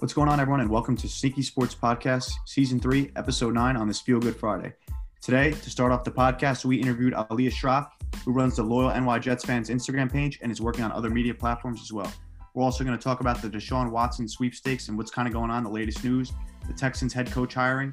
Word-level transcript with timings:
What's 0.00 0.14
going 0.14 0.28
on, 0.28 0.38
everyone, 0.38 0.60
and 0.60 0.70
welcome 0.70 0.96
to 0.96 1.08
Sneaky 1.08 1.42
Sports 1.42 1.74
Podcast, 1.74 2.30
Season 2.46 2.78
3, 2.78 3.10
Episode 3.16 3.52
9 3.52 3.76
on 3.76 3.88
this 3.88 4.00
Feel 4.00 4.20
Good 4.20 4.36
Friday. 4.36 4.72
Today, 5.20 5.50
to 5.50 5.70
start 5.70 5.90
off 5.90 6.04
the 6.04 6.12
podcast, 6.12 6.64
we 6.64 6.76
interviewed 6.76 7.14
Ali 7.14 7.48
Ashraf, 7.48 7.90
who 8.24 8.30
runs 8.30 8.54
the 8.54 8.62
Loyal 8.62 8.94
NY 8.94 9.18
Jets 9.18 9.44
fans 9.44 9.70
Instagram 9.70 10.08
page 10.08 10.38
and 10.40 10.52
is 10.52 10.60
working 10.60 10.84
on 10.84 10.92
other 10.92 11.10
media 11.10 11.34
platforms 11.34 11.80
as 11.82 11.92
well. 11.92 12.12
We're 12.54 12.62
also 12.62 12.84
going 12.84 12.96
to 12.96 13.02
talk 13.02 13.18
about 13.18 13.42
the 13.42 13.50
Deshaun 13.50 13.90
Watson 13.90 14.28
sweepstakes 14.28 14.86
and 14.86 14.96
what's 14.96 15.10
kind 15.10 15.26
of 15.26 15.34
going 15.34 15.50
on, 15.50 15.64
the 15.64 15.68
latest 15.70 16.04
news, 16.04 16.32
the 16.68 16.74
Texans 16.74 17.12
head 17.12 17.32
coach 17.32 17.54
hiring, 17.54 17.92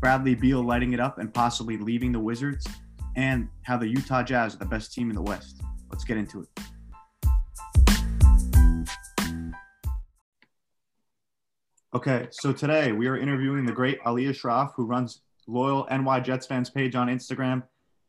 Bradley 0.00 0.34
Beal 0.34 0.64
lighting 0.64 0.94
it 0.94 1.00
up 1.00 1.18
and 1.18 1.32
possibly 1.32 1.76
leaving 1.76 2.10
the 2.10 2.18
Wizards, 2.18 2.66
and 3.14 3.48
how 3.62 3.76
the 3.76 3.86
Utah 3.86 4.24
Jazz 4.24 4.56
are 4.56 4.58
the 4.58 4.64
best 4.64 4.92
team 4.92 5.10
in 5.10 5.14
the 5.14 5.22
West. 5.22 5.60
Let's 5.92 6.02
get 6.02 6.16
into 6.16 6.40
it. 6.40 6.65
Okay, 11.96 12.28
so 12.30 12.52
today 12.52 12.92
we 12.92 13.06
are 13.06 13.16
interviewing 13.16 13.64
the 13.64 13.72
great 13.72 13.98
Ali 14.04 14.28
Ashraf, 14.28 14.74
who 14.76 14.84
runs 14.84 15.22
Loyal 15.46 15.88
NY 15.90 16.20
Jets 16.20 16.46
fans 16.46 16.68
page 16.68 16.94
on 16.94 17.06
Instagram. 17.08 17.62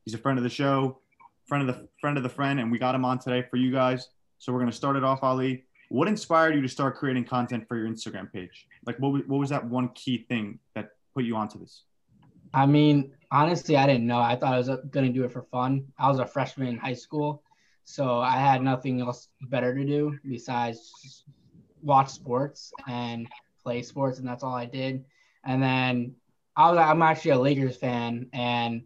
He's 0.04 0.14
a 0.14 0.18
friend 0.18 0.38
of 0.38 0.44
the 0.44 0.50
show, 0.50 1.00
friend 1.46 1.70
of 1.70 1.74
the 1.74 1.88
friend 2.02 2.18
of 2.18 2.24
the 2.24 2.30
friend, 2.30 2.60
and 2.60 2.70
we 2.70 2.80
got 2.80 2.94
him 2.94 3.06
on 3.06 3.18
today 3.18 3.48
for 3.50 3.56
you 3.56 3.72
guys. 3.72 4.10
So 4.40 4.52
we're 4.52 4.60
gonna 4.60 4.74
start 4.74 4.98
it 4.98 5.06
off, 5.06 5.24
Ali. 5.24 5.64
What 5.88 6.10
inspired 6.10 6.54
you 6.54 6.62
to 6.64 6.68
start 6.68 6.98
creating 6.98 7.24
content 7.24 7.66
for 7.66 7.78
your 7.78 7.88
Instagram 7.88 8.30
page? 8.30 8.68
Like, 8.86 9.00
what 9.00 9.26
what 9.26 9.40
was 9.40 9.50
that 9.52 9.64
one 9.66 9.88
key 9.96 10.26
thing 10.28 10.60
that 10.76 10.90
put 11.16 11.24
you 11.24 11.38
onto 11.38 11.58
this? 11.58 11.84
I 12.54 12.66
mean, 12.66 13.14
honestly, 13.32 13.78
I 13.78 13.88
didn't 13.88 14.06
know. 14.06 14.20
I 14.20 14.36
thought 14.36 14.54
I 14.54 14.58
was 14.58 14.70
gonna 14.92 15.14
do 15.14 15.24
it 15.24 15.32
for 15.32 15.44
fun. 15.44 15.86
I 15.98 16.10
was 16.10 16.20
a 16.20 16.26
freshman 16.26 16.68
in 16.68 16.78
high 16.78 16.94
school, 17.06 17.42
so 17.86 18.20
I 18.20 18.38
had 18.38 18.62
nothing 18.62 19.00
else 19.00 19.30
better 19.44 19.74
to 19.74 19.86
do 19.86 20.20
besides 20.28 21.24
watch 21.82 22.10
sports 22.10 22.74
and 22.90 23.30
play 23.68 23.82
sports, 23.82 24.18
and 24.18 24.26
that's 24.26 24.44
all 24.44 24.56
I 24.56 24.66
did. 24.66 25.04
And 25.44 25.62
then 25.62 26.16
I 26.56 26.70
was 26.70 26.78
I'm 26.80 27.02
actually 27.02 27.32
a 27.32 27.40
Lakers 27.40 27.76
fan, 27.76 28.30
and 28.32 28.84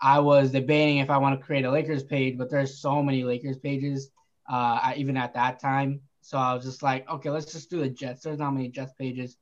I 0.00 0.18
was 0.18 0.50
debating 0.50 0.98
if 0.98 1.08
I 1.08 1.18
want 1.18 1.38
to 1.38 1.46
create 1.46 1.64
a 1.64 1.70
Lakers 1.70 2.02
page, 2.02 2.36
but 2.36 2.50
there's 2.50 2.80
so 2.80 3.00
many 3.00 3.22
Lakers 3.22 3.58
pages, 3.58 4.10
uh, 4.50 4.92
even 4.96 5.16
at 5.16 5.34
that 5.34 5.60
time. 5.60 6.00
So 6.20 6.36
I 6.36 6.52
was 6.52 6.64
just 6.64 6.82
like, 6.82 7.08
okay, 7.08 7.30
let's 7.30 7.52
just 7.52 7.70
do 7.70 7.78
the 7.78 7.88
Jets. 7.88 8.22
There's 8.24 8.40
not 8.40 8.50
many 8.50 8.68
Jets 8.70 8.92
pages, 8.98 9.36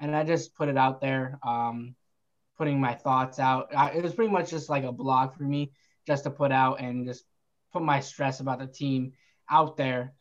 and 0.00 0.16
I 0.16 0.24
just 0.24 0.54
put 0.54 0.70
it 0.70 0.78
out 0.78 1.02
there, 1.02 1.38
um, 1.46 1.94
putting 2.56 2.80
my 2.80 2.94
thoughts 2.94 3.38
out. 3.38 3.68
I, 3.76 3.90
it 3.90 4.02
was 4.02 4.14
pretty 4.14 4.32
much 4.32 4.48
just 4.48 4.70
like 4.70 4.84
a 4.84 4.92
blog 4.92 5.36
for 5.36 5.42
me, 5.42 5.72
just 6.06 6.24
to 6.24 6.30
put 6.30 6.52
out 6.52 6.80
and 6.80 7.06
just 7.06 7.24
put 7.70 7.82
my 7.82 8.00
stress 8.00 8.40
about 8.40 8.60
the 8.60 8.66
team 8.66 9.12
out 9.50 9.76
there. 9.76 10.14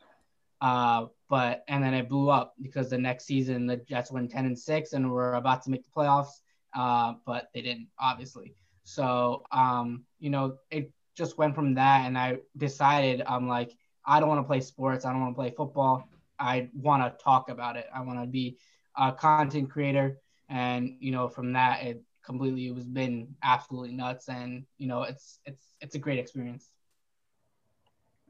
Uh, 0.59 1.05
but 1.29 1.63
and 1.67 1.83
then 1.83 1.93
it 1.93 2.09
blew 2.09 2.29
up 2.29 2.53
because 2.61 2.89
the 2.89 2.97
next 2.97 3.25
season 3.25 3.65
the 3.67 3.77
Jets 3.77 4.11
went 4.11 4.31
10 4.31 4.45
and 4.45 4.57
6 4.57 4.93
and 4.93 5.11
were 5.11 5.33
about 5.33 5.63
to 5.63 5.69
make 5.69 5.83
the 5.83 5.91
playoffs, 5.91 6.41
uh, 6.75 7.13
but 7.25 7.49
they 7.53 7.61
didn't 7.61 7.87
obviously. 7.99 8.53
So 8.83 9.43
um, 9.51 10.03
you 10.19 10.29
know, 10.29 10.57
it 10.71 10.91
just 11.15 11.37
went 11.37 11.55
from 11.55 11.73
that, 11.75 12.05
and 12.05 12.17
I 12.17 12.37
decided 12.55 13.23
I'm 13.25 13.47
like, 13.47 13.73
I 14.05 14.19
don't 14.19 14.29
want 14.29 14.39
to 14.39 14.47
play 14.47 14.61
sports, 14.61 15.05
I 15.05 15.11
don't 15.11 15.21
want 15.21 15.35
to 15.35 15.39
play 15.39 15.51
football. 15.51 16.07
I 16.39 16.69
want 16.73 17.03
to 17.03 17.23
talk 17.23 17.49
about 17.49 17.77
it. 17.77 17.87
I 17.93 18.01
want 18.01 18.21
to 18.21 18.27
be 18.27 18.57
a 18.95 19.11
content 19.11 19.69
creator, 19.69 20.19
and 20.49 20.95
you 20.99 21.11
know, 21.11 21.27
from 21.27 21.53
that, 21.53 21.83
it 21.83 22.03
completely 22.23 22.67
it 22.67 22.75
was 22.75 22.85
been 22.85 23.35
absolutely 23.43 23.93
nuts, 23.93 24.29
and 24.29 24.65
you 24.77 24.87
know, 24.87 25.03
it's 25.03 25.39
it's 25.45 25.73
it's 25.81 25.95
a 25.95 25.99
great 25.99 26.19
experience. 26.19 26.69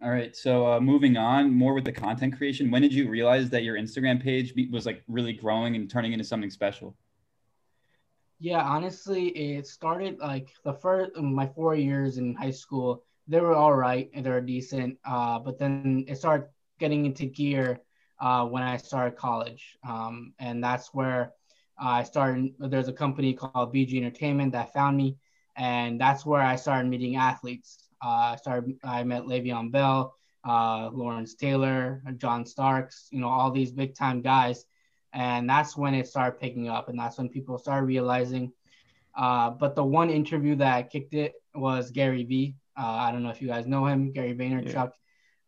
All 0.02 0.12
right. 0.12 0.36
So 0.36 0.72
uh, 0.74 0.80
moving 0.80 1.18
on, 1.18 1.52
more 1.52 1.74
with 1.74 1.86
the 1.86 1.92
content 1.92 2.38
creation. 2.38 2.70
When 2.70 2.84
did 2.84 2.94
you 2.94 3.10
realize 3.10 3.50
that 3.50 3.64
your 3.64 3.78
Instagram 3.78 4.22
page 4.22 4.54
was 4.72 4.86
like 4.86 5.04
really 5.08 5.34
growing 5.34 5.76
and 5.76 5.90
turning 5.90 6.14
into 6.14 6.24
something 6.24 6.52
special? 6.52 6.96
Yeah, 8.40 8.62
honestly, 8.62 9.30
it 9.30 9.66
started 9.66 10.20
like 10.20 10.50
the 10.64 10.74
first 10.74 11.16
my 11.18 11.48
four 11.48 11.74
years 11.76 12.20
in 12.20 12.36
high 12.36 12.52
school. 12.52 13.04
They 13.28 13.40
were 13.40 13.56
all 13.56 13.74
right 13.74 14.12
and 14.14 14.24
they 14.24 14.30
were 14.30 14.42
decent. 14.42 15.00
Uh, 15.04 15.40
but 15.40 15.58
then 15.58 16.06
it 16.08 16.18
started 16.18 16.48
getting 16.80 17.08
into 17.08 17.26
gear 17.26 17.80
uh, 18.20 18.46
when 18.46 18.62
I 18.62 18.78
started 18.78 19.18
college, 19.18 19.78
um, 19.88 20.34
and 20.38 20.64
that's 20.64 20.94
where 20.94 21.34
I 21.80 22.04
started. 22.04 22.54
There's 22.60 22.88
a 22.88 22.94
company 22.94 23.34
called 23.34 23.74
BG 23.74 23.98
Entertainment 23.98 24.52
that 24.52 24.74
found 24.74 24.98
me, 24.98 25.18
and 25.56 26.00
that's 26.00 26.26
where 26.26 26.42
I 26.42 26.56
started 26.56 26.90
meeting 26.90 27.16
athletes. 27.16 27.87
Uh, 28.04 28.34
I 28.34 28.36
started. 28.36 28.78
I 28.84 29.04
met 29.04 29.24
Le'Veon 29.24 29.72
Bell, 29.72 30.16
uh, 30.48 30.90
Lawrence 30.94 31.36
Taylor, 31.36 32.04
John 32.18 32.46
Starks. 32.46 33.08
You 33.12 33.20
know, 33.20 33.30
all 33.30 33.52
these 33.52 33.72
big 33.72 33.96
time 33.96 34.22
guys, 34.22 34.66
and 35.14 35.50
that's 35.50 35.76
when 35.76 35.94
it 35.94 36.08
started 36.08 36.40
picking 36.40 36.70
up, 36.70 36.90
and 36.90 37.00
that's 37.00 37.18
when 37.18 37.30
people 37.30 37.58
started 37.58 37.86
realizing. 37.86 38.52
Uh, 39.16 39.50
but 39.50 39.76
the 39.76 39.84
one 39.84 40.10
interview 40.10 40.56
that 40.56 40.92
kicked 40.92 41.14
it 41.16 41.34
was 41.56 41.92
Gary 41.92 42.24
Vee. 42.24 42.56
Uh, 42.78 42.86
I 42.86 43.12
don't 43.12 43.24
know 43.24 43.30
if 43.30 43.42
you 43.42 43.48
guys 43.48 43.66
know 43.66 43.86
him, 43.88 44.12
Gary 44.12 44.36
Vaynerchuk. 44.36 44.74
Yeah. 44.74 44.90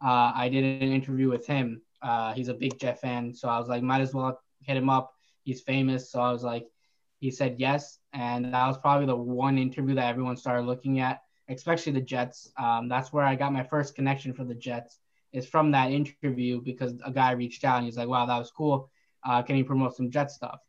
Uh, 0.02 0.32
I 0.34 0.50
did 0.50 0.82
an 0.82 0.92
interview 0.92 1.30
with 1.30 1.46
him. 1.46 1.82
Uh, 2.02 2.34
he's 2.34 2.48
a 2.48 2.54
big 2.54 2.80
Jet 2.80 3.00
fan, 3.00 3.34
so 3.34 3.48
I 3.48 3.60
was 3.60 3.68
like, 3.68 3.84
might 3.84 4.02
as 4.02 4.14
well 4.14 4.40
hit 4.62 4.76
him 4.76 4.90
up. 4.90 5.14
He's 5.44 5.62
famous, 5.62 6.12
so 6.12 6.20
I 6.20 6.32
was 6.32 6.44
like, 6.44 6.66
he 7.20 7.30
said 7.30 7.56
yes, 7.60 8.00
and 8.14 8.46
that 8.46 8.68
was 8.68 8.78
probably 8.78 9.06
the 9.06 9.16
one 9.16 9.58
interview 9.58 9.96
that 9.96 10.10
everyone 10.10 10.38
started 10.38 10.64
looking 10.64 11.00
at 11.00 11.22
especially 11.50 11.94
the 11.94 12.02
Jets. 12.02 12.52
Um, 12.58 12.88
that's 12.90 13.12
where 13.12 13.24
I 13.24 13.36
got 13.36 13.54
my 13.54 13.64
first 13.64 13.96
connection 13.96 14.34
for 14.34 14.44
the 14.44 14.56
Jets 14.56 15.00
is 15.32 15.46
from 15.46 15.72
that 15.72 15.92
interview 15.92 16.62
because 16.62 16.94
a 17.06 17.12
guy 17.12 17.32
reached 17.32 17.64
out 17.64 17.78
and 17.78 17.86
he's 17.86 17.98
like, 17.98 18.08
wow, 18.08 18.26
that 18.26 18.38
was 18.38 18.52
cool. 18.52 18.90
Uh, 19.24 19.42
can 19.42 19.58
you 19.58 19.66
promote 19.66 19.96
some 19.96 20.10
Jet 20.10 20.32
stuff? 20.32 20.60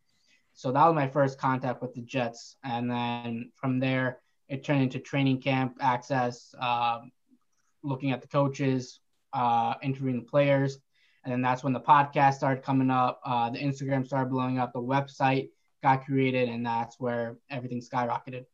So 0.54 0.72
that 0.72 0.84
was 0.84 0.94
my 0.94 1.08
first 1.08 1.38
contact 1.38 1.80
with 1.80 1.94
the 1.94 2.02
Jets. 2.02 2.56
And 2.64 2.90
then 2.90 3.52
from 3.56 3.78
there, 3.78 4.18
it 4.48 4.64
turned 4.64 4.82
into 4.82 4.98
training 4.98 5.40
camp 5.40 5.76
access, 5.80 6.54
uh, 6.60 7.00
looking 7.82 8.10
at 8.10 8.20
the 8.20 8.28
coaches, 8.28 9.00
uh, 9.32 9.74
interviewing 9.82 10.16
the 10.16 10.26
players. 10.26 10.78
And 11.24 11.32
then 11.32 11.40
that's 11.42 11.62
when 11.62 11.72
the 11.72 11.80
podcast 11.80 12.34
started 12.34 12.64
coming 12.64 12.90
up. 12.90 13.20
Uh, 13.24 13.50
the 13.50 13.58
Instagram 13.58 14.06
started 14.06 14.30
blowing 14.30 14.58
up. 14.58 14.72
The 14.72 14.80
website 14.80 15.50
got 15.82 16.04
created, 16.04 16.48
and 16.48 16.64
that's 16.64 16.98
where 16.98 17.36
everything 17.50 17.80
skyrocketed. 17.80 18.46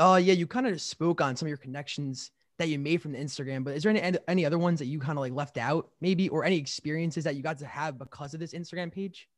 Oh, 0.00 0.14
uh, 0.14 0.16
yeah, 0.16 0.32
you 0.32 0.46
kind 0.46 0.66
of 0.66 0.80
spoke 0.80 1.20
on 1.20 1.36
some 1.36 1.44
of 1.44 1.50
your 1.50 1.58
connections 1.58 2.30
that 2.56 2.68
you 2.68 2.78
made 2.78 3.02
from 3.02 3.12
the 3.12 3.18
Instagram, 3.18 3.64
but 3.64 3.76
is 3.76 3.82
there 3.82 3.94
any 3.94 4.18
any 4.28 4.46
other 4.46 4.58
ones 4.58 4.78
that 4.78 4.86
you 4.86 4.98
kind 4.98 5.18
of 5.18 5.20
like 5.20 5.34
left 5.34 5.58
out, 5.58 5.90
maybe, 6.00 6.30
or 6.30 6.42
any 6.42 6.56
experiences 6.56 7.24
that 7.24 7.36
you 7.36 7.42
got 7.42 7.58
to 7.58 7.66
have 7.66 7.98
because 7.98 8.32
of 8.32 8.40
this 8.40 8.54
Instagram 8.54 8.90
page? 8.90 9.28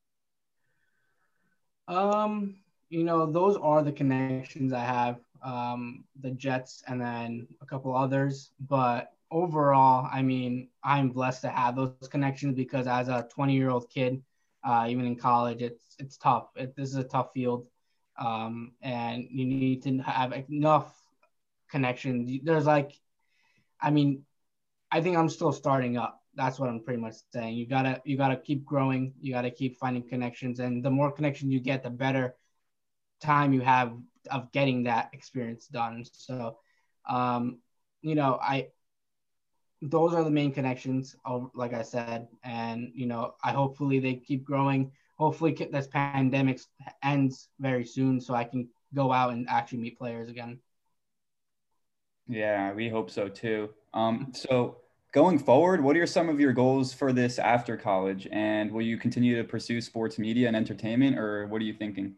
Um, 1.88 2.54
you 2.90 3.02
know, 3.02 3.26
those 3.26 3.56
are 3.56 3.82
the 3.82 3.90
connections 3.90 4.72
I 4.72 4.84
have. 4.84 5.18
Um, 5.42 6.04
the 6.20 6.30
Jets 6.30 6.84
and 6.86 7.00
then 7.00 7.48
a 7.60 7.66
couple 7.66 7.96
others, 7.96 8.52
but 8.68 9.14
overall, 9.32 10.08
I 10.12 10.22
mean, 10.22 10.68
I'm 10.84 11.08
blessed 11.08 11.42
to 11.42 11.48
have 11.48 11.74
those 11.74 12.08
connections 12.08 12.54
because 12.54 12.86
as 12.86 13.08
a 13.08 13.26
20 13.28 13.52
year 13.52 13.70
old 13.70 13.90
kid, 13.90 14.22
uh, 14.62 14.86
even 14.88 15.06
in 15.06 15.16
college, 15.16 15.60
it's 15.60 15.96
it's 15.98 16.16
tough. 16.16 16.50
It, 16.54 16.76
this 16.76 16.90
is 16.90 16.94
a 16.94 17.02
tough 17.02 17.32
field 17.32 17.66
um, 18.18 18.72
and 18.82 19.26
you 19.30 19.44
need 19.46 19.82
to 19.84 19.98
have 19.98 20.32
enough 20.48 20.94
connection. 21.70 22.40
There's 22.44 22.66
like, 22.66 22.92
I 23.80 23.90
mean, 23.90 24.24
I 24.90 25.00
think 25.00 25.16
I'm 25.16 25.28
still 25.28 25.52
starting 25.52 25.96
up. 25.96 26.20
That's 26.34 26.58
what 26.58 26.68
I'm 26.68 26.80
pretty 26.80 27.00
much 27.00 27.14
saying. 27.32 27.54
You 27.56 27.66
gotta 27.66 28.00
you 28.04 28.16
gotta 28.16 28.36
keep 28.36 28.64
growing. 28.64 29.14
You 29.20 29.32
gotta 29.32 29.50
keep 29.50 29.78
finding 29.78 30.08
connections, 30.08 30.60
and 30.60 30.82
the 30.82 30.90
more 30.90 31.12
connection 31.12 31.50
you 31.50 31.60
get, 31.60 31.82
the 31.82 31.90
better 31.90 32.36
time 33.20 33.52
you 33.52 33.60
have 33.60 33.92
of 34.30 34.50
getting 34.52 34.84
that 34.84 35.10
experience 35.12 35.66
done. 35.66 36.04
So, 36.12 36.58
um, 37.08 37.58
you 38.02 38.14
know, 38.14 38.38
I 38.40 38.68
those 39.82 40.14
are 40.14 40.22
the 40.22 40.30
main 40.30 40.52
connections, 40.52 41.16
like 41.54 41.74
I 41.74 41.82
said, 41.82 42.28
and 42.44 42.92
you 42.94 43.06
know, 43.06 43.34
I 43.42 43.52
hopefully 43.52 43.98
they 43.98 44.14
keep 44.14 44.44
growing 44.44 44.92
hopefully 45.16 45.52
this 45.70 45.86
pandemic 45.88 46.60
ends 47.02 47.48
very 47.60 47.84
soon 47.84 48.20
so 48.20 48.34
I 48.34 48.44
can 48.44 48.68
go 48.94 49.12
out 49.12 49.32
and 49.32 49.48
actually 49.48 49.78
meet 49.78 49.98
players 49.98 50.28
again. 50.28 50.58
Yeah, 52.28 52.72
we 52.72 52.88
hope 52.88 53.10
so 53.10 53.28
too. 53.28 53.70
Um, 53.94 54.32
so 54.34 54.78
going 55.12 55.38
forward, 55.38 55.82
what 55.82 55.96
are 55.96 56.06
some 56.06 56.28
of 56.28 56.40
your 56.40 56.52
goals 56.52 56.92
for 56.92 57.12
this 57.12 57.38
after 57.38 57.76
college? 57.76 58.28
And 58.32 58.70
will 58.72 58.82
you 58.82 58.96
continue 58.96 59.36
to 59.36 59.44
pursue 59.44 59.80
sports 59.80 60.18
media 60.18 60.46
and 60.48 60.56
entertainment, 60.56 61.18
or 61.18 61.46
what 61.48 61.60
are 61.60 61.64
you 61.64 61.74
thinking? 61.74 62.14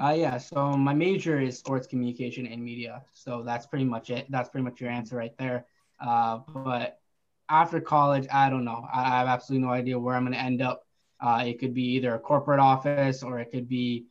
Uh, 0.00 0.14
yeah, 0.16 0.36
so 0.36 0.76
my 0.76 0.92
major 0.92 1.40
is 1.40 1.58
sports 1.58 1.86
communication 1.86 2.46
and 2.46 2.62
media. 2.62 3.02
So 3.14 3.42
that's 3.42 3.66
pretty 3.66 3.86
much 3.86 4.10
it. 4.10 4.26
That's 4.28 4.50
pretty 4.50 4.64
much 4.64 4.80
your 4.80 4.90
answer 4.90 5.16
right 5.16 5.36
there. 5.38 5.66
Uh, 5.98 6.40
but 6.48 7.00
after 7.48 7.80
college, 7.80 8.26
I 8.30 8.50
don't 8.50 8.64
know. 8.64 8.86
I, 8.92 9.04
I 9.04 9.18
have 9.18 9.28
absolutely 9.28 9.66
no 9.66 9.72
idea 9.72 9.98
where 9.98 10.14
I'm 10.14 10.24
going 10.24 10.34
to 10.34 10.38
end 10.40 10.60
up. 10.60 10.85
Uh, 11.20 11.44
it 11.46 11.58
could 11.58 11.74
be 11.74 11.94
either 11.94 12.14
a 12.14 12.18
corporate 12.18 12.60
office 12.60 13.22
or 13.22 13.38
it 13.38 13.50
could 13.50 13.68
be 13.68 14.06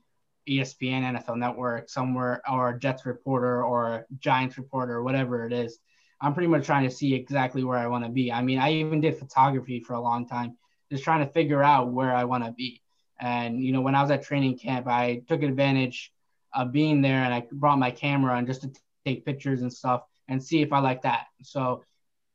ESPN, 0.47 1.03
NFL 1.03 1.37
Network, 1.37 1.89
somewhere, 1.89 2.41
or 2.49 2.73
Jets 2.73 3.05
reporter 3.05 3.63
or 3.63 4.05
Giants 4.19 4.57
reporter, 4.57 5.03
whatever 5.03 5.45
it 5.45 5.53
is. 5.53 5.79
I'm 6.21 6.33
pretty 6.33 6.47
much 6.47 6.65
trying 6.65 6.87
to 6.87 6.95
see 6.95 7.13
exactly 7.13 7.63
where 7.63 7.77
I 7.77 7.87
want 7.87 8.05
to 8.05 8.09
be. 8.09 8.31
I 8.31 8.41
mean, 8.41 8.59
I 8.59 8.71
even 8.73 9.01
did 9.01 9.17
photography 9.17 9.79
for 9.79 9.93
a 9.93 10.01
long 10.01 10.27
time. 10.27 10.57
just 10.91 11.03
trying 11.03 11.25
to 11.25 11.31
figure 11.31 11.63
out 11.63 11.91
where 11.91 12.13
I 12.15 12.23
want 12.23 12.45
to 12.45 12.51
be. 12.51 12.81
And 13.19 13.61
you 13.61 13.71
know, 13.71 13.81
when 13.81 13.95
I 13.95 14.01
was 14.01 14.11
at 14.11 14.23
training 14.23 14.57
camp, 14.59 14.87
I 14.87 15.23
took 15.27 15.43
advantage 15.43 16.11
of 16.53 16.71
being 16.71 17.01
there, 17.01 17.23
and 17.23 17.33
I 17.33 17.45
brought 17.51 17.79
my 17.79 17.91
camera 17.91 18.37
and 18.37 18.47
just 18.47 18.61
to 18.61 18.71
take 19.05 19.25
pictures 19.25 19.61
and 19.61 19.71
stuff 19.71 20.03
and 20.27 20.43
see 20.43 20.61
if 20.61 20.73
I 20.73 20.79
like 20.79 21.03
that. 21.03 21.27
So 21.43 21.83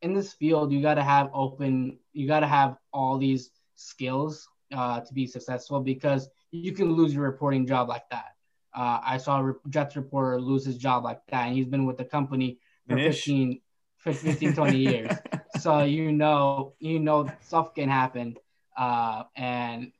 in 0.02 0.14
this 0.14 0.32
field, 0.32 0.72
you 0.72 0.80
got 0.82 0.94
to 0.94 1.02
have 1.02 1.30
open, 1.34 1.98
you 2.12 2.26
got 2.26 2.40
to 2.40 2.46
have 2.46 2.76
all 2.92 3.18
these 3.18 3.50
skills 3.76 4.48
uh, 4.72 5.00
to 5.00 5.14
be 5.14 5.26
successful 5.26 5.80
because 5.80 6.28
you 6.50 6.72
can 6.72 6.92
lose 6.92 7.14
your 7.14 7.24
reporting 7.24 7.66
job 7.66 7.88
like 7.88 8.08
that. 8.10 8.34
Uh, 8.74 9.00
I 9.04 9.16
saw 9.18 9.40
a 9.40 9.54
Jets 9.68 9.96
reporter 9.96 10.40
lose 10.40 10.64
his 10.64 10.76
job 10.76 11.04
like 11.04 11.20
that, 11.28 11.46
and 11.46 11.56
he's 11.56 11.66
been 11.66 11.86
with 11.86 11.98
the 11.98 12.04
company 12.04 12.58
for 12.88 12.96
15, 12.96 13.60
15, 13.98 14.54
20 14.54 14.76
years. 14.90 15.10
so 15.58 15.82
you 15.82 16.12
know, 16.12 16.74
you 16.78 17.00
know, 17.00 17.28
stuff 17.40 17.74
can 17.74 17.88
happen, 17.88 18.36
uh, 18.76 19.24
and 19.34 19.92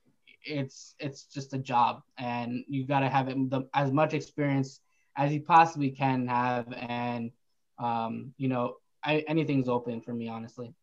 it's 0.43 0.95
it's 0.99 1.25
just 1.25 1.53
a 1.53 1.57
job, 1.57 2.01
and 2.17 2.63
you 2.67 2.85
got 2.85 3.01
to 3.01 3.09
have 3.09 3.27
it, 3.27 3.49
the, 3.49 3.67
as 3.73 3.91
much 3.91 4.13
experience 4.13 4.79
as 5.17 5.33
you 5.33 5.41
possibly 5.41 5.91
can 5.91 6.27
have, 6.27 6.71
and 6.73 7.31
um, 7.77 8.33
you 8.37 8.47
know, 8.47 8.75
I, 9.03 9.25
anything's 9.27 9.67
open 9.67 10.01
for 10.01 10.13
me, 10.13 10.29
honestly. 10.29 10.73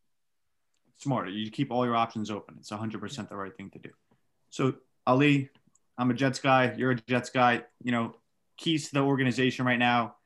Smart. 0.98 1.30
You 1.30 1.50
keep 1.50 1.70
all 1.70 1.84
your 1.86 1.96
options 1.96 2.30
open. 2.30 2.56
It's 2.58 2.70
100% 2.70 3.28
the 3.28 3.36
right 3.36 3.56
thing 3.56 3.70
to 3.70 3.78
do. 3.78 3.90
So, 4.50 4.74
Ali, 5.06 5.48
I'm 5.96 6.10
a 6.10 6.14
Jets 6.14 6.40
guy. 6.40 6.74
You're 6.76 6.92
a 6.92 6.96
Jets 6.96 7.30
guy. 7.30 7.62
You 7.82 7.92
know, 7.92 8.14
keys 8.56 8.88
to 8.88 8.94
the 8.94 9.00
organization 9.00 9.64
right 9.64 9.78
now. 9.78 10.16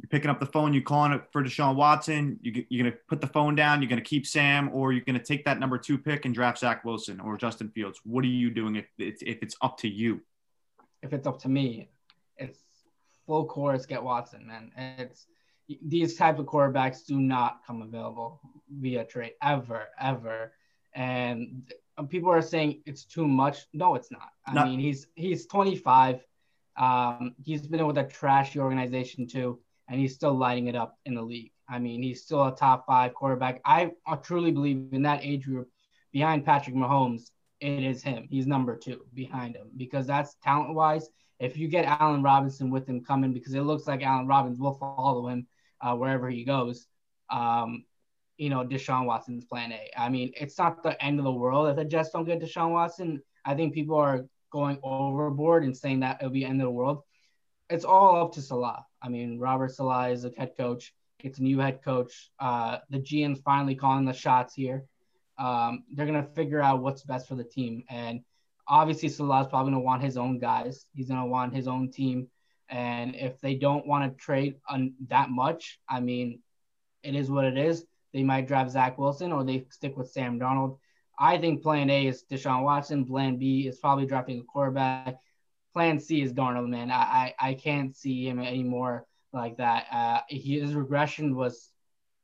You're 0.00 0.08
picking 0.08 0.30
up 0.30 0.38
the 0.38 0.46
phone. 0.46 0.74
You're 0.74 0.82
calling 0.82 1.12
it 1.12 1.22
for 1.32 1.42
Deshaun 1.42 1.74
Watson. 1.74 2.38
You, 2.42 2.64
you're 2.68 2.84
going 2.84 2.92
to 2.92 2.98
put 3.08 3.20
the 3.20 3.26
phone 3.26 3.54
down. 3.54 3.80
You're 3.80 3.88
going 3.88 4.02
to 4.02 4.08
keep 4.08 4.26
Sam, 4.26 4.70
or 4.72 4.92
you're 4.92 5.04
going 5.04 5.18
to 5.18 5.24
take 5.24 5.44
that 5.44 5.58
number 5.58 5.78
two 5.78 5.98
pick 5.98 6.24
and 6.24 6.34
draft 6.34 6.58
Zach 6.58 6.84
Wilson 6.84 7.20
or 7.20 7.36
Justin 7.36 7.68
Fields. 7.70 8.00
What 8.04 8.24
are 8.24 8.28
you 8.28 8.50
doing 8.50 8.76
if 8.76 8.86
it's, 8.98 9.22
if 9.22 9.38
it's 9.42 9.56
up 9.60 9.78
to 9.78 9.88
you? 9.88 10.20
If 11.02 11.12
it's 11.12 11.26
up 11.26 11.40
to 11.42 11.48
me, 11.48 11.88
it's 12.36 12.60
full 13.26 13.46
course 13.46 13.86
get 13.86 14.02
Watson, 14.02 14.46
man. 14.46 14.72
It's 14.76 15.26
these 15.82 16.16
type 16.16 16.38
of 16.38 16.46
quarterbacks 16.46 17.04
do 17.04 17.20
not 17.20 17.60
come 17.66 17.82
available 17.82 18.40
via 18.70 19.04
trade 19.04 19.32
ever, 19.42 19.88
ever. 20.00 20.52
And 20.94 21.70
people 22.08 22.30
are 22.30 22.42
saying 22.42 22.82
it's 22.86 23.04
too 23.04 23.26
much. 23.26 23.66
No, 23.72 23.94
it's 23.94 24.10
not. 24.10 24.30
I 24.46 24.54
not- 24.54 24.68
mean, 24.68 24.80
he's 24.80 25.06
he's 25.14 25.46
25. 25.46 26.24
Um, 26.76 27.34
he's 27.44 27.66
been 27.66 27.86
with 27.86 27.98
a 27.98 28.04
trashy 28.04 28.60
organization 28.60 29.26
too, 29.26 29.58
and 29.88 30.00
he's 30.00 30.14
still 30.14 30.34
lighting 30.34 30.68
it 30.68 30.76
up 30.76 30.96
in 31.04 31.14
the 31.14 31.22
league. 31.22 31.52
I 31.68 31.78
mean, 31.78 32.02
he's 32.02 32.22
still 32.22 32.46
a 32.46 32.54
top 32.54 32.86
five 32.86 33.14
quarterback. 33.14 33.60
I, 33.64 33.90
I 34.06 34.16
truly 34.16 34.52
believe 34.52 34.88
in 34.92 35.02
that 35.02 35.24
age 35.24 35.44
group 35.44 35.68
behind 36.12 36.46
Patrick 36.46 36.76
Mahomes, 36.76 37.30
it 37.60 37.82
is 37.82 38.02
him. 38.02 38.26
He's 38.30 38.46
number 38.46 38.76
two 38.76 39.04
behind 39.12 39.56
him 39.56 39.68
because 39.76 40.06
that's 40.06 40.36
talent 40.42 40.74
wise. 40.74 41.10
If 41.40 41.56
you 41.56 41.68
get 41.68 41.84
Allen 41.84 42.22
Robinson 42.22 42.70
with 42.70 42.88
him 42.88 43.04
coming, 43.04 43.32
because 43.32 43.54
it 43.54 43.62
looks 43.62 43.86
like 43.86 44.02
Allen 44.02 44.26
Robinson 44.26 44.62
will 44.62 44.74
follow 44.74 45.28
him 45.28 45.46
uh, 45.80 45.94
wherever 45.94 46.28
he 46.28 46.44
goes, 46.44 46.86
um, 47.30 47.84
you 48.36 48.50
know, 48.50 48.64
Deshaun 48.64 49.04
Watson's 49.04 49.44
plan 49.44 49.72
A. 49.72 49.90
I 49.96 50.08
mean, 50.08 50.32
it's 50.36 50.58
not 50.58 50.82
the 50.82 51.02
end 51.02 51.18
of 51.18 51.24
the 51.24 51.32
world 51.32 51.68
if 51.68 51.76
the 51.76 51.84
Jets 51.84 52.10
don't 52.10 52.24
get 52.24 52.40
Deshaun 52.40 52.70
Watson. 52.70 53.22
I 53.44 53.54
think 53.54 53.74
people 53.74 53.96
are 53.96 54.26
going 54.50 54.78
overboard 54.82 55.64
and 55.64 55.76
saying 55.76 56.00
that 56.00 56.18
it'll 56.20 56.30
be 56.30 56.44
end 56.44 56.60
of 56.60 56.66
the 56.66 56.70
world. 56.70 57.02
It's 57.68 57.84
all 57.84 58.24
up 58.24 58.32
to 58.34 58.42
Saleh. 58.42 58.82
I 59.02 59.08
mean, 59.08 59.38
Robert 59.38 59.74
Saleh 59.74 60.12
is 60.12 60.24
a 60.24 60.30
head 60.38 60.52
coach. 60.56 60.94
It's 61.20 61.38
a 61.38 61.42
new 61.42 61.58
head 61.58 61.82
coach. 61.84 62.30
Uh, 62.38 62.78
the 62.90 62.98
GM's 62.98 63.40
finally 63.40 63.74
calling 63.74 64.04
the 64.04 64.12
shots 64.12 64.54
here. 64.54 64.84
Um, 65.36 65.84
they're 65.92 66.06
gonna 66.06 66.28
figure 66.34 66.60
out 66.60 66.82
what's 66.82 67.02
best 67.02 67.28
for 67.28 67.34
the 67.34 67.44
team, 67.44 67.84
and 67.88 68.20
obviously 68.66 69.08
Saleh's 69.08 69.46
probably 69.48 69.72
gonna 69.72 69.84
want 69.84 70.02
his 70.02 70.16
own 70.16 70.38
guys. 70.38 70.86
He's 70.94 71.08
gonna 71.08 71.26
want 71.26 71.54
his 71.54 71.68
own 71.68 71.90
team, 71.90 72.28
and 72.68 73.14
if 73.14 73.40
they 73.40 73.54
don't 73.54 73.86
want 73.86 74.10
to 74.10 74.24
trade 74.24 74.56
on 74.68 74.94
that 75.08 75.30
much, 75.30 75.78
I 75.88 76.00
mean, 76.00 76.40
it 77.02 77.14
is 77.14 77.30
what 77.30 77.44
it 77.44 77.56
is. 77.56 77.84
They 78.12 78.22
might 78.22 78.46
draft 78.46 78.70
Zach 78.70 78.98
Wilson 78.98 79.32
or 79.32 79.44
they 79.44 79.66
stick 79.70 79.96
with 79.96 80.10
Sam 80.10 80.38
Darnold. 80.38 80.78
I 81.18 81.38
think 81.38 81.62
plan 81.62 81.90
A 81.90 82.06
is 82.06 82.24
Deshaun 82.30 82.62
Watson. 82.62 83.04
Plan 83.04 83.36
B 83.36 83.66
is 83.66 83.78
probably 83.78 84.06
drafting 84.06 84.40
a 84.40 84.44
quarterback. 84.44 85.16
Plan 85.74 85.98
C 85.98 86.22
is 86.22 86.32
Darnold, 86.32 86.68
man. 86.68 86.90
I, 86.90 87.34
I, 87.40 87.50
I 87.50 87.54
can't 87.54 87.96
see 87.96 88.28
him 88.28 88.38
anymore 88.38 89.06
like 89.32 89.56
that. 89.58 89.86
Uh, 89.90 90.20
his 90.28 90.74
regression 90.74 91.34
was 91.34 91.70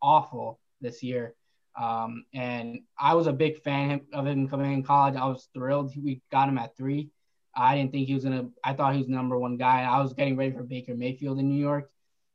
awful 0.01 0.61
this 0.81 1.03
year. 1.03 1.35
Um, 1.77 2.25
and 2.33 2.81
I 2.99 3.15
was 3.15 3.27
a 3.27 3.33
big 3.33 3.63
fan 3.63 4.03
of 4.13 4.27
him 4.27 4.49
coming 4.49 4.73
in 4.73 4.83
college. 4.85 5.17
I 5.17 5.27
was 5.27 5.49
thrilled. 5.53 5.93
We 5.97 6.23
got 6.31 6.49
him 6.49 6.59
at 6.59 6.77
three. 6.77 7.11
I 7.57 7.77
didn't 7.77 7.93
think 7.93 8.07
he 8.07 8.15
was 8.15 8.25
gonna. 8.25 8.49
I 8.63 8.73
thought 8.73 8.93
he 8.93 8.99
was 8.99 9.07
the 9.07 9.15
number 9.15 9.39
one 9.39 9.57
guy. 9.57 9.83
I 9.83 10.01
was 10.01 10.13
getting 10.13 10.37
ready 10.37 10.53
for 10.53 10.63
Baker 10.63 10.95
Mayfield 10.95 11.39
in 11.39 11.49
New 11.49 11.61
York, 11.61 11.91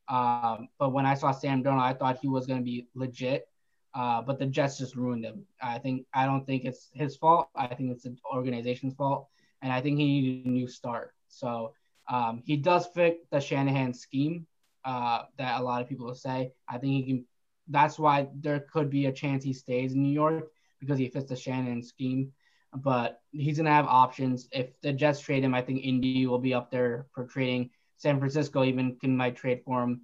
um, 0.07 0.69
but 0.77 0.91
when 0.91 1.05
I 1.05 1.13
saw 1.13 1.31
Sam 1.31 1.63
Darnold, 1.63 1.81
I 1.81 1.93
thought 1.93 2.19
he 2.21 2.27
was 2.27 2.47
to 2.47 2.59
be 2.61 2.87
legit. 2.95 3.47
Uh, 3.93 4.21
but 4.21 4.37
the 4.37 4.45
Jets 4.45 4.77
just 4.77 4.95
ruined 4.95 5.25
him. 5.25 5.45
I 5.61 5.79
think 5.79 6.05
I 6.13 6.25
don't 6.25 6.45
think 6.45 6.63
it's 6.65 6.89
his 6.93 7.17
fault. 7.17 7.49
I 7.55 7.67
think 7.67 7.91
it's 7.91 8.03
the 8.03 8.15
organization's 8.33 8.93
fault, 8.93 9.27
and 9.61 9.73
I 9.73 9.81
think 9.81 9.97
he 9.97 10.05
needed 10.05 10.45
a 10.45 10.49
new 10.49 10.67
start. 10.67 11.13
So 11.27 11.73
um, 12.07 12.41
he 12.45 12.57
does 12.57 12.87
fit 12.87 13.29
the 13.31 13.39
Shanahan 13.39 13.93
scheme 13.93 14.45
uh, 14.85 15.23
that 15.37 15.59
a 15.59 15.63
lot 15.63 15.81
of 15.81 15.89
people 15.89 16.13
say. 16.13 16.51
I 16.67 16.77
think 16.77 16.93
he 16.93 17.03
can. 17.03 17.25
That's 17.67 17.99
why 17.99 18.27
there 18.35 18.59
could 18.71 18.89
be 18.89 19.05
a 19.07 19.11
chance 19.11 19.43
he 19.43 19.53
stays 19.53 19.93
in 19.93 20.01
New 20.01 20.13
York 20.13 20.51
because 20.79 20.97
he 20.97 21.07
fits 21.07 21.29
the 21.29 21.35
Shanahan 21.35 21.83
scheme. 21.83 22.31
But 22.75 23.21
he's 23.31 23.57
gonna 23.57 23.71
have 23.71 23.87
options. 23.87 24.47
If 24.51 24.79
the 24.81 24.93
Jets 24.93 25.19
trade 25.19 25.43
him, 25.43 25.55
I 25.55 25.61
think 25.61 25.83
Indy 25.83 26.27
will 26.27 26.39
be 26.39 26.53
up 26.53 26.69
there 26.69 27.07
for 27.13 27.25
trading. 27.25 27.71
San 27.97 28.19
Francisco 28.19 28.63
even 28.63 28.95
can 28.97 29.17
might 29.17 29.35
trade 29.35 29.61
for 29.65 29.83
him. 29.83 30.01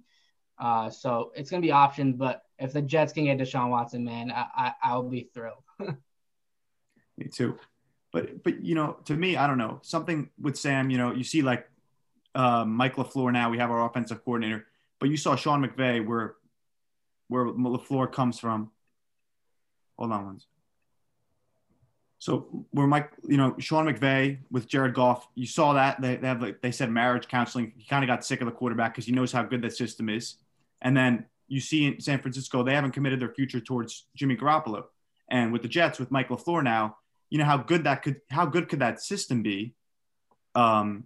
Uh, 0.58 0.90
so 0.90 1.32
it's 1.34 1.50
gonna 1.50 1.62
be 1.62 1.70
options, 1.70 2.16
but 2.16 2.42
if 2.58 2.72
the 2.72 2.82
Jets 2.82 3.12
can 3.12 3.24
get 3.24 3.38
Deshaun 3.38 3.70
Watson, 3.70 4.04
man, 4.04 4.32
I, 4.32 4.72
I 4.82 4.96
will 4.96 5.08
be 5.08 5.28
thrilled. 5.34 5.62
me 7.16 7.28
too. 7.32 7.58
But 8.12 8.42
but 8.42 8.64
you 8.64 8.74
know, 8.74 8.96
to 9.04 9.14
me, 9.14 9.36
I 9.36 9.46
don't 9.46 9.58
know 9.58 9.80
something 9.82 10.30
with 10.40 10.56
Sam. 10.56 10.90
You 10.90 10.98
know, 10.98 11.12
you 11.12 11.24
see 11.24 11.42
like 11.42 11.68
uh, 12.34 12.64
Mike 12.64 12.96
LaFleur 12.96 13.32
now. 13.32 13.50
We 13.50 13.58
have 13.58 13.70
our 13.70 13.86
offensive 13.86 14.24
coordinator, 14.24 14.66
but 14.98 15.10
you 15.10 15.16
saw 15.16 15.36
Sean 15.36 15.62
McVay 15.66 16.04
where 16.04 16.34
where 17.28 17.44
LaFleur 17.44 18.10
comes 18.10 18.38
from. 18.38 18.70
Hold 19.98 20.12
on 20.12 20.26
once. 20.26 20.46
So 22.18 22.66
where 22.70 22.86
Mike, 22.86 23.10
you 23.28 23.36
know, 23.36 23.54
Sean 23.58 23.86
McVay 23.86 24.38
with 24.50 24.66
Jared 24.66 24.94
Goff, 24.94 25.28
you 25.34 25.46
saw 25.46 25.74
that 25.74 26.00
they, 26.00 26.16
they 26.16 26.26
have 26.26 26.40
like 26.40 26.62
they 26.62 26.72
said 26.72 26.90
marriage 26.90 27.28
counseling. 27.28 27.72
He 27.76 27.86
kind 27.86 28.02
of 28.02 28.08
got 28.08 28.24
sick 28.24 28.40
of 28.40 28.46
the 28.46 28.52
quarterback 28.52 28.94
because 28.94 29.06
he 29.06 29.12
knows 29.12 29.32
how 29.32 29.42
good 29.42 29.62
that 29.62 29.76
system 29.76 30.08
is. 30.08 30.36
And 30.80 30.96
then 30.96 31.26
you 31.48 31.60
see 31.60 31.86
in 31.86 32.00
San 32.00 32.18
Francisco, 32.20 32.62
they 32.62 32.74
haven't 32.74 32.92
committed 32.92 33.20
their 33.20 33.32
future 33.32 33.60
towards 33.60 34.06
Jimmy 34.14 34.36
Garoppolo. 34.36 34.84
And 35.30 35.52
with 35.52 35.62
the 35.62 35.68
Jets, 35.68 35.98
with 35.98 36.10
Mike 36.10 36.28
LaFleur 36.28 36.62
now, 36.62 36.96
you 37.30 37.38
know 37.38 37.44
how 37.44 37.58
good 37.58 37.84
that 37.84 38.02
could 38.02 38.20
how 38.30 38.46
good 38.46 38.68
could 38.68 38.78
that 38.78 39.00
system 39.02 39.42
be? 39.42 39.74
Um, 40.54 41.04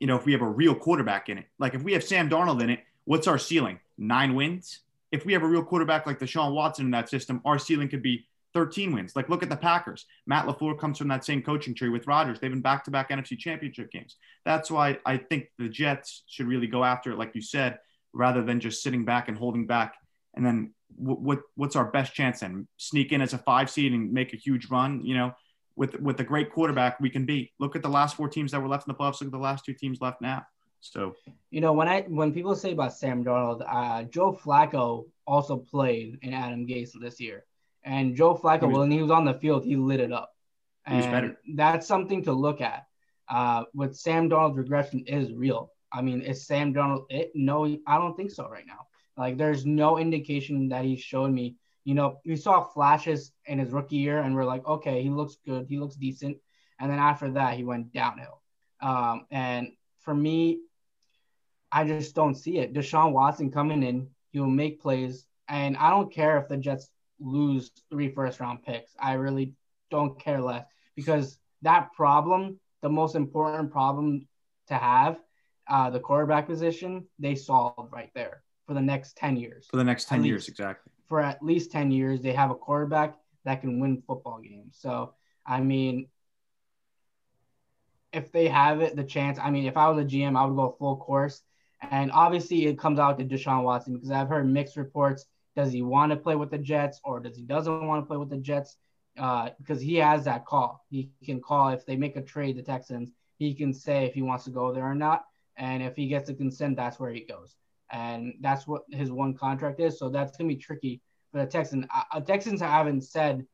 you 0.00 0.06
know, 0.06 0.16
if 0.16 0.24
we 0.24 0.32
have 0.32 0.42
a 0.42 0.48
real 0.48 0.74
quarterback 0.74 1.28
in 1.28 1.38
it. 1.38 1.46
Like 1.58 1.74
if 1.74 1.82
we 1.82 1.92
have 1.92 2.04
Sam 2.04 2.30
Darnold 2.30 2.62
in 2.62 2.70
it, 2.70 2.80
what's 3.04 3.26
our 3.26 3.38
ceiling? 3.38 3.80
Nine 3.98 4.34
wins? 4.34 4.80
If 5.10 5.26
we 5.26 5.32
have 5.32 5.42
a 5.42 5.46
real 5.46 5.64
quarterback 5.64 6.06
like 6.06 6.18
Deshaun 6.18 6.54
Watson 6.54 6.86
in 6.86 6.90
that 6.92 7.08
system, 7.08 7.40
our 7.44 7.58
ceiling 7.58 7.88
could 7.88 8.02
be 8.02 8.26
13 8.54 8.92
wins. 8.92 9.14
Like, 9.14 9.28
look 9.28 9.42
at 9.42 9.48
the 9.48 9.56
Packers. 9.56 10.06
Matt 10.26 10.46
LaFleur 10.46 10.78
comes 10.78 10.98
from 10.98 11.08
that 11.08 11.24
same 11.24 11.42
coaching 11.42 11.74
tree 11.74 11.88
with 11.88 12.06
Rodgers. 12.06 12.40
They've 12.40 12.50
been 12.50 12.62
back 12.62 12.84
to 12.84 12.90
back 12.90 13.10
NFC 13.10 13.38
championship 13.38 13.90
games. 13.90 14.16
That's 14.44 14.70
why 14.70 14.98
I 15.04 15.18
think 15.18 15.48
the 15.58 15.68
Jets 15.68 16.24
should 16.28 16.46
really 16.46 16.66
go 16.66 16.84
after 16.84 17.12
it, 17.12 17.18
like 17.18 17.34
you 17.34 17.42
said, 17.42 17.78
rather 18.12 18.42
than 18.42 18.60
just 18.60 18.82
sitting 18.82 19.04
back 19.04 19.28
and 19.28 19.36
holding 19.36 19.66
back. 19.66 19.94
And 20.34 20.44
then 20.44 20.72
what, 20.96 21.20
what 21.20 21.40
what's 21.56 21.76
our 21.76 21.86
best 21.90 22.14
chance 22.14 22.40
then? 22.40 22.66
Sneak 22.76 23.12
in 23.12 23.20
as 23.20 23.34
a 23.34 23.38
five 23.38 23.70
seed 23.70 23.92
and 23.92 24.12
make 24.12 24.32
a 24.32 24.36
huge 24.36 24.70
run, 24.70 25.04
you 25.04 25.14
know, 25.14 25.32
with 25.76 25.98
with 26.00 26.20
a 26.20 26.24
great 26.24 26.52
quarterback 26.52 27.00
we 27.00 27.10
can 27.10 27.26
beat. 27.26 27.50
Look 27.58 27.76
at 27.76 27.82
the 27.82 27.88
last 27.88 28.16
four 28.16 28.28
teams 28.28 28.52
that 28.52 28.60
were 28.60 28.68
left 28.68 28.88
in 28.88 28.92
the 28.92 28.98
playoffs. 28.98 29.20
Look 29.20 29.28
at 29.28 29.32
the 29.32 29.38
last 29.38 29.64
two 29.64 29.74
teams 29.74 30.00
left 30.00 30.20
now. 30.20 30.46
So, 30.80 31.14
you 31.50 31.60
know, 31.60 31.72
when 31.72 31.88
I 31.88 32.02
when 32.02 32.32
people 32.32 32.54
say 32.54 32.72
about 32.72 32.94
Sam 32.94 33.24
Darnold, 33.24 33.64
uh, 33.66 34.04
Joe 34.04 34.32
Flacco 34.32 35.06
also 35.26 35.56
played 35.56 36.18
in 36.22 36.32
Adam 36.32 36.66
Gase 36.66 36.92
this 37.00 37.20
year. 37.20 37.44
And 37.84 38.16
Joe 38.16 38.34
Flacco, 38.34 38.68
was, 38.68 38.78
when 38.78 38.90
he 38.90 39.02
was 39.02 39.10
on 39.10 39.24
the 39.24 39.34
field, 39.34 39.64
he 39.64 39.76
lit 39.76 40.00
it 40.00 40.12
up. 40.12 40.32
And 40.86 41.34
he. 41.46 41.54
That's 41.54 41.86
something 41.86 42.24
to 42.24 42.32
look 42.32 42.60
at. 42.60 42.86
Uh, 43.28 43.64
with 43.74 43.96
Sam 43.96 44.28
Darnold's 44.28 44.56
regression 44.56 45.04
is 45.06 45.32
real. 45.32 45.72
I 45.92 46.02
mean, 46.02 46.22
is 46.22 46.46
Sam 46.46 46.74
Darnold 46.74 47.06
it? 47.10 47.32
No, 47.34 47.64
I 47.86 47.98
don't 47.98 48.16
think 48.16 48.30
so 48.30 48.48
right 48.48 48.66
now. 48.66 48.86
Like, 49.16 49.36
there's 49.36 49.66
no 49.66 49.98
indication 49.98 50.68
that 50.68 50.84
he's 50.84 51.00
showed 51.00 51.30
me. 51.30 51.56
You 51.84 51.94
know, 51.94 52.20
we 52.24 52.36
saw 52.36 52.62
flashes 52.62 53.32
in 53.46 53.58
his 53.58 53.70
rookie 53.70 53.96
year, 53.96 54.18
and 54.18 54.34
we're 54.34 54.44
like, 54.44 54.66
okay, 54.66 55.02
he 55.02 55.10
looks 55.10 55.36
good, 55.46 55.66
he 55.68 55.78
looks 55.78 55.96
decent. 55.96 56.36
And 56.78 56.90
then 56.90 56.98
after 56.98 57.30
that, 57.32 57.54
he 57.54 57.64
went 57.64 57.92
downhill. 57.92 58.42
Um, 58.80 59.26
and 59.30 59.72
for 60.00 60.14
me, 60.14 60.60
I 61.72 61.84
just 61.84 62.14
don't 62.14 62.34
see 62.34 62.58
it. 62.58 62.72
Deshaun 62.72 63.12
Watson 63.12 63.50
coming 63.50 63.82
in, 63.82 64.08
he 64.30 64.40
will 64.40 64.46
make 64.46 64.80
plays, 64.80 65.26
and 65.48 65.76
I 65.76 65.90
don't 65.90 66.12
care 66.12 66.38
if 66.38 66.48
the 66.48 66.56
Jets 66.56 66.90
lose 67.20 67.70
three 67.90 68.10
first 68.10 68.40
round 68.40 68.62
picks. 68.62 68.92
I 69.00 69.14
really 69.14 69.54
don't 69.90 70.18
care 70.20 70.40
less 70.40 70.64
because 70.96 71.38
that 71.62 71.92
problem, 71.92 72.60
the 72.82 72.88
most 72.88 73.14
important 73.14 73.70
problem 73.72 74.26
to 74.68 74.74
have, 74.74 75.18
uh, 75.68 75.90
the 75.90 76.00
quarterback 76.00 76.46
position, 76.46 77.06
they 77.18 77.34
solved 77.34 77.92
right 77.92 78.10
there 78.14 78.42
for 78.66 78.74
the 78.74 78.80
next 78.80 79.16
10 79.16 79.36
years. 79.36 79.66
For 79.70 79.76
the 79.76 79.84
next 79.84 80.08
10 80.08 80.20
At 80.20 80.26
years, 80.26 80.42
least. 80.42 80.48
exactly. 80.50 80.92
For 81.08 81.20
at 81.20 81.42
least 81.42 81.72
10 81.72 81.90
years, 81.90 82.20
they 82.20 82.32
have 82.32 82.50
a 82.50 82.54
quarterback 82.54 83.16
that 83.44 83.60
can 83.60 83.80
win 83.80 84.02
football 84.06 84.40
games. 84.40 84.76
So, 84.78 85.14
I 85.46 85.60
mean, 85.60 86.08
if 88.12 88.32
they 88.32 88.48
have 88.48 88.80
it, 88.80 88.96
the 88.96 89.04
chance, 89.04 89.38
I 89.38 89.50
mean, 89.50 89.66
if 89.66 89.76
I 89.76 89.88
was 89.88 90.04
a 90.04 90.06
GM, 90.06 90.38
I 90.38 90.44
would 90.44 90.56
go 90.56 90.76
full 90.78 90.96
course. 90.96 91.42
And 91.90 92.10
obviously, 92.12 92.66
it 92.66 92.78
comes 92.78 92.98
out 92.98 93.18
to 93.18 93.24
Deshaun 93.24 93.62
Watson 93.62 93.94
because 93.94 94.10
I've 94.10 94.28
heard 94.28 94.48
mixed 94.48 94.76
reports. 94.76 95.26
Does 95.58 95.72
he 95.72 95.82
want 95.82 96.12
to 96.12 96.16
play 96.16 96.36
with 96.36 96.52
the 96.52 96.58
Jets 96.58 97.00
or 97.02 97.18
does 97.18 97.36
he 97.36 97.42
doesn't 97.42 97.84
want 97.84 98.00
to 98.00 98.06
play 98.06 98.16
with 98.16 98.30
the 98.30 98.36
Jets? 98.36 98.76
Uh, 99.18 99.50
because 99.58 99.80
he 99.80 99.96
has 99.96 100.24
that 100.24 100.46
call. 100.46 100.86
He 100.88 101.10
can 101.24 101.40
call 101.40 101.70
if 101.70 101.84
they 101.84 101.96
make 101.96 102.14
a 102.14 102.22
trade, 102.22 102.56
the 102.56 102.62
Texans. 102.62 103.10
He 103.38 103.52
can 103.54 103.74
say 103.74 104.04
if 104.04 104.14
he 104.14 104.22
wants 104.22 104.44
to 104.44 104.50
go 104.50 104.72
there 104.72 104.84
or 104.84 104.94
not. 104.94 105.24
And 105.56 105.82
if 105.82 105.96
he 105.96 106.06
gets 106.06 106.28
the 106.28 106.34
consent, 106.34 106.76
that's 106.76 107.00
where 107.00 107.10
he 107.10 107.22
goes. 107.22 107.56
And 107.90 108.34
that's 108.40 108.68
what 108.68 108.82
his 108.92 109.10
one 109.10 109.34
contract 109.34 109.80
is. 109.80 109.98
So 109.98 110.08
that's 110.08 110.36
gonna 110.36 110.46
be 110.46 110.54
tricky 110.54 111.00
for 111.32 111.40
the 111.40 111.46
Texans. 111.46 111.86
Uh, 112.12 112.20
Texans 112.20 112.60
haven't 112.60 113.00
said 113.00 113.44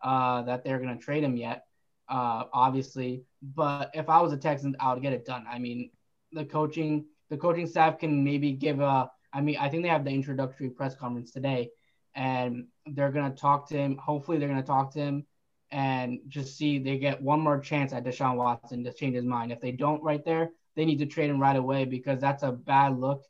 uh, 0.00 0.40
that 0.44 0.64
they're 0.64 0.78
gonna 0.78 0.96
trade 0.96 1.22
him 1.22 1.36
yet, 1.36 1.66
uh, 2.08 2.44
obviously. 2.54 3.24
But 3.42 3.90
if 3.92 4.08
I 4.08 4.22
was 4.22 4.32
a 4.32 4.38
Texan, 4.38 4.74
I 4.80 4.94
would 4.94 5.02
get 5.02 5.12
it 5.12 5.26
done. 5.26 5.44
I 5.46 5.58
mean, 5.58 5.90
the 6.32 6.46
coaching, 6.46 7.04
the 7.28 7.36
coaching 7.36 7.66
staff 7.66 7.98
can 7.98 8.24
maybe 8.24 8.52
give 8.52 8.80
a. 8.80 9.10
I 9.32 9.40
mean, 9.40 9.56
I 9.58 9.68
think 9.68 9.82
they 9.82 9.88
have 9.88 10.04
the 10.04 10.10
introductory 10.10 10.70
press 10.70 10.94
conference 10.94 11.30
today, 11.30 11.70
and 12.14 12.66
they're 12.86 13.12
gonna 13.12 13.34
talk 13.34 13.68
to 13.68 13.76
him. 13.76 13.96
Hopefully, 13.96 14.38
they're 14.38 14.48
gonna 14.48 14.62
talk 14.62 14.92
to 14.94 15.00
him 15.00 15.26
and 15.70 16.18
just 16.28 16.56
see 16.56 16.78
they 16.78 16.98
get 16.98 17.22
one 17.22 17.40
more 17.40 17.58
chance 17.60 17.92
at 17.92 18.04
Deshaun 18.04 18.36
Watson 18.36 18.82
to 18.84 18.92
change 18.92 19.14
his 19.14 19.24
mind. 19.24 19.52
If 19.52 19.60
they 19.60 19.72
don't, 19.72 20.02
right 20.02 20.24
there, 20.24 20.50
they 20.74 20.84
need 20.84 20.98
to 20.98 21.06
trade 21.06 21.30
him 21.30 21.40
right 21.40 21.56
away 21.56 21.84
because 21.84 22.20
that's 22.20 22.42
a 22.42 22.52
bad 22.52 22.98
look 22.98 23.24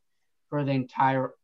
for 0.49 0.65
the 0.65 0.73
entire 0.73 1.35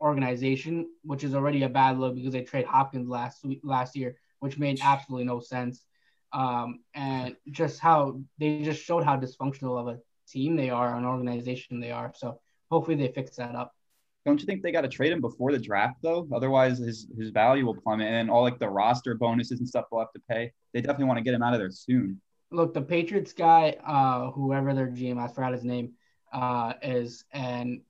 organization, 0.00 0.88
which 1.02 1.24
is 1.24 1.34
already 1.34 1.62
a 1.62 1.68
bad 1.68 1.98
look 1.98 2.14
because 2.14 2.32
they 2.32 2.42
trade 2.42 2.66
Hopkins 2.66 3.08
last 3.08 3.44
week, 3.44 3.60
last 3.64 3.96
year, 3.96 4.16
which 4.40 4.58
made 4.58 4.78
absolutely 4.82 5.24
no 5.24 5.40
sense. 5.40 5.84
Um, 6.32 6.80
and 6.94 7.36
just 7.50 7.80
how 7.80 8.20
they 8.38 8.62
just 8.62 8.82
showed 8.82 9.04
how 9.04 9.16
dysfunctional 9.16 9.78
of 9.78 9.88
a 9.88 9.98
team 10.28 10.56
they 10.56 10.70
are, 10.70 10.96
an 10.96 11.04
organization 11.04 11.80
they 11.80 11.92
are. 11.92 12.12
So 12.16 12.40
hopefully 12.70 12.96
they 12.96 13.08
fix 13.08 13.36
that 13.36 13.54
up. 13.54 13.74
Don't 14.24 14.40
you 14.40 14.46
think 14.46 14.62
they 14.62 14.72
got 14.72 14.80
to 14.82 14.88
trade 14.88 15.12
him 15.12 15.20
before 15.20 15.52
the 15.52 15.58
draft 15.58 15.98
though? 16.02 16.26
Otherwise, 16.32 16.78
his 16.78 17.06
his 17.18 17.30
value 17.30 17.66
will 17.66 17.74
plummet, 17.76 18.08
and 18.08 18.30
all 18.30 18.42
like 18.42 18.58
the 18.58 18.68
roster 18.68 19.14
bonuses 19.14 19.58
and 19.58 19.68
stuff 19.68 19.84
will 19.90 19.98
have 20.00 20.12
to 20.12 20.20
pay. 20.28 20.52
They 20.72 20.80
definitely 20.80 21.06
want 21.06 21.18
to 21.18 21.24
get 21.24 21.34
him 21.34 21.42
out 21.42 21.52
of 21.52 21.60
there 21.60 21.70
soon. 21.70 22.20
Look, 22.50 22.72
the 22.72 22.82
Patriots 22.82 23.32
guy, 23.32 23.76
uh, 23.84 24.30
whoever 24.30 24.72
their 24.74 24.86
GM, 24.88 25.18
I 25.18 25.28
forgot 25.28 25.52
his 25.52 25.64
name, 25.64 25.92
uh, 26.32 26.74
is, 26.82 27.24
and 27.32 27.82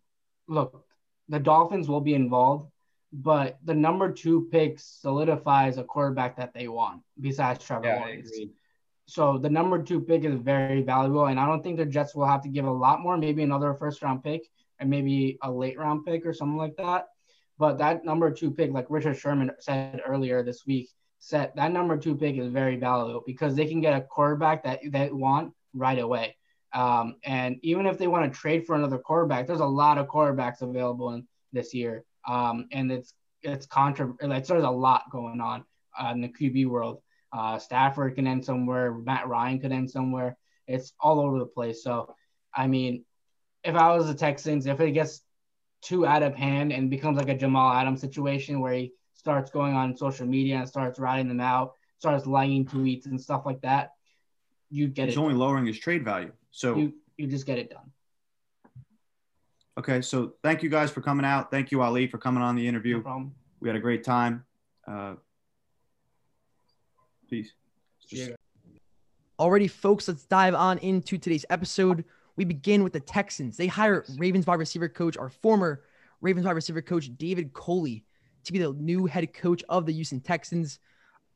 look, 0.48 0.86
the 1.28 1.38
Dolphins 1.38 1.88
will 1.88 2.00
be 2.00 2.14
involved, 2.14 2.70
but 3.12 3.58
the 3.64 3.74
number 3.74 4.10
two 4.10 4.48
pick 4.50 4.78
solidifies 4.80 5.76
a 5.78 5.84
quarterback 5.84 6.36
that 6.38 6.54
they 6.54 6.66
want 6.68 7.02
besides 7.20 7.64
Trevor 7.64 7.86
Yeah, 7.86 7.96
I 7.96 7.98
Lawrence. 8.00 8.30
agree. 8.30 8.50
So 9.06 9.36
the 9.38 9.50
number 9.50 9.82
two 9.82 10.00
pick 10.00 10.24
is 10.24 10.34
very 10.34 10.82
valuable, 10.82 11.26
and 11.26 11.38
I 11.38 11.46
don't 11.46 11.62
think 11.62 11.76
the 11.76 11.84
Jets 11.86 12.14
will 12.14 12.26
have 12.26 12.42
to 12.42 12.48
give 12.48 12.64
a 12.64 12.72
lot 12.72 13.00
more, 13.02 13.18
maybe 13.18 13.42
another 13.42 13.74
first 13.74 14.02
round 14.02 14.24
pick 14.24 14.48
and 14.78 14.90
maybe 14.90 15.38
a 15.42 15.50
late 15.50 15.78
round 15.78 16.04
pick 16.04 16.26
or 16.26 16.32
something 16.32 16.56
like 16.56 16.76
that. 16.76 17.06
But 17.58 17.78
that 17.78 18.04
number 18.04 18.30
two 18.30 18.50
pick, 18.50 18.72
like 18.72 18.86
Richard 18.88 19.16
Sherman 19.16 19.50
said 19.60 20.02
earlier 20.04 20.42
this 20.42 20.66
week, 20.66 20.90
said 21.20 21.52
that 21.56 21.72
number 21.72 21.96
two 21.96 22.16
pick 22.16 22.36
is 22.36 22.48
very 22.48 22.76
valuable 22.76 23.22
because 23.26 23.54
they 23.54 23.66
can 23.66 23.80
get 23.80 23.96
a 23.96 24.02
quarterback 24.02 24.64
that 24.64 24.80
they 24.90 25.10
want 25.10 25.52
right 25.72 25.98
away. 25.98 26.36
Um, 26.72 27.16
and 27.24 27.58
even 27.62 27.86
if 27.86 27.98
they 27.98 28.08
want 28.08 28.30
to 28.30 28.38
trade 28.38 28.66
for 28.66 28.74
another 28.74 28.98
quarterback, 28.98 29.46
there's 29.46 29.60
a 29.60 29.66
lot 29.66 29.96
of 29.96 30.08
quarterbacks 30.08 30.60
available 30.60 31.12
in 31.12 31.26
this 31.52 31.72
year. 31.72 32.04
Um, 32.26 32.66
and 32.72 32.90
it's 32.90 33.14
it's 33.42 33.66
contra 33.66 34.12
like 34.22 34.46
there's 34.46 34.64
a 34.64 34.70
lot 34.70 35.10
going 35.10 35.40
on 35.40 35.64
uh, 35.98 36.10
in 36.12 36.20
the 36.20 36.28
QB 36.28 36.66
world. 36.66 37.00
Uh, 37.32 37.58
Stafford 37.58 38.14
can 38.14 38.26
end 38.26 38.44
somewhere. 38.44 38.92
Matt 38.92 39.28
Ryan 39.28 39.60
could 39.60 39.72
end 39.72 39.90
somewhere. 39.90 40.36
It's 40.66 40.92
all 41.00 41.20
over 41.20 41.38
the 41.38 41.46
place. 41.46 41.82
So, 41.82 42.14
I 42.54 42.66
mean, 42.66 43.04
if 43.64 43.74
I 43.74 43.94
was 43.96 44.06
the 44.06 44.14
Texans, 44.14 44.66
if 44.66 44.80
it 44.80 44.92
gets 44.92 45.22
too 45.82 46.06
out 46.06 46.22
of 46.22 46.34
hand 46.34 46.72
and 46.72 46.90
becomes 46.90 47.16
like 47.18 47.28
a 47.28 47.36
Jamal 47.36 47.72
Adams 47.72 48.00
situation 48.00 48.60
where 48.60 48.72
he 48.72 48.92
starts 49.14 49.50
going 49.50 49.74
on 49.74 49.96
social 49.96 50.26
media 50.26 50.56
and 50.58 50.68
starts 50.68 50.98
writing 50.98 51.28
them 51.28 51.40
out, 51.40 51.72
starts 51.98 52.26
lying 52.26 52.64
tweets 52.66 53.06
and 53.06 53.20
stuff 53.20 53.42
like 53.46 53.60
that, 53.62 53.92
you 54.70 54.88
get 54.88 55.08
He's 55.08 55.16
it. 55.16 55.20
only 55.20 55.34
lowering 55.34 55.66
his 55.66 55.78
trade 55.78 56.04
value. 56.04 56.32
So, 56.50 56.76
You 56.76 56.94
you 57.16 57.26
just 57.26 57.46
get 57.46 57.58
it 57.58 57.70
done. 57.70 57.90
okay. 59.78 60.00
So, 60.02 60.34
thank 60.42 60.62
you 60.62 60.68
guys 60.68 60.90
for 60.90 61.00
coming 61.00 61.24
out. 61.24 61.50
Thank 61.50 61.70
you, 61.70 61.80
Ali, 61.82 62.06
for 62.06 62.18
coming 62.18 62.42
on 62.42 62.56
the 62.56 62.62
No 62.64 62.68
interview. 62.68 63.00
problem. 63.02 63.34
We 63.60 63.68
had 63.68 63.76
a 63.76 63.80
great 63.80 64.04
time. 64.04 64.44
Uh, 64.86 65.14
peace. 67.28 67.52
Just- 68.08 68.30
Yeah. 68.30 68.34
Alrighty, 69.38 69.68
folks, 69.70 70.06
let's 70.06 70.24
dive 70.24 70.54
on 70.54 70.78
into 70.78 71.18
today's 71.18 71.44
episode. 71.50 72.04
We 72.36 72.44
begin 72.44 72.82
with 72.82 72.92
the 72.92 73.00
Texans. 73.00 73.56
They 73.56 73.66
hire 73.66 74.04
Ravens 74.16 74.46
wide 74.46 74.58
receiver 74.58 74.88
coach, 74.88 75.16
our 75.16 75.28
former 75.28 75.82
Ravens 76.20 76.46
wide 76.46 76.52
receiver 76.52 76.82
coach, 76.82 77.10
David 77.16 77.52
Culley, 77.52 78.04
to 78.44 78.52
be 78.52 78.58
the 78.58 78.72
new 78.72 79.06
head 79.06 79.32
coach 79.32 79.62
of 79.68 79.86
the 79.86 79.92
Houston 79.92 80.20
Texans. 80.20 80.78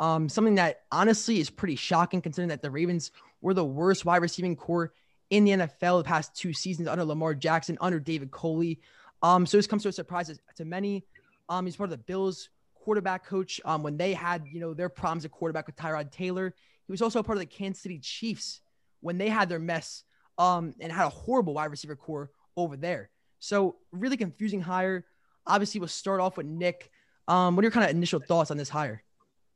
Um, 0.01 0.29
something 0.29 0.57
that 0.57 0.83
honestly 0.93 1.41
is 1.41 1.51
pretty 1.51 1.77
shocking 1.77 2.21
considering 2.21 2.49
that 2.49 2.63
the 2.63 2.71
Ravens 2.71 3.11
were 3.41 3.55
the 3.55 3.65
worst 3.65 4.05
wide 4.05 4.23
receiving 4.23 4.57
core 4.57 4.93
in 5.31 5.45
the 5.45 5.53
NFL 5.53 6.01
the 6.01 6.05
past 6.05 6.35
two 6.35 6.53
seasons 6.53 6.89
under 6.89 7.05
Lamar 7.05 7.35
Jackson, 7.35 7.77
under 7.81 8.01
David 8.01 8.31
Culley. 8.31 8.81
Um, 9.23 9.47
so 9.47 9.57
this 9.57 9.67
comes 9.67 9.83
to 9.83 9.89
a 9.89 9.93
surprise 9.93 10.37
to 10.57 10.65
many. 10.65 11.05
Um, 11.49 11.65
he's 11.65 11.77
part 11.77 11.89
of 11.89 11.99
the 11.99 12.05
Bills 12.05 12.49
quarterback 12.75 13.27
coach. 13.27 13.61
Um, 13.65 13.83
when 13.83 13.97
they 13.97 14.15
had, 14.15 14.45
you 14.51 14.61
know, 14.61 14.75
their 14.75 14.89
problems 14.89 15.25
at 15.25 15.31
quarterback 15.31 15.67
with 15.67 15.77
Tyrod 15.77 16.11
Taylor, 16.11 16.55
he 16.87 16.93
was 16.93 17.03
also 17.03 17.21
a 17.21 17.23
part 17.23 17.37
of 17.37 17.41
the 17.41 17.47
Kansas 17.47 17.83
City 17.83 17.99
Chiefs 17.99 18.61
when 19.01 19.19
they 19.19 19.29
had 19.29 19.49
their 19.49 19.59
mess 19.59 20.05
um, 20.39 20.75
and 20.81 20.91
had 20.93 21.07
a 21.07 21.11
horrible 21.11 21.55
wide 21.55 21.71
receiver 21.71 21.97
core 21.97 22.31
over 22.57 22.77
there. 22.77 23.11
So 23.41 23.77
really 23.93 24.17
confusing 24.17 24.61
hire. 24.61 25.05
Obviously, 25.47 25.81
we'll 25.81 25.89
start 25.89 26.21
off 26.21 26.37
with 26.37 26.47
Nick. 26.47 26.91
Um, 27.27 27.57
what 27.57 27.63
are 27.63 27.67
your 27.67 27.73
kind 27.73 27.85
of 27.85 27.95
initial 27.95 28.21
thoughts 28.21 28.51
on 28.51 28.57
this 28.57 28.69
hire? 28.69 29.03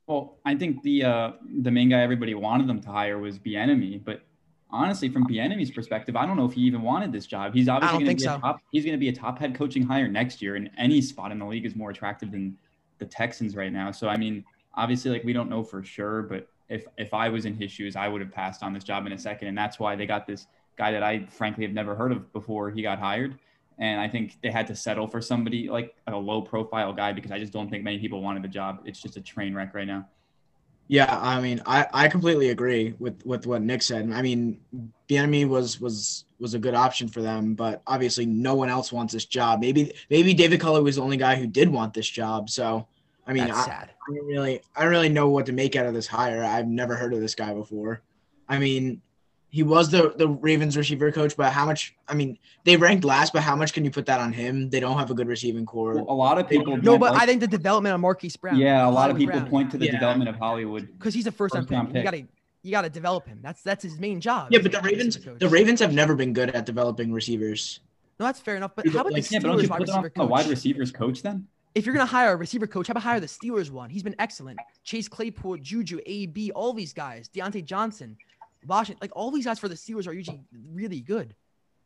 Well, 0.07 0.37
I 0.45 0.55
think 0.55 0.83
the 0.83 1.05
uh, 1.05 1.31
the 1.61 1.71
main 1.71 1.89
guy 1.89 2.01
everybody 2.01 2.35
wanted 2.35 2.67
them 2.67 2.81
to 2.81 2.89
hire 2.89 3.17
was 3.17 3.39
Bieniemy, 3.39 4.03
but 4.03 4.21
honestly, 4.69 5.07
from 5.07 5.25
Bieniemy's 5.25 5.71
perspective, 5.71 6.15
I 6.15 6.25
don't 6.25 6.35
know 6.35 6.45
if 6.45 6.53
he 6.53 6.61
even 6.61 6.81
wanted 6.81 7.13
this 7.13 7.25
job. 7.25 7.53
He's 7.53 7.69
obviously 7.69 8.03
going 8.03 8.17
to 8.17 8.23
be 8.23 8.23
so. 8.23 8.35
a 8.35 8.39
top. 8.39 8.59
He's 8.71 8.83
going 8.83 8.95
to 8.95 8.99
be 8.99 9.09
a 9.09 9.13
top 9.13 9.39
head 9.39 9.55
coaching 9.55 9.83
hire 9.83 10.07
next 10.09 10.41
year, 10.41 10.55
and 10.55 10.69
any 10.77 11.01
spot 11.01 11.31
in 11.31 11.39
the 11.39 11.45
league 11.45 11.65
is 11.65 11.75
more 11.75 11.89
attractive 11.89 12.31
than 12.31 12.57
the 12.97 13.05
Texans 13.05 13.55
right 13.55 13.71
now. 13.71 13.91
So 13.91 14.09
I 14.09 14.17
mean, 14.17 14.43
obviously, 14.73 15.11
like 15.11 15.23
we 15.23 15.31
don't 15.31 15.49
know 15.49 15.63
for 15.63 15.83
sure, 15.83 16.23
but 16.23 16.49
if 16.67 16.85
if 16.97 17.13
I 17.13 17.29
was 17.29 17.45
in 17.45 17.55
his 17.55 17.71
shoes, 17.71 17.95
I 17.95 18.07
would 18.07 18.19
have 18.19 18.31
passed 18.31 18.61
on 18.61 18.73
this 18.73 18.83
job 18.83 19.05
in 19.05 19.13
a 19.13 19.17
second, 19.17 19.47
and 19.47 19.57
that's 19.57 19.79
why 19.79 19.95
they 19.95 20.05
got 20.05 20.27
this 20.27 20.47
guy 20.77 20.91
that 20.91 21.03
I 21.03 21.25
frankly 21.25 21.65
have 21.65 21.73
never 21.73 21.95
heard 21.95 22.11
of 22.11 22.31
before 22.33 22.71
he 22.71 22.81
got 22.81 22.99
hired. 22.99 23.37
And 23.79 23.99
I 23.99 24.07
think 24.07 24.37
they 24.41 24.51
had 24.51 24.67
to 24.67 24.75
settle 24.75 25.07
for 25.07 25.21
somebody 25.21 25.67
like 25.67 25.95
a 26.07 26.15
low 26.15 26.41
profile 26.41 26.93
guy 26.93 27.11
because 27.11 27.31
I 27.31 27.39
just 27.39 27.51
don't 27.51 27.69
think 27.69 27.83
many 27.83 27.97
people 27.99 28.21
wanted 28.21 28.43
the 28.43 28.47
job. 28.47 28.81
It's 28.85 29.01
just 29.01 29.17
a 29.17 29.21
train 29.21 29.53
wreck 29.53 29.73
right 29.73 29.87
now. 29.87 30.07
Yeah, 30.87 31.17
I 31.21 31.41
mean, 31.41 31.61
I, 31.65 31.87
I 31.93 32.07
completely 32.07 32.49
agree 32.49 32.93
with, 32.99 33.25
with 33.25 33.47
what 33.47 33.61
Nick 33.61 33.81
said. 33.81 34.11
I 34.11 34.21
mean, 34.21 34.59
Bieniemy 35.09 35.47
was 35.47 35.79
was 35.79 36.25
was 36.39 36.53
a 36.53 36.59
good 36.59 36.75
option 36.75 37.07
for 37.07 37.21
them, 37.21 37.55
but 37.55 37.81
obviously 37.87 38.25
no 38.25 38.53
one 38.53 38.69
else 38.69 38.91
wants 38.91 39.13
this 39.13 39.25
job. 39.25 39.61
Maybe 39.61 39.93
maybe 40.09 40.33
David 40.33 40.59
Culley 40.59 40.83
was 40.83 40.97
the 40.97 41.01
only 41.01 41.17
guy 41.17 41.35
who 41.35 41.47
did 41.47 41.69
want 41.69 41.93
this 41.93 42.07
job. 42.07 42.49
So 42.49 42.85
I 43.25 43.33
mean, 43.33 43.47
That's 43.47 43.59
I, 43.59 43.65
sad. 43.65 43.91
I 44.09 44.13
don't 44.13 44.27
really 44.27 44.61
I 44.75 44.83
don't 44.83 44.91
really 44.91 45.09
know 45.09 45.29
what 45.29 45.45
to 45.45 45.53
make 45.53 45.75
out 45.75 45.85
of 45.85 45.93
this 45.93 46.07
hire. 46.07 46.43
I've 46.43 46.67
never 46.67 46.95
heard 46.95 47.13
of 47.13 47.21
this 47.21 47.35
guy 47.35 47.53
before. 47.53 48.01
I 48.49 48.59
mean, 48.59 49.01
he 49.53 49.61
was 49.61 49.91
the 49.91 50.13
the 50.17 50.27
Ravens 50.27 50.75
receiver 50.75 51.11
coach, 51.11 51.37
but 51.37 51.53
how 51.53 51.63
much? 51.63 51.93
I 52.07 52.15
mean, 52.15 52.39
they 52.63 52.75
ranked 52.75 53.05
last, 53.05 53.33
but 53.33 53.43
how 53.43 53.55
much 53.55 53.71
can 53.71 53.85
you 53.85 53.91
put 53.91 54.07
that 54.07 54.19
on 54.19 54.33
him? 54.33 54.71
They 54.71 54.79
don't 54.79 54.97
have 54.97 55.11
a 55.11 55.13
good 55.13 55.27
receiving 55.27 55.63
core. 55.63 55.93
Well, 55.93 56.05
a 56.09 56.11
lot 56.25 56.39
of 56.39 56.49
people. 56.49 56.75
No, 56.77 56.97
but 56.97 57.13
like- 57.13 57.21
I 57.21 57.25
think 57.27 57.39
the 57.39 57.47
development 57.47 57.93
of 57.93 58.01
Marquise 58.01 58.35
Brown. 58.35 58.57
yeah, 58.57 58.87
a 58.87 58.89
lot 58.89 59.11
of 59.11 59.17
people 59.17 59.39
Brown, 59.39 59.49
point 59.51 59.69
to 59.69 59.77
the 59.77 59.85
Yeah. 59.85 59.91
development 59.91 60.27
of 60.27 60.37
Hollywood. 60.37 60.89
because 60.97 61.13
he's 61.13 61.27
a 61.27 61.31
first 61.31 61.53
time 61.53 61.65
First 61.65 61.71
round 61.71 61.87
pick. 61.89 61.97
You 61.97 62.03
gotta 62.03 62.23
you 62.63 62.71
gotta 62.71 62.89
develop 62.89 63.27
him. 63.27 63.37
That's 63.43 63.61
that's 63.61 63.83
his 63.83 63.99
main 63.99 64.19
job. 64.19 64.47
yeah, 64.51 64.57
but 64.63 64.71
the 64.71 64.81
Ravens 64.81 65.19
the 65.37 65.47
Ravens 65.47 65.79
have 65.81 65.93
never 65.93 66.15
been 66.15 66.33
good 66.33 66.49
at 66.49 66.65
developing 66.65 67.13
receivers. 67.13 67.79
No, 68.19 68.25
that's 68.25 68.39
fair 68.39 68.55
enough. 68.55 68.71
But 68.75 68.87
how 68.87 69.01
about 69.01 69.13
Like, 69.13 69.23
the 69.23 69.33
Yeah, 69.35 69.39
but 69.39 69.47
don't 69.49 69.57
Steelers 69.59 69.63
you 69.63 69.69
wide 69.69 69.77
put 69.81 69.89
it 69.89 69.91
on 69.93 70.03
receiver 70.03 70.23
a 70.23 70.25
wide 70.25 70.47
receivers 70.47 70.91
coach 70.91 71.21
then? 71.21 71.45
If 71.75 71.85
you're 71.85 71.93
gonna 71.95 72.05
hire 72.07 72.33
a 72.33 72.35
receiver 72.35 72.65
coach, 72.67 72.87
how 72.87 72.91
about 72.91 73.03
hire 73.03 73.19
the 73.19 73.27
Steelers 73.27 73.69
one? 73.71 73.89
He's 73.91 74.03
been 74.03 74.15
excellent. 74.19 74.59
Chase 74.83 75.07
Claypool, 75.07 75.57
Juju, 75.57 75.99
AB, 76.05 76.51
all 76.51 76.73
these 76.73 76.93
guys, 76.93 77.27
Diontae 77.29 77.65
Johnson, 77.65 78.15
Washington, 78.67 78.99
like 79.01 79.11
all 79.15 79.31
these 79.31 79.45
guys 79.45 79.59
for 79.59 79.67
the 79.67 79.75
Steelers 79.75 80.07
are 80.07 80.13
usually 80.13 80.41
really 80.71 80.99
good. 81.01 81.35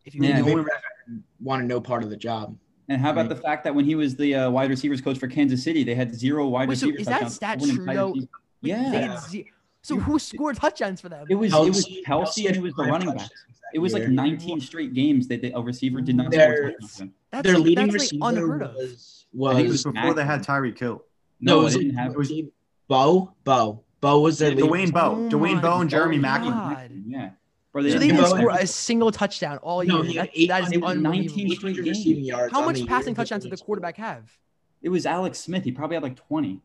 If 0.06 0.16
you 0.16 0.22
Yeah, 0.24 0.38
the 0.38 0.44
maybe- 0.44 0.52
only 0.52 0.64
reason 0.64 0.72
I 1.10 1.44
wanted 1.44 1.68
no 1.68 1.82
part 1.82 2.04
of 2.04 2.10
the 2.10 2.18
job. 2.18 2.58
And 2.90 3.02
how 3.02 3.12
about 3.12 3.22
Right. 3.28 3.30
the 3.30 3.36
fact 3.42 3.64
that 3.66 3.76
when 3.76 3.84
he 3.86 3.96
was 3.96 4.16
the 4.16 4.34
uh, 4.36 4.50
wide 4.50 4.70
receivers 4.70 5.02
coach 5.02 5.18
for 5.18 5.28
Kansas 5.28 5.62
City, 5.64 5.84
they 5.84 5.96
had 5.96 6.16
zero 6.16 6.48
wide 6.48 6.70
Wait, 6.70 6.78
so 6.78 6.88
receivers. 6.88 7.02
is 7.02 7.08
that 7.08 7.32
stat 7.32 7.60
true, 7.62 7.86
though? 7.86 8.16
Yeah. 8.62 8.90
They 8.92 9.02
had 9.02 9.20
ze- 9.20 9.52
So 9.82 9.98
who 9.98 10.18
scored 10.20 10.56
touchdowns 10.56 11.02
for 11.02 11.10
them? 11.10 11.26
It 11.30 11.36
was 11.36 11.54
it 11.54 11.58
was 11.60 11.86
Kelce- 11.86 12.04
Kelce 12.06 12.48
and 12.48 12.56
it 12.56 12.62
was 12.62 12.74
the 12.76 12.84
running 12.84 13.10
five 13.10 13.18
backs. 13.18 13.30
touchdowns 13.30 13.60
that 13.62 13.70
It 13.74 13.80
was 13.80 13.94
like 13.94 14.08
19 14.08 14.62
straight 14.62 14.94
games 14.94 15.28
that 15.28 15.42
the, 15.42 15.52
a 15.52 15.62
receiver 15.62 16.00
did 16.00 16.16
not 16.16 16.32
Their- 16.32 16.56
score 16.56 16.72
touchdowns. 16.72 17.00
in. 17.02 17.14
That's 17.32 17.44
Their 17.46 17.56
like, 17.58 17.64
leading 17.66 17.86
that's 17.88 17.94
receiver 18.04 18.20
like 18.24 18.36
unheard 18.38 18.62
of. 18.64 18.76
was, 18.76 19.26
I 19.46 19.54
think 19.56 19.60
it 19.60 19.72
was 19.72 19.86
was 19.86 19.94
before 19.94 20.14
they 20.14 20.26
had 20.26 20.44
Tyreek 20.46 20.80
Hill. 20.80 21.04
no, 21.42 21.54
No, 21.54 21.58
it 21.58 21.62
it 21.62 21.64
was 21.66 21.76
didn't 21.76 21.96
have. 21.96 22.12
it 22.14 22.18
was- 22.18 22.32
Bo. 22.88 23.34
Bo. 23.44 23.84
Bo 24.02 24.20
was 24.20 24.40
their 24.40 24.52
Yeah, 24.52 24.66
leading 24.66 24.90
Dwayne 24.90 24.94
Bowe, 24.94 25.16
Oh 25.16 25.30
Dwayne 25.30 25.56
my 25.56 25.62
Bowe, 25.62 25.82
and 25.82 25.90
Jeremy 25.90 26.20
Maclin. 26.20 27.04
Yeah. 27.08 27.32
Bro, 27.74 27.84
they 27.84 27.92
So 27.92 28.00
they 28.00 28.08
didn't 28.08 28.22
didn't 28.22 28.32
Bo- 28.32 28.38
score 28.38 28.50
a 28.52 28.68
single 28.68 29.12
touchdown 29.12 29.58
all 29.60 29.84
year. 29.84 29.94
No, 29.94 30.02
year. 30.04 30.12
he 30.12 30.18
had 30.18 30.28
That, 30.28 30.32
eight- 30.36 30.48
that 30.50 30.64
is 30.64 30.72
it 30.72 30.80
19 30.80 30.98
unbelievable. 31.06 31.56
straight 31.56 31.72
800 31.72 31.86
games. 31.86 31.98
receiving 31.98 32.24
yards. 32.24 32.54
How 32.54 32.64
much 32.66 32.86
passing 32.88 33.16
touchdowns 33.16 33.44
did 33.44 33.52
the 33.52 33.58
quarterback 33.58 33.98
have? 33.98 34.32
It 34.82 34.90
was 34.90 35.06
Alex 35.06 35.40
Smith. 35.40 35.64
He 35.64 35.72
probably 35.72 35.96
had 35.96 36.04
like 36.04 36.16
20. 36.16 36.62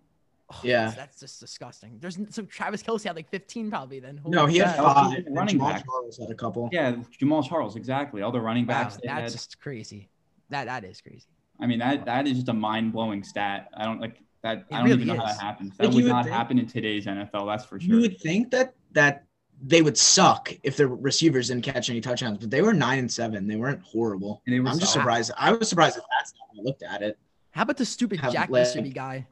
Oh, 0.50 0.60
Yeah. 0.62 0.84
that's, 0.84 0.96
that's 0.96 1.20
just 1.20 1.40
disgusting. 1.40 1.96
There's 1.98 2.18
so 2.30 2.42
Travis 2.42 2.82
Kelce 2.82 3.04
had 3.04 3.16
like 3.16 3.28
15 3.30 3.70
probably 3.70 4.00
then. 4.00 4.18
Holy 4.18 4.36
No, 4.36 4.46
he 4.46 4.58
had 4.58 4.76
five. 4.76 5.06
was 5.24 5.24
running 5.30 5.54
Jamal 5.54 5.70
back. 5.70 5.84
Charles 5.86 6.18
had 6.18 6.30
a 6.30 6.34
couple. 6.34 6.68
Yeah, 6.72 6.96
Jamaal 7.20 7.46
Charles, 7.48 7.76
exactly. 7.76 8.20
All 8.22 8.32
the 8.32 8.40
running 8.40 8.66
backs 8.66 8.96
they 8.96 9.06
that's 9.08 9.20
had. 9.22 9.32
just 9.32 9.60
crazy. 9.60 10.08
That 10.50 10.66
that 10.66 10.84
is 10.84 11.00
crazy. 11.00 11.26
I 11.58 11.66
mean, 11.66 11.78
that 11.78 12.04
that 12.04 12.26
is 12.26 12.34
just 12.34 12.48
a 12.48 12.52
mind 12.52 12.92
blowing 12.92 13.24
stat. 13.24 13.68
I 13.74 13.84
don't 13.84 14.00
like 14.00 14.18
that. 14.42 14.58
It 14.58 14.64
I 14.70 14.76
don't 14.78 14.84
really 14.84 15.02
even 15.02 15.16
know 15.16 15.20
how 15.22 15.26
that 15.26 15.40
happens. 15.40 15.76
That 15.76 15.88
you 15.90 15.96
would 15.96 16.04
would 16.04 16.10
not 16.10 16.24
think- 16.24 16.36
happen 16.36 16.58
in 16.58 16.66
today's 16.66 17.06
NFL. 17.06 17.46
That's 17.46 17.64
for 17.64 17.80
sure. 17.80 17.94
You 17.94 18.00
would 18.02 18.18
think 18.20 18.50
that 18.50 18.74
that 18.92 19.24
they 19.64 19.82
would 19.82 19.96
suck 19.96 20.52
if 20.64 20.76
their 20.76 20.88
receivers 20.88 21.48
didn't 21.48 21.62
catch 21.64 21.88
any 21.88 22.00
touchdowns, 22.00 22.38
but 22.38 22.50
they 22.50 22.62
were 22.62 22.72
nine 22.72 22.98
and 22.98 23.10
seven. 23.10 23.46
They 23.46 23.56
weren't 23.56 23.80
horrible. 23.82 24.42
And 24.46 24.54
they 24.54 24.60
were 24.60 24.68
I'm 24.68 24.78
just 24.78 24.92
surprised. 24.92 25.30
I 25.38 25.52
was 25.52 25.68
surprised 25.68 25.96
at 25.98 26.02
that. 26.02 26.32
When 26.52 26.66
I 26.66 26.68
looked 26.68 26.82
at 26.82 27.02
it. 27.02 27.18
How 27.52 27.62
about 27.62 27.76
the 27.76 27.84
stupid 27.84 28.18
Have 28.20 28.32
Jack 28.32 28.50
led- 28.50 28.62
Easterby 28.66 28.90
guy? 28.90 29.26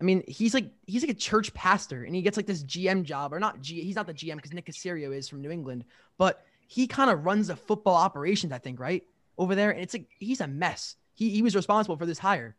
I 0.00 0.04
mean, 0.04 0.24
he's 0.26 0.54
like 0.54 0.70
he's 0.86 1.02
like 1.02 1.10
a 1.10 1.14
church 1.14 1.52
pastor, 1.52 2.04
and 2.04 2.14
he 2.14 2.22
gets 2.22 2.38
like 2.38 2.46
this 2.46 2.64
GM 2.64 3.02
job, 3.04 3.34
or 3.34 3.38
not 3.40 3.60
G. 3.60 3.82
He's 3.82 3.96
not 3.96 4.06
the 4.06 4.14
GM 4.14 4.36
because 4.36 4.52
Nick 4.54 4.64
Caserio 4.64 5.14
is 5.14 5.28
from 5.28 5.42
New 5.42 5.50
England, 5.50 5.84
but 6.16 6.42
he 6.68 6.86
kind 6.86 7.10
of 7.10 7.26
runs 7.26 7.48
the 7.48 7.56
football 7.56 7.96
operations, 7.96 8.52
I 8.52 8.58
think, 8.58 8.80
right 8.80 9.02
over 9.36 9.54
there. 9.54 9.72
And 9.72 9.82
it's 9.82 9.92
like 9.92 10.06
he's 10.18 10.40
a 10.40 10.46
mess. 10.46 10.96
He 11.12 11.28
he 11.28 11.42
was 11.42 11.54
responsible 11.54 11.98
for 11.98 12.06
this 12.06 12.18
hire. 12.18 12.56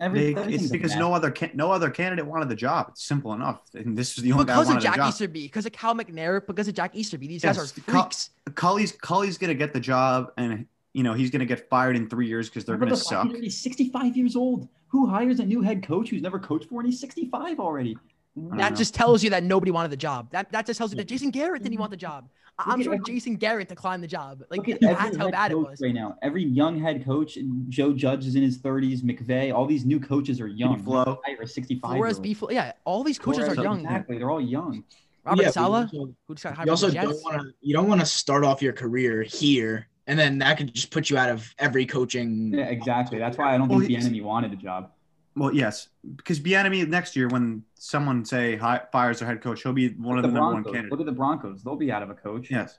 Every, 0.00 0.34
They, 0.34 0.54
it's 0.54 0.68
because 0.68 0.96
no 0.96 1.14
other 1.14 1.30
can, 1.30 1.50
no 1.54 1.70
other 1.70 1.88
candidate 1.88 2.26
wanted 2.26 2.48
the 2.48 2.56
job. 2.56 2.86
It's 2.90 3.04
simple 3.04 3.32
enough. 3.32 3.60
And 3.74 3.96
this 3.96 4.18
is 4.18 4.24
the 4.24 4.32
only 4.32 4.44
guy 4.44 4.54
Because 4.54 4.68
who 4.68 4.76
of 4.76 4.82
Jack 4.82 4.94
the 4.94 4.98
job. 4.98 5.08
Easterby, 5.10 5.42
because 5.42 5.66
of 5.66 5.72
Cal 5.72 5.94
McNair, 5.94 6.44
because 6.44 6.66
of 6.66 6.74
Jack 6.74 6.96
Easterby. 6.96 7.28
These 7.28 7.42
guys 7.42 7.58
are 7.58 7.82
Cal- 7.82 8.02
freaks. 8.02 8.30
Culley's 8.54 8.92
Culley's 8.92 9.38
gonna 9.38 9.54
get 9.54 9.72
the 9.72 9.80
job, 9.80 10.32
and 10.36 10.66
you 10.94 11.04
know 11.04 11.14
he's 11.14 11.30
gonna 11.30 11.44
get 11.46 11.68
fired 11.68 11.94
in 11.96 12.08
three 12.08 12.26
years 12.26 12.48
because 12.48 12.64
they're 12.64 12.74
Remember 12.74 12.96
gonna 12.96 13.24
the 13.24 13.32
suck. 13.32 13.42
He's 13.42 13.58
65 13.58 14.16
years 14.16 14.34
old. 14.34 14.68
Who 14.88 15.06
hires 15.06 15.38
a 15.40 15.44
new 15.44 15.60
head 15.60 15.82
coach 15.84 16.10
who's 16.10 16.22
never 16.22 16.38
coached 16.38 16.68
for? 16.68 16.80
and 16.80 16.88
he's 16.88 17.00
65 17.00 17.60
already? 17.60 17.96
I 18.36 18.56
That 18.56 18.70
know. 18.72 18.76
just 18.76 18.94
tells 18.94 19.22
you 19.22 19.30
that 19.30 19.44
nobody 19.44 19.70
wanted 19.70 19.90
the 19.92 19.96
job. 19.96 20.28
That 20.32 20.50
that 20.52 20.66
just 20.66 20.78
tells 20.78 20.90
you 20.92 20.96
that 20.96 21.06
Jason 21.08 21.30
Garrett 21.30 21.60
Mm-hmm. 21.62 21.64
didn't 21.70 21.78
want 21.80 21.90
the 21.92 21.96
job. 21.96 22.28
I- 22.58 22.62
Look 22.64 22.72
I'm 22.74 22.82
sure 22.82 22.94
every- 22.94 23.04
Jason 23.14 23.36
Garrett 23.36 23.68
declined 23.68 24.02
the 24.02 24.06
job. 24.08 24.42
Like 24.50 24.64
that's 24.80 25.16
how 25.16 25.30
bad 25.30 25.52
it 25.52 25.58
was. 25.58 25.80
right 25.80 25.94
now. 25.94 26.16
Every 26.22 26.44
young 26.44 26.80
head 26.80 27.04
coach, 27.04 27.38
Joe 27.68 27.92
Judge 27.92 28.26
is 28.26 28.34
in 28.36 28.42
his 28.42 28.58
30s, 28.58 29.02
McVay, 29.02 29.52
all 29.54 29.66
these 29.66 29.84
new 29.84 30.00
coaches 30.00 30.40
are 30.40 30.48
young. 30.48 30.82
Flo. 30.82 31.20
Hire 31.24 31.46
65 31.46 31.90
Flores, 31.90 32.16
year 32.16 32.22
B. 32.22 32.34
Flo- 32.34 32.50
yeah, 32.50 32.72
all 32.84 33.02
these 33.04 33.18
coaches 33.18 33.48
are 33.48 33.54
young. 33.62 33.80
Exactly, 33.80 34.18
they're 34.18 34.30
all 34.30 34.40
young. 34.40 34.84
Robert 35.24 35.42
Yeah, 35.42 35.50
Saleh, 35.50 35.88
You 35.92 36.00
also, 36.00 36.14
who 36.28 36.34
just 36.34 36.54
got 36.56 36.64
you 36.66 36.70
also 36.70 36.88
the 36.88 36.94
don't 36.94 37.22
want 37.24 37.40
to. 37.40 37.54
You 37.62 37.72
don't 37.74 37.88
want 37.88 38.00
to 38.00 38.06
start 38.06 38.44
off 38.44 38.60
your 38.60 38.72
career 38.74 39.22
here, 39.22 39.86
and 40.06 40.18
then 40.18 40.38
that 40.38 40.58
could 40.58 40.72
just 40.74 40.90
put 40.90 41.08
you 41.08 41.16
out 41.16 41.30
of 41.30 41.52
every 41.58 41.86
coaching. 41.86 42.52
Yeah, 42.52 42.64
exactly. 42.66 43.18
That's 43.18 43.38
why 43.38 43.54
I 43.54 43.58
don't 43.58 43.68
Well, 43.68 43.80
think 43.80 43.90
Bieniemy 43.92 44.22
wanted 44.22 44.52
the 44.52 44.56
job. 44.56 44.90
Well, 45.36 45.52
yes, 45.52 45.88
because 46.16 46.38
Bieniemy 46.38 46.86
next 46.88 47.16
year, 47.16 47.26
when 47.28 47.64
someone 47.74 48.24
say 48.24 48.56
hi, 48.56 48.82
fires 48.92 49.18
their 49.18 49.26
head 49.28 49.40
coach, 49.42 49.62
he'll 49.62 49.72
be 49.72 49.88
one 49.90 50.16
of 50.16 50.22
the, 50.22 50.28
the 50.28 50.34
number 50.34 50.52
one 50.52 50.62
Broncos. 50.62 50.72
candidates. 50.72 50.90
Look 50.92 51.00
at 51.00 51.06
the 51.06 51.12
Broncos. 51.12 51.62
They'll 51.64 51.76
be 51.76 51.90
out 51.90 52.02
of 52.02 52.10
a 52.10 52.14
coach. 52.14 52.50
Yes, 52.50 52.78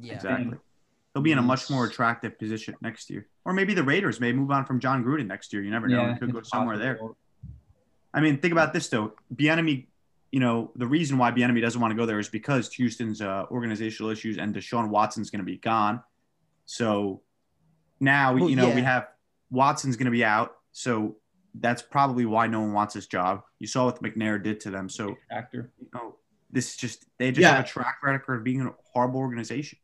Yeah. 0.00 0.14
exactly. 0.14 0.56
He'll 1.12 1.22
be 1.22 1.32
in 1.32 1.38
a 1.38 1.42
much 1.42 1.68
more 1.68 1.84
attractive 1.86 2.38
position 2.38 2.74
next 2.80 3.10
year, 3.10 3.26
or 3.44 3.52
maybe 3.52 3.74
the 3.74 3.82
Raiders 3.82 4.20
may 4.20 4.32
move 4.32 4.50
on 4.50 4.64
from 4.64 4.78
Jon 4.80 5.04
Gruden 5.04 5.26
next 5.26 5.52
year. 5.52 5.60
You 5.62 5.70
never 5.70 5.88
know; 5.88 6.02
Yeah, 6.02 6.14
he 6.14 6.20
could 6.20 6.32
go 6.32 6.38
it's 6.38 6.48
somewhere 6.48 6.78
there. 6.78 6.98
I 8.14 8.20
mean, 8.20 8.38
think 8.38 8.52
about 8.52 8.72
this 8.72 8.88
though. 8.88 9.12
Bieniemy, 9.34 9.86
you 10.30 10.40
know, 10.40 10.70
the 10.76 10.86
reason 10.86 11.18
why 11.18 11.32
Bieniemy 11.32 11.60
doesn't 11.60 11.80
want 11.80 11.90
to 11.90 11.96
go 11.96 12.06
there 12.06 12.20
is 12.20 12.28
because 12.28 12.72
Houston's 12.74 13.20
uh, 13.20 13.46
organizational 13.50 14.10
issues 14.10 14.38
and 14.38 14.54
Deshaun 14.54 14.88
Watson's 14.88 15.30
going 15.30 15.40
to 15.40 15.44
be 15.44 15.56
gone. 15.58 16.00
So 16.64 17.22
now, 17.98 18.34
Well, 18.34 18.48
you 18.48 18.56
know, 18.56 18.70
we 18.72 18.80
have 18.82 19.08
Watson's 19.50 19.96
going 19.96 20.06
to 20.06 20.12
be 20.12 20.24
out. 20.24 20.56
So 20.72 21.16
that's 21.54 21.82
probably 21.82 22.26
why 22.26 22.46
no 22.46 22.60
one 22.60 22.72
wants 22.72 22.94
this 22.94 23.06
job. 23.06 23.42
You 23.58 23.66
saw 23.66 23.86
what 23.86 24.02
McNair 24.02 24.42
did 24.42 24.60
to 24.60 24.70
them. 24.70 24.88
So, 24.88 25.16
Actor. 25.30 25.70
you 25.80 25.88
know, 25.94 26.16
this 26.50 26.70
is 26.70 26.76
just, 26.76 27.06
they 27.18 27.30
just 27.30 27.40
Yeah. 27.42 27.56
have 27.56 27.64
a 27.64 27.68
track 27.68 27.98
record 28.02 28.36
of 28.38 28.44
being 28.44 28.60
a 28.62 28.74
horrible 28.92 29.20
organization. 29.20 29.78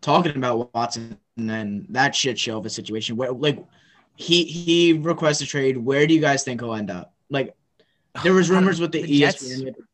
Talking 0.00 0.36
about 0.36 0.74
Watson 0.74 1.16
and 1.36 1.86
that 1.90 2.14
shit 2.14 2.38
show 2.38 2.58
of 2.58 2.66
a 2.66 2.70
situation 2.70 3.16
where, 3.16 3.30
like, 3.32 3.64
he 4.16 4.44
he 4.44 4.92
requests 4.94 5.40
a 5.40 5.46
trade. 5.46 5.76
Where 5.78 6.06
do 6.06 6.12
you 6.12 6.20
guys 6.20 6.42
think 6.44 6.60
he'll 6.60 6.74
end 6.74 6.90
up? 6.90 7.14
Like, 7.30 7.54
there 8.22 8.32
was 8.34 8.50
rumors 8.50 8.80
with 8.80 8.92
the, 8.92 9.02
the 9.02 9.20
Jets? 9.20 9.42
ESPN 9.44 9.64
with 9.64 9.76
the 9.76 9.84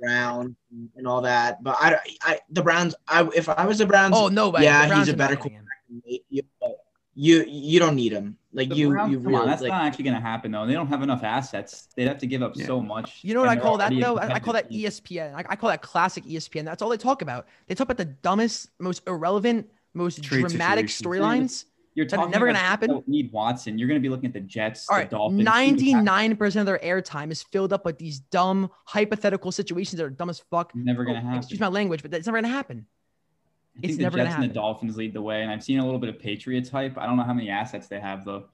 Browns 0.00 0.54
and 0.96 1.06
all 1.06 1.20
that, 1.22 1.62
but 1.64 1.76
I, 1.80 1.98
I 2.22 2.40
the 2.48 2.62
Browns. 2.62 2.94
I 3.08 3.28
if 3.34 3.48
I 3.48 3.66
was 3.66 3.78
the 3.78 3.86
Browns, 3.86 4.14
Oh 4.16 4.28
no 4.28 4.50
way. 4.50 4.62
Yeah, 4.62 4.86
Browns 4.86 5.08
he's 5.08 5.08
a 5.08 5.12
are 5.14 5.16
not 5.16 5.30
better 5.30 5.36
getting 5.36 5.52
him. 5.58 5.66
you, 6.30 6.42
you 7.14 7.44
you 7.46 7.80
don't 7.80 7.96
need 7.96 8.12
him. 8.12 8.38
Like 8.56 8.70
The 8.70 8.74
you 8.76 8.88
Browns- 8.90 9.12
you 9.12 9.18
come 9.18 9.26
really 9.26 9.38
on, 9.42 9.46
that's 9.46 9.60
like, 9.62 9.70
not 9.70 9.82
actually 9.82 10.04
going 10.04 10.14
to 10.16 10.20
happen 10.20 10.50
though. 10.50 10.66
They 10.66 10.72
don't 10.72 10.86
have 10.88 11.02
enough 11.02 11.22
assets. 11.22 11.88
They'd 11.94 12.08
have 12.08 12.18
to 12.18 12.26
give 12.26 12.42
up 12.42 12.56
Yeah. 12.56 12.66
so 12.66 12.80
much. 12.80 13.20
You 13.22 13.34
know 13.34 13.40
what 13.40 13.50
I 13.50 13.56
call 13.56 13.76
that 13.76 13.92
already 13.92 14.00
though? 14.00 14.16
I, 14.16 14.34
I 14.34 14.40
call 14.40 14.54
that 14.54 14.68
competitive 14.70 15.04
team. 15.04 15.18
ESPN. 15.18 15.34
I, 15.34 15.44
I 15.50 15.56
call 15.56 15.68
that 15.70 15.82
classic 15.82 16.24
ESPN. 16.24 16.64
That's 16.64 16.80
all 16.82 16.88
they 16.88 16.96
talk 16.96 17.20
about. 17.22 17.46
They 17.66 17.74
talk 17.74 17.84
about 17.84 17.98
the 17.98 18.06
dumbest, 18.06 18.70
most 18.80 19.02
irrelevant, 19.06 19.68
most 19.94 20.22
Trade 20.22 20.46
dramatic 20.46 20.86
storylines. 20.86 21.66
You're 21.94 22.04
talking 22.06 22.30
never 22.30 22.44
gonna 22.46 22.58
happen. 22.58 22.88
that 22.88 22.94
Don't 22.94 23.08
need 23.08 23.32
Watson. 23.32 23.78
You're 23.78 23.88
going 23.88 24.00
to 24.00 24.02
be 24.06 24.10
looking 24.10 24.26
at 24.26 24.34
the 24.34 24.40
Jets, 24.40 24.86
all 24.90 24.96
right, 24.98 25.08
the 25.08 25.16
Dolphins. 25.16 25.42
Ninety-nine 25.44 26.36
percent 26.36 26.60
of 26.60 26.66
their 26.66 26.78
airtime 26.78 27.30
is 27.30 27.42
filled 27.42 27.72
up 27.72 27.84
with 27.86 27.96
these 27.98 28.18
dumb 28.18 28.70
hypothetical 28.84 29.50
situations 29.52 29.98
that 29.98 30.04
are 30.04 30.10
dumb 30.10 30.28
as 30.28 30.40
fuck. 30.50 30.74
Never 30.74 31.04
going 31.04 31.16
to 31.16 31.22
Oh, 31.22 31.24
happen. 31.24 31.38
Excuse 31.38 31.58
my 31.60 31.68
language, 31.68 32.02
but 32.02 32.10
that's 32.10 32.26
never 32.26 32.36
gonna 32.38 32.48
happen. 32.52 32.86
I 33.76 33.80
think 33.80 33.90
it's 33.90 33.96
the 33.98 34.02
never 34.04 34.16
Jets 34.18 34.34
and 34.34 34.44
the. 34.44 34.48
Dolphins 34.54 34.96
lead 34.96 35.12
the 35.12 35.20
way, 35.22 35.42
and 35.42 35.50
I've 35.50 35.62
seen 35.62 35.78
a 35.78 35.84
little 35.84 35.98
bit 36.00 36.08
of 36.08 36.18
Patriots 36.18 36.70
hype. 36.70 36.96
I 36.96 37.06
don't 37.06 37.16
know 37.16 37.24
how 37.24 37.34
many 37.34 37.50
assets 37.50 37.88
they 37.88 38.00
have 38.00 38.24
though. 38.24 38.44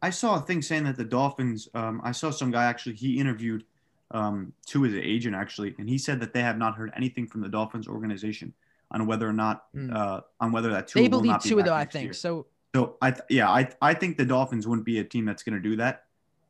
I 0.00 0.10
saw 0.10 0.36
a 0.36 0.40
thing 0.40 0.62
saying 0.62 0.84
that 0.84 0.96
the 0.96 1.04
Dolphins. 1.04 1.68
Um, 1.74 2.00
I 2.04 2.12
saw 2.12 2.30
some 2.30 2.50
guy 2.50 2.64
actually. 2.64 2.94
He 2.94 3.18
interviewed 3.18 3.64
um, 4.12 4.52
to 4.66 4.82
his 4.82 4.94
agent 4.94 5.34
actually, 5.34 5.74
and 5.78 5.88
he 5.88 5.98
said 5.98 6.20
that 6.20 6.32
they 6.32 6.40
have 6.42 6.56
not 6.58 6.76
heard 6.76 6.92
anything 6.96 7.26
from 7.26 7.40
the 7.40 7.48
Dolphins 7.48 7.88
organization 7.88 8.52
on 8.90 9.06
whether 9.06 9.28
or 9.28 9.32
not 9.32 9.64
Hmm. 9.74 9.90
uh, 9.92 10.20
on 10.40 10.52
whether 10.52 10.70
that 10.70 10.86
Tua 10.88 11.02
They 11.02 11.08
will 11.08 11.18
believe 11.18 11.32
not 11.32 11.42
be 11.42 11.48
Tua 11.48 11.62
though. 11.64 11.74
I 11.74 11.84
think 11.84 12.04
year. 12.04 12.12
so. 12.12 12.46
So 12.74 12.96
I 13.02 13.10
th- 13.10 13.24
yeah 13.30 13.50
I 13.50 13.68
I 13.82 13.94
think 13.94 14.16
the 14.18 14.24
Dolphins 14.26 14.66
wouldn't 14.68 14.86
be 14.86 14.98
a 15.00 15.04
team 15.04 15.24
that's 15.24 15.42
going 15.42 15.60
to 15.60 15.68
do 15.68 15.76
that. 15.76 16.04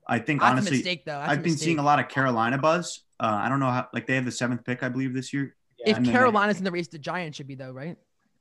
I 0.06 0.18
think 0.18 0.40
That's 0.40 0.48
a 0.48 0.52
honestly 0.52 0.76
mistake 0.78 1.04
though. 1.06 1.12
That's 1.12 1.30
I've 1.32 1.38
a 1.38 1.42
been 1.42 1.52
mistake. 1.52 1.64
seeing 1.66 1.78
a 1.78 1.82
lot 1.82 1.98
of 2.00 2.08
Carolina 2.08 2.58
buzz. 2.58 3.00
Uh, 3.20 3.26
I 3.42 3.48
don't 3.48 3.60
know 3.60 3.70
how 3.70 3.88
like 3.94 4.06
they 4.06 4.14
have 4.16 4.24
the 4.24 4.30
seventh 4.32 4.64
pick 4.64 4.82
I 4.82 4.88
believe 4.88 5.14
this 5.14 5.32
year. 5.32 5.54
If 5.78 5.96
and 5.96 6.04
then 6.06 6.12
they- 6.12 6.18
Carolina's 6.18 6.58
in 6.58 6.64
the 6.64 6.70
race, 6.72 6.88
the 6.88 6.98
Giants 6.98 7.36
should 7.36 7.46
be 7.46 7.54
though, 7.54 7.70
right? 7.72 7.96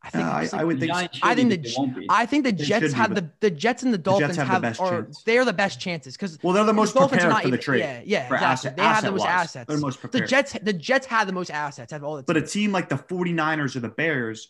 I 0.08 0.10
think. 0.10 0.24
Uh, 0.26 0.28
I- 0.32 0.43
it's 0.43 0.54
I 0.54 0.63
would 0.63 0.80
think 0.80 0.91
I 0.93 1.36
think 1.36 1.50
the 1.50 1.58
but 1.58 1.63
they 1.63 1.70
J- 1.70 1.76
won't 1.78 1.96
be. 1.96 2.06
I 2.10 2.26
think 2.26 2.43
the 2.46 2.52
Jets 2.52 2.93
have 2.93 3.13
the 3.15 3.30
the 3.39 3.52
Jets 3.52 3.84
and 3.84 3.93
the 3.93 3.98
Dolphins 3.98 4.36
have 4.38 4.48
the 4.50 4.60
best 4.60 4.80
are 4.82 5.04
chance. 5.04 5.24
they're 5.24 5.46
the 5.46 5.54
best 5.54 5.80
chances 5.80 6.15
because 6.15 6.39
Well, 6.41 6.54
they're 6.54 6.63
the 6.63 6.74
most 6.74 6.93
Dolphins 6.93 7.22
prepared 7.22 7.30
not 7.34 7.43
for 7.43 7.50
the 7.52 7.58
trade. 7.58 7.80
Yeah, 7.80 8.02
yeah, 8.06 8.28
for 8.28 8.36
exactly. 8.36 8.52
asset- 8.70 8.78
they 8.78 8.84
have 8.84 9.04
the 9.04 9.12
most 9.12 9.22
asset-wise. 9.26 9.43
assets. 9.46 9.67
They're 9.67 9.78
the 9.78 9.82
most 9.82 10.12
The. 10.12 10.22
Jets, 10.22 10.54
the 10.62 10.74
Jets 10.74 11.06
had 11.06 11.28
the 11.28 11.34
most 11.34 11.52
assets 11.52 11.93
out 11.93 11.98
of 11.98 12.04
all 12.04 12.15
the. 12.17 12.24
but 12.24 12.38
a 12.38 12.41
team 12.41 12.72
like 12.72 12.89
the 12.89 12.96
49ers 12.98 13.76
or 13.76 13.80
the 13.82 13.89
Bears 13.89 14.48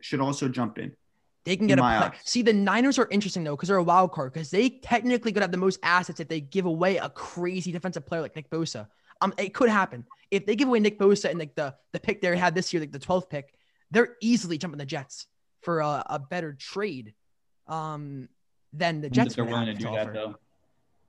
should 0.00 0.20
also 0.20 0.48
jump 0.48 0.78
in. 0.78 0.92
they 1.44 1.56
can 1.56 1.66
get 1.66 1.78
a 1.78 1.82
my 1.82 2.08
play. 2.08 2.18
See, 2.24 2.42
the 2.42 2.52
Niners 2.52 2.98
are 2.98 3.08
interesting 3.10 3.42
though 3.44 3.56
because 3.56 3.68
they're 3.68 3.78
a 3.78 3.82
wild 3.82 4.12
card 4.12 4.32
because 4.34 4.50
they 4.50 4.68
technically 4.68 5.32
could 5.32 5.40
have 5.42 5.50
the 5.52 5.56
most 5.56 5.78
assets 5.82 6.20
if 6.20 6.28
they 6.28 6.40
give 6.40 6.66
away 6.66 6.98
a 6.98 7.08
crazy 7.08 7.72
defensive 7.72 8.04
player 8.04 8.20
like 8.20 8.36
Nick 8.36 8.50
Bosa. 8.50 8.86
Um, 9.20 9.32
it 9.38 9.54
could 9.54 9.68
happen 9.70 10.04
if 10.30 10.44
they 10.46 10.54
give 10.54 10.68
away 10.68 10.78
Nick 10.78 10.98
Bosa 10.98 11.30
and 11.30 11.38
like 11.38 11.54
the 11.54 11.74
the 11.92 11.98
pick 12.00 12.20
they 12.20 12.36
had 12.36 12.54
this 12.54 12.72
year, 12.72 12.80
like 12.80 12.92
the 12.92 12.98
12th 12.98 13.30
pick. 13.30 13.54
They're 13.90 14.16
easily 14.20 14.58
jumping 14.58 14.78
the 14.78 14.86
Jets 14.86 15.26
for 15.62 15.80
a, 15.80 16.02
a 16.06 16.18
better 16.18 16.52
trade, 16.52 17.14
um, 17.66 18.28
than 18.72 19.00
the 19.00 19.10
Jets. 19.10 19.34
they're 19.34 19.44
willing 19.44 19.66
have 19.66 19.76
to 19.76 19.82
do 19.82 19.86
to 19.86 19.92
that 19.92 20.02
offer. 20.08 20.12
though. 20.12 20.34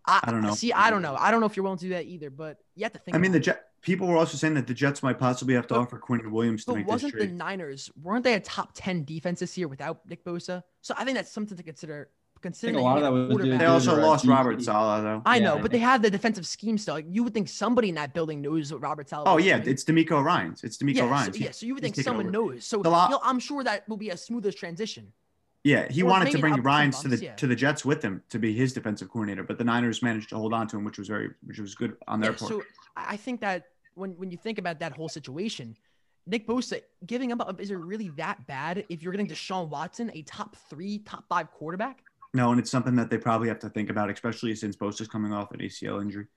I, 0.05 0.21
I 0.23 0.31
don't 0.31 0.41
know. 0.41 0.55
See, 0.55 0.73
I 0.73 0.89
don't 0.89 1.01
know. 1.01 1.15
I 1.15 1.29
don't 1.29 1.39
know 1.39 1.45
if 1.45 1.55
you're 1.55 1.63
willing 1.63 1.77
to 1.79 1.85
do 1.85 1.89
that 1.89 2.05
either, 2.05 2.29
but 2.29 2.57
you 2.75 2.83
have 2.83 2.93
to 2.93 2.99
think. 2.99 3.15
I 3.15 3.19
mean, 3.19 3.31
the 3.31 3.37
it. 3.37 3.41
Jet 3.43 3.65
people 3.81 4.07
were 4.07 4.17
also 4.17 4.37
saying 4.37 4.53
that 4.55 4.65
the 4.67 4.73
Jets 4.73 5.03
might 5.03 5.19
possibly 5.19 5.53
have 5.53 5.67
to 5.67 5.73
But- 5.75 5.81
offer 5.81 5.97
Quinn 5.99 6.31
Williams 6.31 6.65
to 6.65 6.71
But 6.71 6.77
make 6.77 6.85
this 6.85 6.91
wasn't 6.93 7.13
the 7.13 7.19
trade. 7.19 7.33
Niners 7.33 7.91
weren't 8.01 8.23
they 8.23 8.33
a 8.33 8.39
top 8.39 8.71
ten 8.73 9.03
defense 9.03 9.39
this 9.41 9.57
year 9.57 9.67
without 9.67 10.07
Nick 10.07 10.23
Bosa? 10.23 10.63
So 10.81 10.93
I 10.97 11.03
think 11.05 11.15
that's 11.17 11.31
something 11.31 11.57
to 11.57 11.63
consider. 11.63 12.09
Considering 12.41 12.77
a 12.77 12.81
lot 12.81 12.97
of 12.97 13.03
that 13.03 13.09
get 13.37 13.45
a 13.47 13.49
was 13.49 13.59
they 13.59 13.65
also 13.65 13.99
lost 13.99 14.25
our 14.27 14.31
Robert 14.35 14.59
DCs. 14.59 14.65
Saleh 14.65 15.03
though. 15.03 15.21
I 15.25 15.39
know, 15.39 15.55
Yeah. 15.55 15.61
but 15.61 15.71
they 15.71 15.79
have 15.79 16.01
the 16.01 16.09
defensive 16.09 16.45
scheme 16.47 16.77
still. 16.77 16.95
Like, 16.95 17.05
you 17.09 17.23
would 17.23 17.33
think 17.33 17.49
somebody 17.49 17.89
in 17.89 17.95
that 17.95 18.13
building 18.13 18.41
knows 18.41 18.71
what 18.71 18.81
Robert 18.81 19.09
Saleh. 19.09 19.23
Oh 19.27 19.37
is 19.37 19.45
yeah, 19.45 19.57
doing. 19.59 19.69
it's 19.69 19.83
DeMeco 19.83 20.23
Ryans. 20.23 20.63
It's 20.63 20.77
D'Amico 20.77 21.05
yeah, 21.05 21.11
Ryan's. 21.11 21.37
So, 21.37 21.43
yeah, 21.43 21.51
so 21.51 21.65
you 21.65 21.73
would 21.75 21.83
he's 21.83 21.93
think 21.93 22.03
someone 22.05 22.27
over. 22.35 22.53
knows. 22.53 22.65
So 22.65 22.81
The 22.81 22.89
lot- 22.89 23.09
you 23.09 23.15
know, 23.15 23.21
I'm 23.23 23.39
sure 23.39 23.63
that 23.63 23.87
will 23.89 23.97
be 23.97 24.09
a 24.09 24.17
smoothest 24.17 24.57
transition. 24.57 25.11
Yeah, 25.65 25.87
he 25.91 26.03
Or 26.03 26.05
wanted 26.05 26.31
to 26.31 26.37
bring 26.39 26.53
up 26.53 26.63
Ryan's 26.63 27.01
to 27.01 27.09
the 27.09 27.17
yeah. 27.21 27.35
to 27.35 27.45
the 27.45 27.55
Jets 27.55 27.83
with 27.83 28.01
him 28.01 28.23
to 28.29 28.39
be 28.39 28.53
his 28.53 28.71
defensive 28.71 29.09
coordinator, 29.09 29.43
but 29.43 29.57
the 29.57 29.65
Niners 29.65 30.01
managed 30.01 30.29
to 30.29 30.37
hold 30.37 30.53
on 30.53 30.67
to 30.69 30.77
him, 30.77 30.85
which 30.85 30.97
was 30.97 31.09
very 31.09 31.31
which 31.45 31.59
was 31.59 31.75
good 31.75 31.97
on 32.07 32.21
their 32.21 32.31
Yeah, 32.31 32.37
part. 32.37 32.49
so 32.51 32.63
I 32.95 33.13
I 33.13 33.17
think 33.17 33.41
that 33.41 33.65
when 33.95 34.11
when 34.11 34.31
you 34.31 34.37
think 34.37 34.57
about 34.57 34.79
that 34.79 34.93
whole 34.95 35.09
situation, 35.09 35.75
Nick 36.25 36.47
Bosa 36.47 36.79
giving 37.05 37.33
up 37.33 37.59
is 37.59 37.71
it 37.71 37.75
really 37.75 38.07
that 38.15 38.47
bad 38.47 38.85
if 38.87 39.03
you're 39.03 39.11
getting 39.11 39.27
Deshaun 39.27 39.67
Watson, 39.67 40.09
a 40.13 40.21
top 40.21 40.55
three, 40.69 40.99
top 40.99 41.25
five 41.27 41.51
quarterback? 41.51 42.03
No, 42.33 42.51
and 42.51 42.59
it's 42.59 42.69
something 42.69 42.95
that 42.97 43.09
they 43.09 43.17
probably 43.17 43.47
have 43.47 43.59
to 43.59 43.69
think 43.69 43.89
about, 43.89 44.09
especially 44.09 44.53
since 44.55 44.75
Bosa's 44.75 45.07
coming 45.07 45.33
off 45.33 45.51
an 45.51 45.59
ACL 45.59 46.01
injury. 46.01 46.27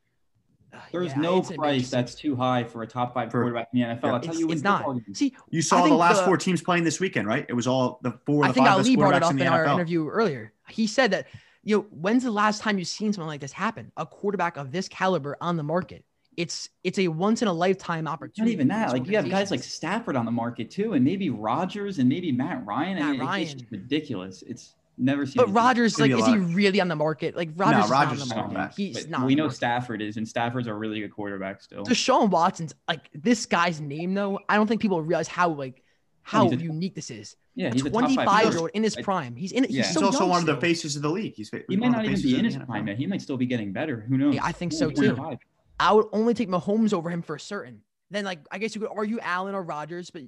Uh, 0.73 0.79
There's 0.91 1.09
yeah, 1.13 1.19
no 1.19 1.43
price 1.43 1.91
that's 1.91 2.15
too 2.15 2.35
high 2.35 2.65
for 2.65 2.83
a 2.83 2.87
top 2.87 3.13
five 3.13 3.31
For- 3.31 3.43
quarterback 3.43 3.69
in 3.75 3.81
the 3.81 3.87
NFL. 3.87 4.01
yeah. 4.05 4.11
That's 4.13 4.27
how 4.27 4.33
It's, 4.33 4.41
you 4.41 4.47
win 4.47 4.55
it's 4.57 4.65
not. 4.65 4.85
football. 4.85 5.03
See, 5.15 5.35
You 5.51 5.61
saw 5.61 5.87
the 5.87 5.93
last 5.95 6.21
the- 6.21 6.25
four 6.25 6.39
teams 6.39 6.63
playing 6.63 6.85
this 6.85 6.99
weekend, 6.99 7.29
right? 7.29 7.45
It 7.47 7.53
was 7.53 7.67
all 7.67 7.99
the 8.03 8.19
four 8.25 8.45
I 8.45 8.49
the 8.49 8.55
think 8.55 8.67
five 8.67 8.79
best 8.79 8.87
Ali 8.89 8.97
brought 8.97 9.15
it 9.15 9.23
up 9.23 9.33
in 9.33 9.41
in, 9.43 9.49
our 9.49 9.67
interview 9.67 10.09
earlier. 10.09 10.55
He 10.71 10.87
said 10.87 11.11
that, 11.11 11.27
you 11.63 11.77
know, 11.77 11.83
when's 11.91 12.23
the 12.25 12.31
last 12.31 12.63
time 12.63 12.79
you've 12.79 12.89
seen 12.89 13.13
something 13.13 13.27
like 13.29 13.43
this 13.43 13.53
happen? 13.53 13.93
A 13.99 14.07
quarterback 14.07 14.57
of 14.57 14.73
this 14.73 14.89
caliber 14.89 15.37
on 15.43 15.59
the 15.59 15.63
market. 15.63 16.07
It's 16.39 16.71
it's 16.83 16.99
a 16.99 17.09
once 17.09 17.43
in 17.43 17.49
a 17.49 17.53
lifetime 17.53 18.09
opportunity. 18.09 18.53
Not 18.53 18.55
even 18.55 18.69
that. 18.69 18.93
Like 18.93 19.07
you 19.07 19.17
have 19.17 19.29
guys 19.29 19.51
like. 19.51 19.63
Stafford 19.63 20.17
on 20.17 20.25
the 20.25 20.31
market 20.33 20.71
too, 20.71 20.95
and 20.95 21.05
maybe 21.05 21.29
Rodgers 21.29 21.99
and 21.99 22.09
maybe 22.09 22.33
Matt 22.33 22.65
Ryan. 22.65 22.97
I 22.97 23.01
Matt 23.01 23.11
mean, 23.11 23.21
it's 23.21 23.29
Ryan. 23.29 23.47
just 23.59 23.71
ridiculous. 23.71 24.43
It's 24.47 24.75
never 24.99 25.27
seen. 25.27 25.35
But 25.37 25.43
anything. 25.45 25.55
Rodgers, 25.55 25.99
like, 26.01 26.11
is 26.11 26.27
he 26.27 26.37
really 26.39 26.81
on 26.81 26.89
the 26.89 26.97
market? 26.97 27.37
Like 27.37 27.51
Rodgers, 27.57 27.85
is 27.87 27.91
Rodgers 27.91 28.19
not 28.19 28.23
is 28.23 28.23
on 28.23 28.29
the 28.29 28.35
not 28.35 28.53
market. 28.53 28.77
that, 28.77 28.83
He's 28.83 29.01
But 29.03 29.11
not. 29.11 29.27
we 29.27 29.35
know 29.35 29.45
market. 29.45 29.57
Stafford 29.57 30.03
is, 30.03 30.17
and 30.17 30.27
Stafford's 30.29 30.67
a 30.69 30.75
really 30.75 31.01
good 31.01 31.11
quarterback 31.13 31.61
still. 31.63 31.85
Deshaun 31.85 32.31
Watson's 32.31 32.75
like 32.89 33.09
this 33.15 33.47
guy's 33.47 33.81
name 33.81 34.15
though. 34.15 34.39
I 34.49 34.57
don't 34.57 34.67
think 34.67 34.81
people 34.81 35.01
realize 35.03 35.29
how 35.29 35.49
like 35.51 35.83
oh, 35.83 35.83
how 36.23 36.49
a- 36.51 36.55
unique 36.57 36.95
this 36.95 37.11
is. 37.11 37.37
yeah, 37.55 37.73
he's 37.73 37.85
a 37.85 37.91
25 37.91 38.45
year 38.53 38.59
old 38.59 38.71
in 38.75 38.83
his 38.83 38.97
prime. 38.97 39.35
He's 39.37 39.53
in. 39.53 39.65
He's, 39.65 39.77
Yeah. 39.77 39.83
so 39.85 40.01
He's 40.01 40.07
also 40.07 40.21
young 40.21 40.29
one 40.31 40.41
of 40.41 40.47
the 40.47 40.61
faces 40.61 40.97
of 40.97 41.03
the 41.03 41.11
league. 41.11 41.35
He's 41.35 41.51
He 41.69 41.77
might 41.77 41.91
not 41.91 42.05
even 42.05 42.21
be 42.21 42.39
in 42.39 42.45
his 42.45 42.57
prime 42.57 42.87
yet. 42.89 42.97
He 42.97 43.07
might 43.07 43.23
still 43.23 43.37
be 43.37 43.47
getting 43.47 43.73
better. 43.73 44.01
Who 44.09 44.17
knows? 44.19 44.35
Yeah, 44.35 44.45
I 44.45 44.53
think 44.53 44.73
He's 44.73 44.79
so, 44.79 44.91
too. 44.91 45.15
25. 45.15 45.39
I 45.81 45.93
would 45.93 46.07
only 46.13 46.33
take 46.35 46.49
Mahomes 46.49 46.93
over 46.93 47.11
him 47.11 47.23
for 47.23 47.39
certain. 47.39 47.81
Then 48.11 48.25
like 48.25 48.41
I 48.51 48.59
guess 48.59 48.75
you 48.75 48.81
could 48.83 48.91
argue 48.95 49.19
Allen 49.21 49.55
or 49.55 49.63
Rodgers, 49.63 50.11
but 50.11 50.23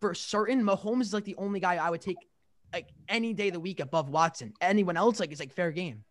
for 0.00 0.14
certain, 0.14 0.62
Mahomes 0.64 1.02
is 1.02 1.12
like 1.14 1.24
the 1.24 1.36
only 1.36 1.60
guy 1.60 1.76
I 1.76 1.90
would 1.90 2.00
take 2.00 2.16
like 2.72 2.88
any 3.08 3.32
day 3.34 3.48
of 3.48 3.54
the 3.54 3.60
week 3.60 3.80
above 3.80 4.08
Watson. 4.08 4.52
Anyone 4.60 4.96
else 4.96 5.20
like 5.20 5.32
is 5.32 5.40
like 5.40 5.52
fair 5.52 5.70
game. 5.70 6.04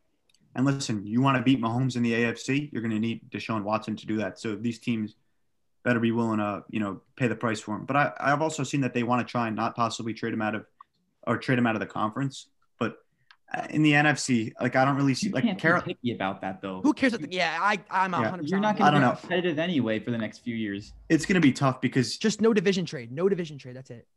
And 0.56 0.66
listen, 0.66 1.06
you 1.06 1.22
want 1.22 1.38
to 1.38 1.44
beat 1.44 1.62
Mahomes 1.62 1.96
in 1.98 2.04
the 2.04 2.14
AFC, 2.14 2.72
you're 2.72 2.82
going 2.82 2.94
to 2.94 3.00
need 3.00 3.30
Deshaun 3.30 3.64
Watson 3.64 3.96
to 3.98 4.06
do 4.06 4.18
that. 4.18 4.40
So 4.40 4.56
these 4.56 4.80
teams 4.80 5.16
better 5.84 6.00
be 6.00 6.12
willing 6.12 6.40
to, 6.40 6.64
you 6.70 6.80
know, 6.80 7.02
pay 7.18 7.28
the 7.28 7.36
price 7.36 7.60
for 7.60 7.76
him. 7.76 7.86
But 7.86 7.96
I, 7.98 8.12
I've 8.20 8.42
also 8.42 8.64
seen 8.64 8.82
that 8.82 8.94
they 8.94 9.04
want 9.04 9.26
to 9.28 9.30
try 9.30 9.48
and 9.48 9.56
not 9.56 9.76
possibly 9.76 10.14
trade 10.14 10.34
him 10.34 10.42
out 10.42 10.56
of, 10.56 10.66
or 11.28 11.38
trade 11.38 11.60
him 11.60 11.68
out 11.68 11.76
of 11.76 11.82
the 11.82 11.86
conference. 11.86 12.48
But 12.80 12.96
uh, 13.54 13.68
in 13.70 13.84
the 13.84 13.92
NFC, 13.92 14.54
like 14.62 14.78
I 14.78 14.86
don't 14.86 14.96
really 14.96 15.14
see 15.14 15.28
You 15.28 15.34
like 15.34 15.44
can't 15.44 15.60
Carol. 15.60 15.82
picky 15.82 16.14
about 16.14 16.40
that 16.42 16.62
though. 16.62 16.80
Who 16.82 16.94
cares? 16.94 17.12
The, 17.12 17.28
yeah, 17.30 17.58
I 17.62 17.78
I'm 17.92 18.14
Yeah. 18.14 18.20
100. 18.22 18.50
You're 18.50 18.60
not 18.62 18.76
I 18.76 18.80
going 18.80 18.92
don't 18.94 19.02
to 19.02 19.08
know. 19.08 19.14
be 19.16 19.20
competitive 19.20 19.60
anyway 19.60 20.00
for 20.00 20.12
the 20.12 20.18
next 20.18 20.38
few 20.40 20.56
years. 20.56 20.94
It's 21.10 21.26
going 21.26 21.36
to 21.36 21.42
be 21.42 21.52
tough 21.52 21.82
because 21.82 22.18
Just 22.18 22.40
no 22.42 22.54
division 22.54 22.86
trade. 22.86 23.12
No 23.12 23.28
division 23.28 23.58
trade. 23.58 23.76
That's 23.76 23.92
it. 23.92 24.08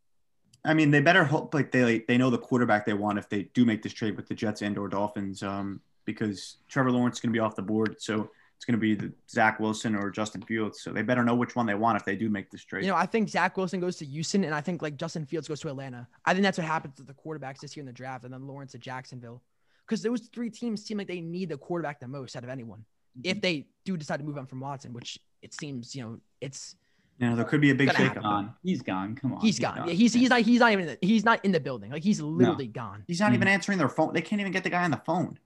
I 0.69 0.75
mean 0.75 0.91
they 0.91 1.01
better 1.01 1.25
hope 1.25 1.55
like 1.55 1.73
they 1.73 2.05
they 2.07 2.19
know 2.19 2.31
the 2.31 2.39
quarterback 2.39 2.85
they 2.85 2.93
want 2.93 3.19
if 3.19 3.29
they 3.29 3.45
do 3.55 3.65
make 3.65 3.83
this 3.83 3.93
trade 3.93 4.17
with 4.17 4.29
the 4.29 4.35
Jets 4.35 4.63
and 4.63 4.79
or 4.79 4.87
Dolphins. 4.89 5.43
Um, 5.43 5.81
because 6.09 6.57
Trevor 6.69 6.91
Lawrence 6.91 7.17
is 7.17 7.21
going 7.21 7.35
to 7.35 7.37
be 7.37 7.39
off 7.39 7.55
the 7.55 7.61
board, 7.61 8.01
so 8.01 8.31
it's 8.57 8.65
going 8.65 8.73
to 8.73 8.81
be 8.81 8.95
the 8.95 9.13
Zach 9.29 9.61
Wilson 9.61 9.95
or 9.95 10.11
Justin 10.11 10.41
Fields. 10.41 10.81
So 10.81 10.91
they 10.91 11.03
better 11.03 11.23
know 11.23 11.35
which 11.35 11.55
one 11.55 11.67
they 11.67 11.75
want 11.75 11.99
if 11.99 12.05
they 12.07 12.17
do 12.17 12.31
make 12.31 12.51
this 12.51 12.65
trade. 12.65 12.83
You 12.83 12.91
know, 12.91 12.97
I 12.97 13.05
think 13.05 13.29
Zach 13.29 13.59
Wilson 13.59 13.79
goes 13.79 13.97
to 13.97 14.07
Houston, 14.07 14.43
and 14.43 14.55
I 14.55 14.63
think 14.63 14.81
like 14.81 14.97
Justin 14.97 15.27
Fields 15.27 15.49
goes 15.49 15.61
to 15.61 15.69
Atlanta. 15.69 16.09
I 16.25 16.33
think 16.33 16.45
that's 16.45 16.57
what 16.57 16.67
happens 16.67 16.95
to 16.97 17.03
the 17.03 17.13
quarterbacks 17.13 17.61
this 17.61 17.77
year 17.77 17.83
in 17.83 17.87
the 17.87 17.93
draft, 17.93 18.25
and 18.25 18.33
then 18.33 18.47
Lawrence 18.47 18.73
to 18.73 18.79
Jacksonville, 18.79 19.43
because 19.87 20.03
those 20.03 20.23
three 20.33 20.49
teams 20.49 20.83
seem 20.83 20.97
like 20.97 21.09
they 21.09 21.21
need 21.21 21.51
the 21.51 21.59
quarterback 21.59 22.01
the 22.01 22.09
most 22.09 22.37
out 22.37 22.43
of 22.43 22.49
anyone. 22.49 22.87
Mm-hmm. 23.19 23.31
If 23.31 23.43
they 23.43 23.67
do 23.85 23.99
decide 23.99 24.17
to 24.21 24.25
move 24.25 24.39
on 24.39 24.47
from 24.47 24.61
Watson, 24.61 24.95
which 24.95 25.19
it 25.43 25.53
seems, 25.53 25.95
you 25.95 26.03
know, 26.03 26.19
it's 26.41 26.75
you 27.19 27.29
know, 27.29 27.37
there 27.37 27.45
could 27.45 27.61
be 27.61 27.71
a 27.71 27.75
big 27.75 27.89
Gonna 27.89 27.99
shakeup. 27.99 28.07
happen. 28.09 28.23
Gone. 28.23 28.55
He's 28.63 28.83
gone. 28.83 29.15
Come 29.17 29.33
on. 29.35 29.41
he's 29.41 29.59
gone. 29.59 29.85
Yeah, 29.89 29.93
he's 29.93 30.15
he's 30.15 30.31
not 30.31 30.41
he's 30.43 30.61
not 30.61 30.73
even 30.73 30.89
in 30.89 30.97
the, 31.01 31.07
he's 31.07 31.25
not 31.25 31.45
in 31.45 31.53
the 31.53 31.61
building. 31.61 31.91
Like 31.91 32.03
he's 32.05 32.21
literally 32.21 32.67
gone. 32.69 33.05
He's 33.07 33.21
not 33.21 33.35
even 33.35 33.49
Mhm. 33.49 33.53
answering 33.53 33.79
their 33.79 33.89
phone. 33.89 34.13
They 34.15 34.23
can't 34.23 34.41
even 34.41 34.53
get 34.53 34.63
the 34.65 34.71
guy 34.71 34.85
on 34.85 34.91
the 34.91 35.03
phone. 35.05 35.39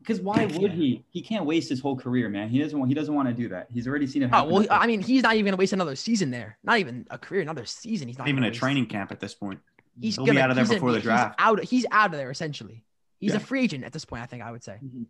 Because 0.00 0.20
why 0.20 0.46
would 0.46 0.72
he? 0.72 1.04
He 1.10 1.20
can't 1.20 1.44
waste 1.44 1.68
his 1.68 1.78
whole 1.80 1.94
career, 1.94 2.28
man. 2.30 2.48
He 2.48 2.58
doesn't 2.58 2.78
want. 2.78 2.88
He 2.88 2.94
doesn't 2.94 3.14
want 3.14 3.28
to 3.28 3.34
do 3.34 3.48
that. 3.50 3.68
He's 3.70 3.86
already 3.86 4.06
seen 4.06 4.22
it 4.22 4.30
Oh 4.32 4.36
happen. 4.36 4.50
well, 4.52 4.66
I 4.70 4.86
mean, 4.86 5.02
he's 5.02 5.22
not 5.22 5.34
even 5.34 5.44
gonna 5.44 5.56
waste 5.58 5.72
another 5.74 5.94
season 5.94 6.30
there. 6.30 6.56
Not 6.64 6.78
even 6.78 7.06
a 7.10 7.18
career, 7.18 7.42
another 7.42 7.64
season. 7.66 8.08
He's 8.08 8.16
not 8.18 8.24
Not 8.24 8.28
even 8.30 8.36
gonna 8.38 8.46
a 8.46 8.50
waste. 8.50 8.60
training 8.60 8.86
camp 8.86 9.12
at 9.12 9.20
this 9.20 9.34
point. 9.34 9.60
He's 10.00 10.16
He'll 10.16 10.24
gonna 10.24 10.38
be 10.38 10.42
out 10.42 10.50
of 10.50 10.56
there 10.56 10.64
he's 10.64 10.72
before 10.74 10.88
gonna 10.88 10.92
the 10.94 11.00
be- 11.00 11.04
draft. 11.04 11.38
He's 11.38 11.46
out. 11.46 11.64
He's 11.64 11.86
out 11.92 12.06
of 12.12 12.16
there 12.16 12.30
essentially. 12.30 12.82
He's 13.20 13.32
Yeah. 13.32 13.36
a 13.36 13.40
free 13.40 13.62
agent 13.62 13.84
at 13.84 13.92
this 13.92 14.06
point. 14.06 14.22
I 14.22 14.26
think 14.26 14.42
I 14.42 14.50
would 14.50 14.64
say. 14.64 14.78
Mhm. 14.82 15.04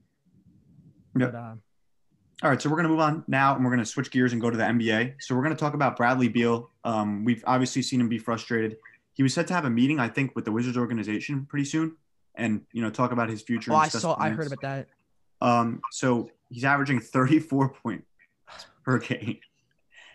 Yeah. 1.18 1.26
But, 1.26 1.58
All 2.42 2.48
right, 2.48 2.60
so 2.60 2.70
we're 2.70 2.76
going 2.76 2.84
to 2.84 2.90
move 2.90 3.00
on 3.00 3.22
now, 3.28 3.54
and 3.54 3.62
we're 3.62 3.70
going 3.70 3.80
to 3.84 3.86
switch 3.86 4.10
gears 4.10 4.32
and 4.32 4.40
go 4.40 4.48
to 4.48 4.56
the 4.56 4.64
NBA. 4.64 5.16
So 5.20 5.34
we're 5.34 5.42
going 5.42 5.54
to 5.54 5.60
talk 5.60 5.74
about 5.74 5.96
Bradley 5.98 6.28
Beal. 6.28 6.70
Um, 6.84 7.22
we've 7.22 7.44
obviously 7.46 7.82
seen 7.82 8.00
him 8.00 8.08
be 8.08 8.18
frustrated. 8.18 8.78
He 9.12 9.22
was 9.22 9.34
set 9.34 9.46
to 9.48 9.54
have 9.54 9.66
a 9.66 9.70
meeting, 9.70 10.00
I 10.00 10.08
think, 10.08 10.34
with 10.34 10.46
the 10.46 10.52
Wizards 10.52 10.78
organization 10.78 11.44
pretty 11.44 11.66
soon, 11.66 11.96
and 12.36 12.62
you 12.72 12.80
know 12.80 12.88
talk 12.88 13.12
about 13.12 13.28
his 13.28 13.42
future. 13.42 13.72
oh, 13.72 13.76
I 13.76 13.84
discuss 13.84 14.02
saw. 14.02 14.16
I 14.18 14.30
heard 14.30 14.46
about 14.46 14.62
that. 14.62 14.88
Um, 15.42 15.82
so 15.90 16.30
he's 16.48 16.64
averaging 16.64 17.00
34 17.00 17.74
points 17.74 18.06
per 18.84 18.98
game, 18.98 19.38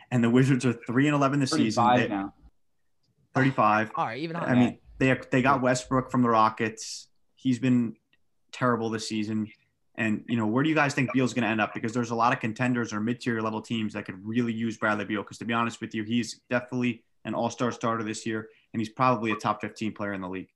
and 0.09 0.23
the 0.23 0.29
Wizards 0.31 0.65
are 0.65 0.73
three 0.73 1.07
and 1.07 1.15
11 1.15 1.39
this 1.39 1.51
season. 1.51 1.83
35 1.83 1.99
They- 1.99 2.07
now. 2.15 2.33
35. 3.35 3.91
All 3.95 4.05
right, 4.05 4.19
even 4.19 4.35
I 4.35 4.39
higher. 4.39 4.55
mean, 4.55 4.77
they 4.97 5.19
they 5.29 5.41
got 5.43 5.61
Westbrook 5.61 6.09
from 6.09 6.23
the 6.23 6.29
Rockets. 6.29 7.07
He's 7.35 7.59
been 7.59 7.97
terrible 8.51 8.89
this 8.89 9.07
season. 9.07 9.51
And 9.97 10.23
you 10.27 10.37
know, 10.37 10.45
where 10.45 10.63
do 10.63 10.69
you 10.69 10.75
guys 10.75 10.93
think 10.93 11.13
Beal's 11.13 11.33
going 11.33 11.43
to 11.43 11.49
end 11.49 11.61
up? 11.61 11.73
Because 11.73 11.93
there's 11.93 12.11
a 12.11 12.15
lot 12.15 12.33
of 12.33 12.39
contenders 12.39 12.91
or 12.91 12.99
mid-tier 12.99 13.41
level 13.41 13.61
teams 13.61 13.93
that 13.93 14.05
could 14.05 14.25
really 14.25 14.53
use 14.53 14.77
Bradley 14.77 15.05
Beal. 15.05 15.21
Because 15.21 15.37
to 15.37 15.45
be 15.45 15.53
honest 15.53 15.79
with 15.79 15.95
you, 15.95 16.03
he's 16.03 16.41
definitely 16.49 17.03
an 17.23 17.33
All-Star 17.33 17.71
starter 17.71 18.03
this 18.03 18.25
year, 18.25 18.49
and 18.73 18.81
he's 18.81 18.89
probably 18.89 19.31
a 19.31 19.35
top 19.35 19.61
15 19.61 19.93
player 19.93 20.13
in 20.13 20.21
the 20.21 20.29
league. 20.29 20.49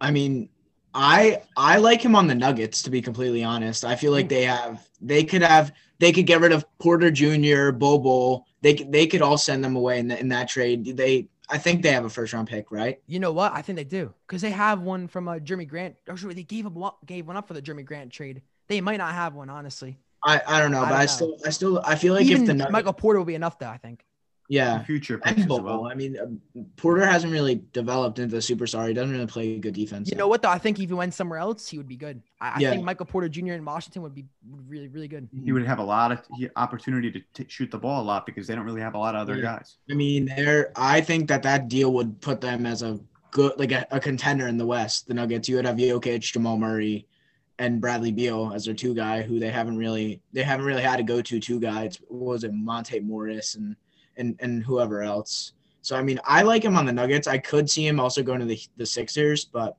I 0.00 0.10
mean, 0.10 0.50
I 0.94 1.42
I 1.56 1.76
like 1.76 2.02
him 2.02 2.16
on 2.16 2.26
the 2.26 2.34
Nuggets 2.34 2.82
to 2.82 2.90
be 2.90 3.02
completely 3.02 3.44
honest. 3.44 3.84
I 3.84 3.96
feel 3.96 4.12
like 4.12 4.28
they 4.28 4.44
have 4.44 4.86
they 5.00 5.24
could 5.24 5.42
have 5.42 5.72
they 5.98 6.12
could 6.12 6.26
get 6.26 6.40
rid 6.40 6.52
of 6.52 6.64
Porter 6.78 7.10
Jr., 7.10 7.70
Bobo. 7.70 8.44
They 8.62 8.74
they 8.74 9.06
could 9.06 9.22
all 9.22 9.38
send 9.38 9.62
them 9.62 9.76
away 9.76 9.98
in, 9.98 10.08
the, 10.08 10.18
in 10.18 10.28
that 10.28 10.48
trade. 10.48 10.96
They 10.96 11.28
I 11.48 11.58
think 11.58 11.82
they 11.82 11.92
have 11.92 12.04
a 12.04 12.10
first 12.10 12.32
round 12.32 12.48
pick, 12.48 12.70
right? 12.70 13.00
You 13.06 13.20
know 13.20 13.32
what? 13.32 13.52
I 13.52 13.62
think 13.62 13.76
they 13.76 13.84
do 13.84 14.12
because 14.26 14.42
they 14.42 14.50
have 14.50 14.80
one 14.82 15.06
from 15.08 15.28
uh, 15.28 15.34
Jerami 15.36 15.68
Grant. 15.68 15.96
Actually, 16.08 16.34
they 16.34 16.42
gave 16.42 16.66
him 16.66 16.74
one, 16.74 16.92
gave 17.04 17.26
one 17.26 17.36
up 17.36 17.46
for 17.46 17.54
the 17.54 17.62
Jerami 17.62 17.84
Grant 17.84 18.10
trade. 18.12 18.42
They 18.68 18.80
might 18.80 18.96
not 18.98 19.14
have 19.14 19.34
one, 19.34 19.48
honestly. 19.50 19.98
I, 20.24 20.40
I 20.46 20.58
don't 20.60 20.72
know, 20.72 20.82
I 20.82 20.90
but 20.90 20.90
don't 20.90 20.98
I 20.98 21.06
know. 21.06 21.06
still 21.06 21.38
I 21.46 21.50
still 21.50 21.80
I 21.84 21.94
feel 21.94 22.14
like 22.14 22.26
Even 22.26 22.42
if 22.42 22.44
the 22.44 22.54
Nuggets, 22.54 22.72
Michael 22.72 22.92
Porter 22.92 23.18
will 23.18 23.26
be 23.26 23.34
enough, 23.34 23.58
though. 23.58 23.68
I 23.68 23.78
think. 23.78 24.04
Yeah, 24.48 24.82
Future 24.84 25.18
picks 25.18 25.40
as 25.42 25.46
well. 25.48 25.86
I 25.86 25.94
mean, 25.94 26.16
uh, 26.18 26.60
Porter 26.76 27.04
hasn't 27.06 27.32
really 27.32 27.62
developed 27.72 28.18
into 28.18 28.36
a 28.36 28.40
superstar. 28.40 28.86
He 28.88 28.94
doesn't 28.94 29.12
really 29.12 29.26
play 29.26 29.58
good 29.58 29.74
defense. 29.74 30.08
You 30.08 30.12
yet. 30.12 30.18
know 30.18 30.28
what 30.28 30.42
though? 30.42 30.50
I 30.50 30.58
think 30.58 30.78
if 30.78 30.88
he 30.88 30.94
went 30.94 31.14
somewhere 31.14 31.38
else, 31.38 31.68
he 31.68 31.78
would 31.78 31.88
be 31.88 31.96
good. 31.96 32.22
I, 32.40 32.48
I 32.48 32.58
Yeah. 32.60 32.70
think 32.70 32.84
Michael 32.84 33.06
Porter 33.06 33.28
Jr. 33.28 33.52
in 33.52 33.64
Washington 33.64 34.02
would 34.02 34.14
be 34.14 34.26
really 34.68 34.88
really 34.88 35.08
good. 35.08 35.28
He 35.44 35.52
would 35.52 35.66
have 35.66 35.78
a 35.78 35.84
lot 35.84 36.12
of 36.12 36.20
he, 36.36 36.48
opportunity 36.56 37.10
to 37.10 37.20
t- 37.34 37.46
shoot 37.48 37.70
the 37.70 37.78
ball 37.78 38.02
a 38.02 38.04
lot 38.04 38.26
because 38.26 38.46
they 38.46 38.54
don't 38.54 38.64
really 38.64 38.80
have 38.80 38.94
a 38.94 38.98
lot 38.98 39.14
of 39.14 39.20
other 39.22 39.36
Yeah. 39.36 39.42
guys. 39.56 39.76
I 39.90 39.94
mean, 39.94 40.26
they're. 40.26 40.72
I 40.76 41.00
think 41.00 41.28
that 41.28 41.42
that 41.44 41.68
deal 41.68 41.92
would 41.94 42.20
put 42.20 42.40
them 42.40 42.66
as 42.66 42.82
a 42.82 43.00
good, 43.32 43.52
like 43.58 43.72
a, 43.72 43.86
a 43.90 44.00
contender 44.00 44.48
in 44.48 44.56
the 44.58 44.66
West. 44.66 45.08
The 45.08 45.14
Nuggets. 45.14 45.48
You 45.48 45.56
would 45.56 45.66
have 45.66 45.76
Jokic, 45.76 46.20
Jamal 46.20 46.56
Murray, 46.56 47.06
and 47.58 47.80
Bradley 47.80 48.12
Beal 48.12 48.52
as 48.54 48.64
their 48.66 48.74
two 48.74 48.94
guy, 48.94 49.22
who 49.22 49.38
they 49.38 49.50
haven't 49.50 49.76
really, 49.78 50.20
they 50.32 50.42
haven't 50.42 50.66
really 50.66 50.82
had 50.82 50.96
to 50.98 51.02
go 51.02 51.20
to 51.22 51.40
two 51.40 51.58
guys. 51.58 51.98
What 52.08 52.20
was 52.34 52.44
it 52.44 52.52
Monte 52.54 53.00
Morris 53.00 53.54
and 53.54 53.74
and 54.16 54.36
and 54.40 54.62
whoever 54.62 55.02
else? 55.02 55.52
So 55.82 55.96
I 55.96 56.02
mean, 56.02 56.18
I 56.24 56.42
like 56.42 56.64
him 56.64 56.76
on 56.76 56.84
the 56.86 56.92
Nuggets. 56.92 57.26
I 57.28 57.38
could 57.38 57.70
see 57.70 57.86
him 57.86 58.00
also 58.00 58.22
going 58.22 58.40
to 58.40 58.46
the 58.46 58.58
the 58.76 58.86
Sixers, 58.86 59.44
but 59.44 59.76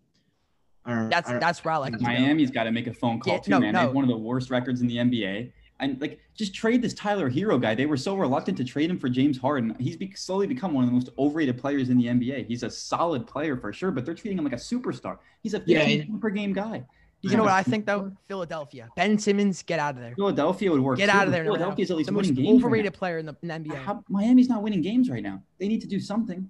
I 0.85 0.95
don't, 0.95 1.09
That's 1.09 1.27
I 1.27 1.31
don't- 1.33 1.41
that's 1.41 1.63
where 1.65 1.73
I 1.73 1.77
like. 1.77 1.93
him. 1.93 2.01
Miami's 2.01 2.49
got 2.51 2.63
to 2.63 2.71
make 2.71 2.87
a 2.87 2.93
phone 2.93 3.19
call 3.19 3.33
Yeah, 3.33 3.39
too, 3.39 3.51
no, 3.51 3.59
man. 3.59 3.73
They 3.73 3.79
have 3.81 3.93
one 3.93 4.05
of 4.05 4.09
the 4.09 4.17
worst 4.17 4.49
records 4.49 4.79
in 4.81 4.87
the 4.87 4.97
NBA. 4.97 5.51
And 5.79 6.01
like, 6.01 6.19
just 6.33 6.55
trade 6.55 6.81
this 6.81 6.95
Tyler 6.95 7.29
Herro 7.29 7.61
guy. 7.61 7.75
They 7.75 7.85
were 7.85 7.97
so 7.97 8.15
reluctant 8.15 8.57
to 8.57 8.63
trade 8.63 8.89
him 8.89 8.97
for 8.97 9.09
James 9.09 9.37
Harden. 9.37 9.75
He's 9.79 9.95
be- 9.95 10.11
slowly 10.15 10.47
become 10.47 10.73
one 10.73 10.83
of 10.85 10.89
the 10.89 10.93
most 10.95 11.09
overrated 11.19 11.59
players 11.59 11.89
in 11.89 11.97
the 11.99 12.05
NBA. 12.07 12.47
He's 12.47 12.63
a 12.63 12.69
solid 12.71 13.27
player 13.27 13.55
for 13.57 13.71
sure, 13.71 13.91
but 13.91 14.03
they're 14.03 14.15
treating 14.15 14.39
him 14.39 14.43
like 14.43 14.53
a 14.53 14.57
superstar. 14.57 15.17
He's 15.43 15.53
a 15.53 15.59
15 15.59 15.75
Yeah, 15.99 16.05
point 16.05 16.21
per 16.21 16.29
game 16.31 16.51
guy. 16.53 16.83
He's 17.27 17.31
You 17.33 17.37
know 17.37 17.43
what 17.43 17.53
I 17.53 17.63
think 17.63 17.85
though? 17.85 18.11
Philadelphia. 18.27 18.89
Ben 18.95 19.17
Simmons, 19.19 19.63
get 19.63 19.79
out 19.79 19.95
of 19.95 20.01
there. 20.01 20.15
Philadelphia 20.15 20.71
would 20.71 20.81
work. 20.81 20.97
Get 20.97 21.09
too, 21.09 21.17
out 21.17 21.27
of 21.27 21.31
there. 21.33 21.41
right 21.43 21.47
now. 21.49 21.55
Philadelphia's 21.55 21.91
at 21.91 21.97
least 21.97 22.07
the 22.07 22.13
most 22.13 22.29
winning 22.29 22.43
games. 22.45 22.63
right 22.63 22.67
overrated 22.67 22.93
player 22.93 23.17
in 23.17 23.25
the, 23.25 23.35
in 23.41 23.47
the. 23.47 23.53
NBA. 23.53 23.75
How- 23.83 24.03
Miami's 24.09 24.49
not 24.49 24.63
winning 24.63 24.81
games 24.81 25.09
right 25.09 25.23
now. 25.23 25.41
They 25.59 25.67
need 25.67 25.81
to 25.81 25.87
do 25.87 25.99
something. 25.99 26.49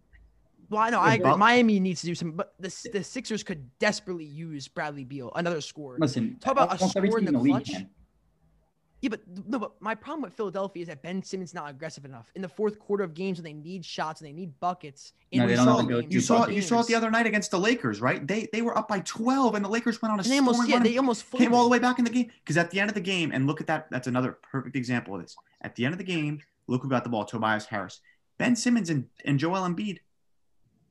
Well, 0.70 0.82
I 0.82 0.90
know. 0.90 1.00
I 1.00 1.16
agree. 1.16 1.36
Miami 1.36 1.80
needs 1.80 2.02
to 2.02 2.08
do 2.08 2.16
some, 2.16 2.32
but 2.34 2.54
the 2.60 2.90
the 2.92 3.04
Sixers 3.04 3.42
could 3.44 3.70
desperately 3.80 4.26
use 4.26 4.68
Bradley 4.68 5.06
Beal, 5.06 5.32
another 5.36 5.62
scorer. 5.62 5.98
Listen, 6.00 6.38
Talk 6.42 6.52
about 6.54 6.70
a 6.70 6.72
almost 6.74 6.98
every 6.98 7.10
score 7.10 7.20
in 7.20 7.26
team 7.26 7.34
the 7.34 7.40
league 7.40 7.54
clutch. 7.54 7.70
can. 7.70 7.90
Yeah, 9.02 9.10
but 9.10 9.22
no, 9.48 9.60
but 9.60 9.80
my 9.80 9.94
problem 9.94 10.24
with 10.24 10.34
Philadelphia 10.34 10.82
is 10.82 10.88
that 10.88 11.04
Ben 11.04 11.22
Simmons 11.22 11.54
not 11.54 11.70
aggressive 11.70 12.04
enough 12.04 12.32
in 12.36 12.42
the 12.42 12.50
fourth 12.50 12.80
quarter 12.80 13.04
of 13.04 13.14
games 13.14 13.38
when 13.38 13.44
they 13.44 13.54
need 13.54 13.86
shots 13.86 14.22
and 14.22 14.28
they 14.28 14.34
need 14.34 14.60
buckets. 14.60 15.14
No, 15.32 15.46
they 15.46 15.56
saw, 15.56 15.82
games, 15.84 16.12
you 16.12 16.20
saw 16.20 16.40
buckets. 16.40 16.56
you 16.56 16.62
saw 16.64 16.80
it 16.80 16.88
the 16.88 16.96
other 16.96 17.12
night 17.12 17.28
against 17.28 17.52
the 17.52 17.60
Lakers, 17.60 18.02
right? 18.02 18.26
They 18.26 18.48
they 18.52 18.64
were 18.64 18.76
up 18.76 18.88
by 18.88 19.02
twelve 19.02 19.54
and 19.54 19.64
the 19.64 19.70
Lakers 19.70 20.02
went 20.02 20.14
on 20.14 20.20
a 20.20 20.24
and 20.24 20.32
they 20.32 20.38
almost 20.40 20.68
yeah, 20.68 20.80
they 20.80 20.98
almost 20.98 21.30
came 21.30 21.54
all 21.54 21.64
the 21.64 21.70
way 21.70 21.78
back 21.78 22.00
in 22.00 22.06
the 22.06 22.12
game 22.12 22.32
because 22.44 22.58
at 22.58 22.72
the 22.72 22.80
end 22.80 22.90
of 22.90 22.96
the 22.96 23.02
game 23.02 23.32
and 23.32 23.46
look 23.46 23.62
at 23.62 23.68
that 23.68 23.88
that's 23.92 24.08
another 24.08 24.38
perfect 24.42 24.76
example 24.76 25.14
of 25.14 25.22
this. 25.22 25.36
At 25.62 25.76
the 25.76 25.86
end 25.86 25.94
of 25.94 26.00
the 26.00 26.04
game, 26.04 26.42
look 26.68 26.82
who 26.82 26.90
got 26.90 27.04
the 27.04 27.10
ball, 27.10 27.26
Tobias 27.26 27.66
Harris, 27.68 28.02
Ben 28.40 28.56
Simmons, 28.56 28.90
and 28.90 29.06
and 29.26 29.38
Joel 29.38 29.62
Embiid. 29.62 30.00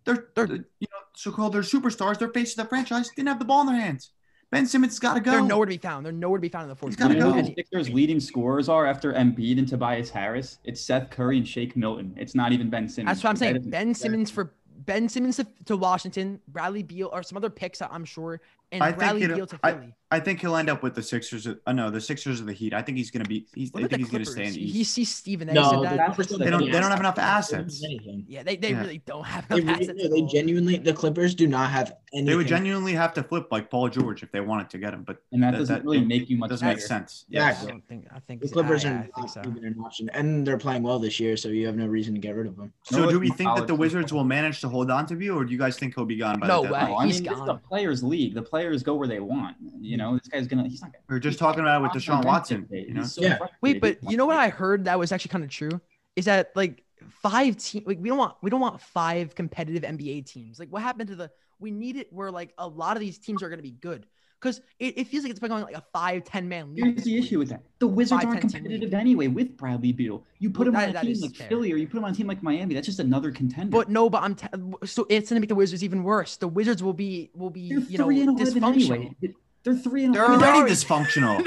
They're 0.05 0.29
they're 0.37 0.47
you 0.47 0.87
know 0.93 0.99
so 1.17 1.33
called 1.33 1.55
they're 1.55 1.63
superstars. 1.63 2.21
They're 2.21 2.29
faces 2.29 2.57
of 2.57 2.67
the 2.67 2.69
franchise. 2.69 3.11
Didn't 3.17 3.29
have 3.29 3.41
the 3.41 3.45
ball 3.45 3.63
in 3.63 3.67
their 3.67 3.81
hands. 3.81 4.13
Ben 4.51 4.67
Simmons 4.67 4.99
got 4.99 5.15
to 5.15 5.21
go. 5.21 5.33
They're 5.33 5.43
nowhere 5.43 5.67
to 5.67 5.71
be 5.71 5.79
found. 5.79 6.07
They're 6.07 6.13
nowhere 6.13 6.39
to 6.39 6.43
be 6.43 6.49
found 6.49 6.65
in 6.65 6.69
the 6.69 6.77
fourth. 6.77 6.93
He's 6.93 6.97
got 6.97 7.09
to 7.09 7.15
go. 7.17 7.33
The 7.33 7.53
Sixers' 7.55 7.91
leading 7.91 8.21
scorers 8.21 8.69
are 8.69 8.87
after 8.87 9.13
Embiid 9.13 9.59
and 9.59 9.67
Tobias 9.67 10.11
Harris. 10.11 10.59
It's 10.65 10.81
Seth 10.81 11.11
Curry 11.11 11.39
and 11.39 11.49
Shake 11.49 11.77
Milton. 11.77 12.15
It's 12.17 12.35
not 12.35 12.53
even 12.53 12.71
Ben 12.71 12.89
Simmons. 12.89 13.17
That's 13.17 13.25
what 13.25 13.31
I'm 13.31 13.37
saying. 13.37 13.71
Ben 13.71 13.95
Simmons 13.95 14.31
for 14.31 14.53
Ben 14.85 15.09
Simmons 15.09 15.37
to, 15.37 15.47
to 15.65 15.77
Washington, 15.77 16.41
Bradley 16.49 16.85
Beal, 16.85 17.11
or 17.13 17.23
some 17.23 17.37
other 17.37 17.51
picks. 17.51 17.83
I'm 17.83 18.05
sure 18.05 18.41
and 18.73 18.83
I 18.83 18.91
rally 18.91 19.21
think 19.21 19.35
deal 19.35 19.47
to 19.47 19.59
Philly. 19.59 19.95
I, 20.11 20.17
I, 20.17 20.21
think 20.21 20.41
he'll 20.41 20.57
end 20.57 20.69
up 20.69 20.83
with 20.83 20.95
the 20.95 21.03
Sixers. 21.03 21.47
Uh, 21.47 21.73
no, 21.73 21.89
the 21.89 22.01
Sixers 22.01 22.41
or 22.41 22.45
the 22.45 22.53
Heat. 22.53 22.75
I 22.75 22.83
think 22.83 22.99
he's 22.99 23.13
going 23.13 23.23
to 23.23 23.29
be. 23.29 23.47
He's, 23.55 23.71
I 23.75 23.87
think 23.87 23.97
he's 23.97 24.11
going 24.11 24.25
to 24.25 24.31
stay 24.31 24.47
in. 24.47 24.55
He 24.55 24.83
sees 24.83 25.15
Stephen. 25.15 25.49
No, 25.49 25.83
they, 25.83 25.97
that, 25.97 26.17
don't, 26.17 26.39
they, 26.39 26.51
don't, 26.51 26.65
they 26.65 26.81
don't 26.81 26.91
have 26.91 27.01
enough 27.01 27.19
assets. 27.19 27.81
Yeah, 27.81 28.43
they, 28.43 28.57
they 28.57 28.71
yeah. 28.71 28.81
really 28.81 28.99
don't 29.07 29.25
have 29.25 29.49
enough 29.51 29.79
they 29.79 29.85
assets. 29.85 30.09
They 30.11 30.23
genuinely, 30.23 30.79
the 30.79 30.93
Clippers 30.93 31.35
do 31.35 31.47
not 31.47 31.71
have 31.71 31.93
anything. 32.13 32.27
They 32.27 32.37
would 32.37 32.49
genuinely 32.49 32.93
have 32.95 33.15
to 33.15 33.23
flip 33.23 33.49
like 33.53 33.71
Paul 33.71 33.89
George 33.89 34.25
if 34.25 34.33
they 34.33 34.41
wanted 34.41 34.69
to 34.71 34.79
get 34.79 34.93
him, 34.93 35.05
but 35.05 35.19
and 35.31 35.43
that, 35.43 35.53
that 35.53 35.59
doesn't 35.59 35.75
that, 35.77 35.85
really 35.85 36.05
make 36.05 36.29
you 36.29 36.39
much. 36.39 36.51
Doesn't 36.51 36.67
better. 36.67 36.77
make 36.77 36.85
sense. 36.85 37.25
Yeah, 37.29 37.49
yes. 37.49 37.63
I 37.63 37.67
don't 37.69 37.87
think. 37.87 38.07
I 38.13 38.19
think 38.19 38.43
the 38.43 38.49
Clippers 38.49 38.85
I, 38.85 38.91
are 38.91 39.09
not 39.17 39.31
so. 39.31 39.41
even 39.47 39.65
an 39.65 39.77
option, 39.85 40.09
and 40.11 40.45
they're 40.45 40.59
playing 40.59 40.83
well 40.83 40.99
this 40.99 41.21
year, 41.21 41.37
so 41.37 41.51
you 41.51 41.67
have 41.67 41.77
no 41.77 41.87
reason 41.87 42.15
to 42.15 42.21
get 42.21 42.35
rid 42.35 42.49
of 42.49 42.57
them. 42.57 42.73
So, 42.83 43.05
no, 43.05 43.11
do 43.11 43.21
we 43.21 43.31
think 43.31 43.55
that 43.55 43.69
the 43.69 43.75
Wizards 43.75 44.13
will 44.13 44.25
manage 44.25 44.61
to 44.63 44.69
hold 44.69 44.91
on 44.91 45.07
to 45.07 45.19
you, 45.19 45.39
or 45.39 45.45
do 45.45 45.53
you 45.53 45.59
guys 45.59 45.77
think 45.79 45.95
he'll 45.95 46.05
be 46.05 46.17
gone 46.17 46.41
by? 46.41 46.49
No 46.49 46.63
way, 46.63 47.07
he's 47.07 47.21
gone. 47.21 47.47
The 47.47 47.55
players' 47.55 48.03
league. 48.03 48.35
The 48.35 48.43
players 48.43 48.56
players 48.57 48.83
go 48.83 48.95
where 48.95 49.07
they 49.07 49.21
want. 49.21 49.57
You 49.79 49.97
hmm. 49.97 49.99
know, 49.99 50.19
this 50.19 50.29
guy's 50.29 50.47
gonna. 50.47 50.67
He's 50.67 50.81
not. 50.81 50.93
Gonna, 50.93 51.05
we 51.09 51.17
are 51.17 51.21
just 51.21 51.39
talking 51.39 51.61
about 51.61 51.83
with 51.83 51.93
Deshaun 51.93 52.25
Watson. 52.25 52.67
You 52.71 52.95
know? 52.95 53.05
so 53.05 53.21
yeah. 53.21 53.39
Wait, 53.61 53.81
but 53.81 53.99
you 54.03 54.17
know 54.17 54.27
what 54.27 54.37
I 54.37 54.49
heard 54.49 54.87
that 54.87 54.99
was 54.99 55.13
actually 55.13 55.31
kind 55.31 55.45
of 55.45 55.51
true 55.51 55.81
is 56.17 56.25
that 56.25 56.53
like 56.55 56.83
five 57.23 57.57
team 57.59 57.85
like 57.87 57.99
we 58.01 58.09
don't 58.09 58.19
want 58.19 58.35
we 58.43 58.49
don't 58.49 58.61
want 58.61 58.81
five 58.81 59.35
competitive 59.35 59.83
NBA 59.83 60.27
teams. 60.27 60.59
Like 60.59 60.71
what 60.71 60.83
happened 60.83 61.11
to 61.11 61.17
the 61.17 61.31
we 61.59 61.71
need 61.71 61.97
it 61.97 62.11
where 62.13 62.31
like 62.31 62.55
a 62.57 62.67
lot 62.67 62.97
of 62.97 63.01
these 63.01 63.19
teams 63.19 63.43
are 63.43 63.49
going 63.49 63.59
to 63.59 63.63
be 63.63 63.73
good 63.73 64.07
because 64.41 64.61
it, 64.79 64.99
it, 64.99 65.07
feels 65.07 65.25
like 65.25 65.31
it's 65.31 65.41
been 65.41 65.49
going 65.49 65.63
like 65.63 65.77
a 65.77 65.85
five 65.93 66.25
ten 66.25 66.49
man 66.49 66.75
league. 66.75 66.85
Here's 66.85 67.05
the 67.05 67.17
issue 67.17 67.39
with 67.39 67.49
that: 67.49 67.63
the 67.79 67.87
Wizards 67.87 68.25
are 68.25 68.29
aren't 68.29 68.41
competitive 68.41 68.95
anyway 68.95 69.29
with 69.29 69.57
Bradley 69.57 69.93
Beal. 69.93 70.25
You 70.39 70.51
put 70.51 70.67
him 70.67 70.75
that, 70.75 70.91
on 70.91 70.97
a 70.97 71.01
team 71.01 71.21
like 71.21 71.35
fair. 71.35 71.49
Philly, 71.49 71.73
or 71.73 71.77
you 71.77 71.87
put 71.87 71.99
him 71.99 72.05
on 72.05 72.13
a 72.13 72.15
team 72.15 72.27
like 72.27 72.43
Miami. 72.43 72.75
That's 72.75 72.87
just 72.87 73.01
another 73.01 73.31
contender. 73.31 73.71
But 73.71 73.89
no, 73.89 74.11
but 74.11 74.23
I'm 74.23 74.35
t- 74.35 74.47
so 74.85 75.07
it's 75.09 75.31
gonna 75.31 75.41
make 75.41 75.49
the 75.49 75.55
Wizards 75.55 75.83
even 75.83 76.03
worse. 76.03 76.37
The 76.37 76.49
Wizards 76.49 76.83
will 76.83 76.95
be 76.95 77.31
will 77.35 77.51
be 77.51 77.71
They're 77.71 77.81
you 77.81 77.99
know 77.99 78.35
dysfunctional. 78.35 78.95
Anyway. 78.95 79.35
They're 79.67 79.75
three 79.75 80.05
and 80.05 80.15
they're 80.15 80.25
already 80.25 80.71
dysfunctional. 80.71 81.43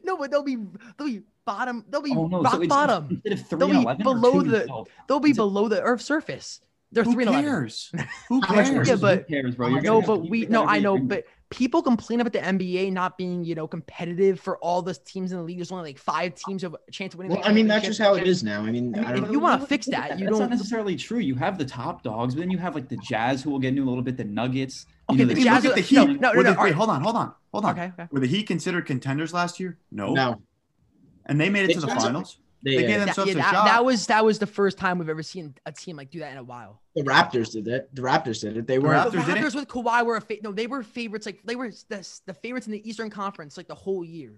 no, 0.04 0.16
but 0.16 0.30
they'll 0.30 0.44
be 0.44 0.56
they'll 0.96 1.08
be 1.08 1.22
bottom. 1.44 1.84
They'll 1.88 2.02
be 2.02 2.14
oh, 2.16 2.28
no. 2.28 2.40
rock 2.40 2.52
so 2.52 2.66
bottom. 2.68 3.20
they'll 3.24 3.68
be 3.68 4.02
below 4.02 4.42
the 4.42 4.84
they'll 5.08 5.18
be 5.18 5.32
below 5.32 5.66
the 5.66 5.82
Earth's 5.82 6.04
surface. 6.04 6.60
They're 6.92 7.02
Who 7.02 7.14
three 7.14 7.24
cares? 7.24 7.90
and 7.92 8.02
eleven. 8.02 8.14
Who 8.28 8.40
cares? 8.42 8.88
yeah, 8.88 8.94
but 8.94 9.18
Who 9.18 9.24
cares, 9.24 9.56
bro? 9.56 9.68
You're 9.68 9.80
no, 9.80 10.02
but 10.02 10.18
we 10.18 10.46
no, 10.46 10.64
I 10.64 10.78
know, 10.78 10.96
but 10.96 11.24
people 11.54 11.82
complain 11.82 12.20
about 12.20 12.32
the 12.32 12.40
NBA 12.40 12.92
not 12.92 13.16
being, 13.16 13.44
you 13.44 13.54
know, 13.54 13.68
competitive 13.68 14.40
for 14.40 14.58
all 14.58 14.82
the 14.82 14.92
teams 14.92 15.30
in 15.30 15.38
the 15.38 15.44
league. 15.44 15.58
There's 15.58 15.70
only 15.70 15.90
like 15.90 15.98
five 15.98 16.34
teams 16.34 16.62
have 16.62 16.74
a 16.74 16.90
chance 16.90 17.14
of 17.14 17.18
winning. 17.18 17.36
Well, 17.36 17.46
I 17.48 17.52
mean, 17.52 17.68
that's 17.68 17.86
just 17.86 18.00
how 18.00 18.14
it 18.14 18.26
is 18.26 18.42
now. 18.42 18.62
I 18.62 18.72
mean, 18.72 18.98
I 18.98 19.14
mean 19.14 19.24
if 19.24 19.30
you 19.30 19.38
want 19.38 19.60
to 19.60 19.66
fix 19.66 19.86
that, 19.86 20.18
you 20.18 20.26
that's 20.26 20.38
don't. 20.38 20.40
not 20.40 20.50
necessarily 20.50 20.96
true. 20.96 21.20
You 21.20 21.36
have 21.36 21.56
the 21.56 21.64
top 21.64 22.02
dogs, 22.02 22.34
but 22.34 22.40
then 22.40 22.50
you 22.50 22.58
have 22.58 22.74
like 22.74 22.88
the 22.88 22.96
Jazz 22.96 23.42
who 23.42 23.50
will 23.50 23.60
get 23.60 23.72
new 23.72 23.84
a 23.84 23.88
little 23.88 24.02
bit, 24.02 24.16
the 24.16 24.24
Nuggets. 24.24 24.86
You 25.10 25.14
okay, 25.14 25.22
know, 25.22 25.28
the, 25.28 25.34
the 25.34 25.44
Jazz. 25.44 25.64
Look 25.64 25.72
at 25.72 25.76
the 25.76 25.82
Heat. 25.82 25.96
No, 25.96 26.04
no, 26.04 26.32
no, 26.32 26.40
no, 26.42 26.54
no 26.54 26.62
wait, 26.62 26.74
hold 26.74 26.90
on, 26.90 27.00
hold 27.02 27.16
on, 27.16 27.34
hold 27.52 27.64
on. 27.64 27.78
Okay, 27.78 27.92
okay. 27.98 28.08
Were 28.10 28.20
the 28.20 28.26
Heat 28.26 28.48
considered 28.48 28.86
contenders 28.86 29.32
last 29.32 29.60
year? 29.60 29.78
No. 29.92 30.12
No. 30.12 30.42
And 31.26 31.40
they 31.40 31.50
made 31.50 31.64
it, 31.64 31.70
it 31.70 31.74
to 31.74 31.80
the 31.80 31.88
finals. 31.88 32.38
They, 32.64 32.76
they 32.76 32.86
gave 32.86 33.00
themselves 33.00 33.32
that, 33.32 33.36
yeah, 33.36 33.42
a 33.50 33.52
that, 33.52 33.52
shot. 33.52 33.64
That 33.66 33.84
was 33.84 34.06
that 34.06 34.24
was 34.24 34.38
the 34.38 34.46
first 34.46 34.78
time 34.78 34.98
we've 34.98 35.10
ever 35.10 35.22
seen 35.22 35.54
a 35.66 35.72
team 35.72 35.96
like 35.96 36.10
do 36.10 36.20
that 36.20 36.32
in 36.32 36.38
a 36.38 36.42
while. 36.42 36.80
The 36.96 37.02
Raptors 37.02 37.52
did 37.52 37.66
that. 37.66 37.94
The 37.94 38.00
Raptors 38.00 38.40
did 38.40 38.56
it. 38.56 38.66
They 38.66 38.78
were 38.78 38.88
the 38.88 38.94
Raptors, 38.94 39.26
the 39.26 39.32
Raptors 39.32 39.54
with 39.54 39.68
Kawhi 39.68 40.04
were 40.06 40.16
a 40.16 40.20
fa- 40.20 40.38
no. 40.42 40.50
They 40.50 40.66
were 40.66 40.82
favorites. 40.82 41.26
Like 41.26 41.42
they 41.44 41.56
were 41.56 41.70
the, 41.88 42.20
the 42.24 42.32
favorites 42.32 42.66
in 42.66 42.72
the 42.72 42.88
Eastern 42.88 43.10
Conference 43.10 43.56
like 43.58 43.68
the 43.68 43.74
whole 43.74 44.02
year. 44.02 44.32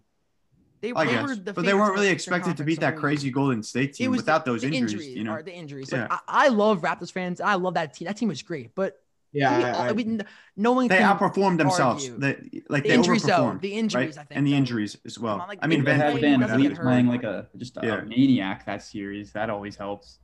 They, 0.81 0.93
I 0.93 1.05
they 1.07 1.13
guess, 1.13 1.29
were 1.29 1.37
the 1.37 1.53
but 1.53 1.65
they 1.65 1.73
weren't 1.73 1.95
really 1.95 2.09
expected 2.09 2.57
to 2.57 2.65
beat 2.65 2.81
that 2.81 2.97
crazy 2.97 3.31
Golden 3.31 3.63
State 3.63 3.95
team 3.95 4.11
without 4.11 4.45
the, 4.45 4.53
those 4.53 4.65
injuries. 4.65 5.07
You 5.07 5.25
know, 5.25 5.41
the 5.41 5.55
injuries. 5.55 5.93
Like, 5.93 6.09
yeah. 6.11 6.19
I, 6.27 6.47
I 6.47 6.49
love 6.49 6.83
Raptors 6.83 7.13
fans. 7.13 7.41
I 7.41 7.55
love 7.55 7.75
that 7.75 7.95
team. 7.95 8.07
That 8.07 8.17
team 8.17 8.29
was 8.29 8.43
great, 8.43 8.75
but 8.75 9.01
yeah, 9.37 9.59
we, 9.59 9.65
I, 9.65 9.89
I, 9.89 9.93
we, 9.93 10.19
no 10.57 10.73
one. 10.73 10.89
They 10.89 10.99
outperformed 10.99 11.59
themselves. 11.59 12.09
The, 12.09 12.63
like 12.69 12.83
the 12.83 12.91
they 12.91 12.95
injury 12.95 13.19
zone, 13.19 13.59
the 13.61 13.73
injuries, 13.73 14.17
right? 14.17 14.25
I 14.25 14.27
think, 14.27 14.39
and 14.39 14.47
the 14.47 14.55
injuries 14.55 14.97
as 15.05 15.19
well. 15.19 15.39
Like, 15.49 15.59
I 15.63 15.67
mean, 15.67 15.85
Van 15.85 16.01
had 16.01 16.15
VanVleet 16.15 16.81
playing 16.81 17.07
like 17.07 17.23
a 17.23 17.49
just 17.57 17.77
a 17.77 17.81
yeah. 17.83 18.01
maniac 18.03 18.67
that 18.67 18.83
series. 18.83 19.33
That 19.33 19.51
always 19.51 19.77
helps 19.77 20.19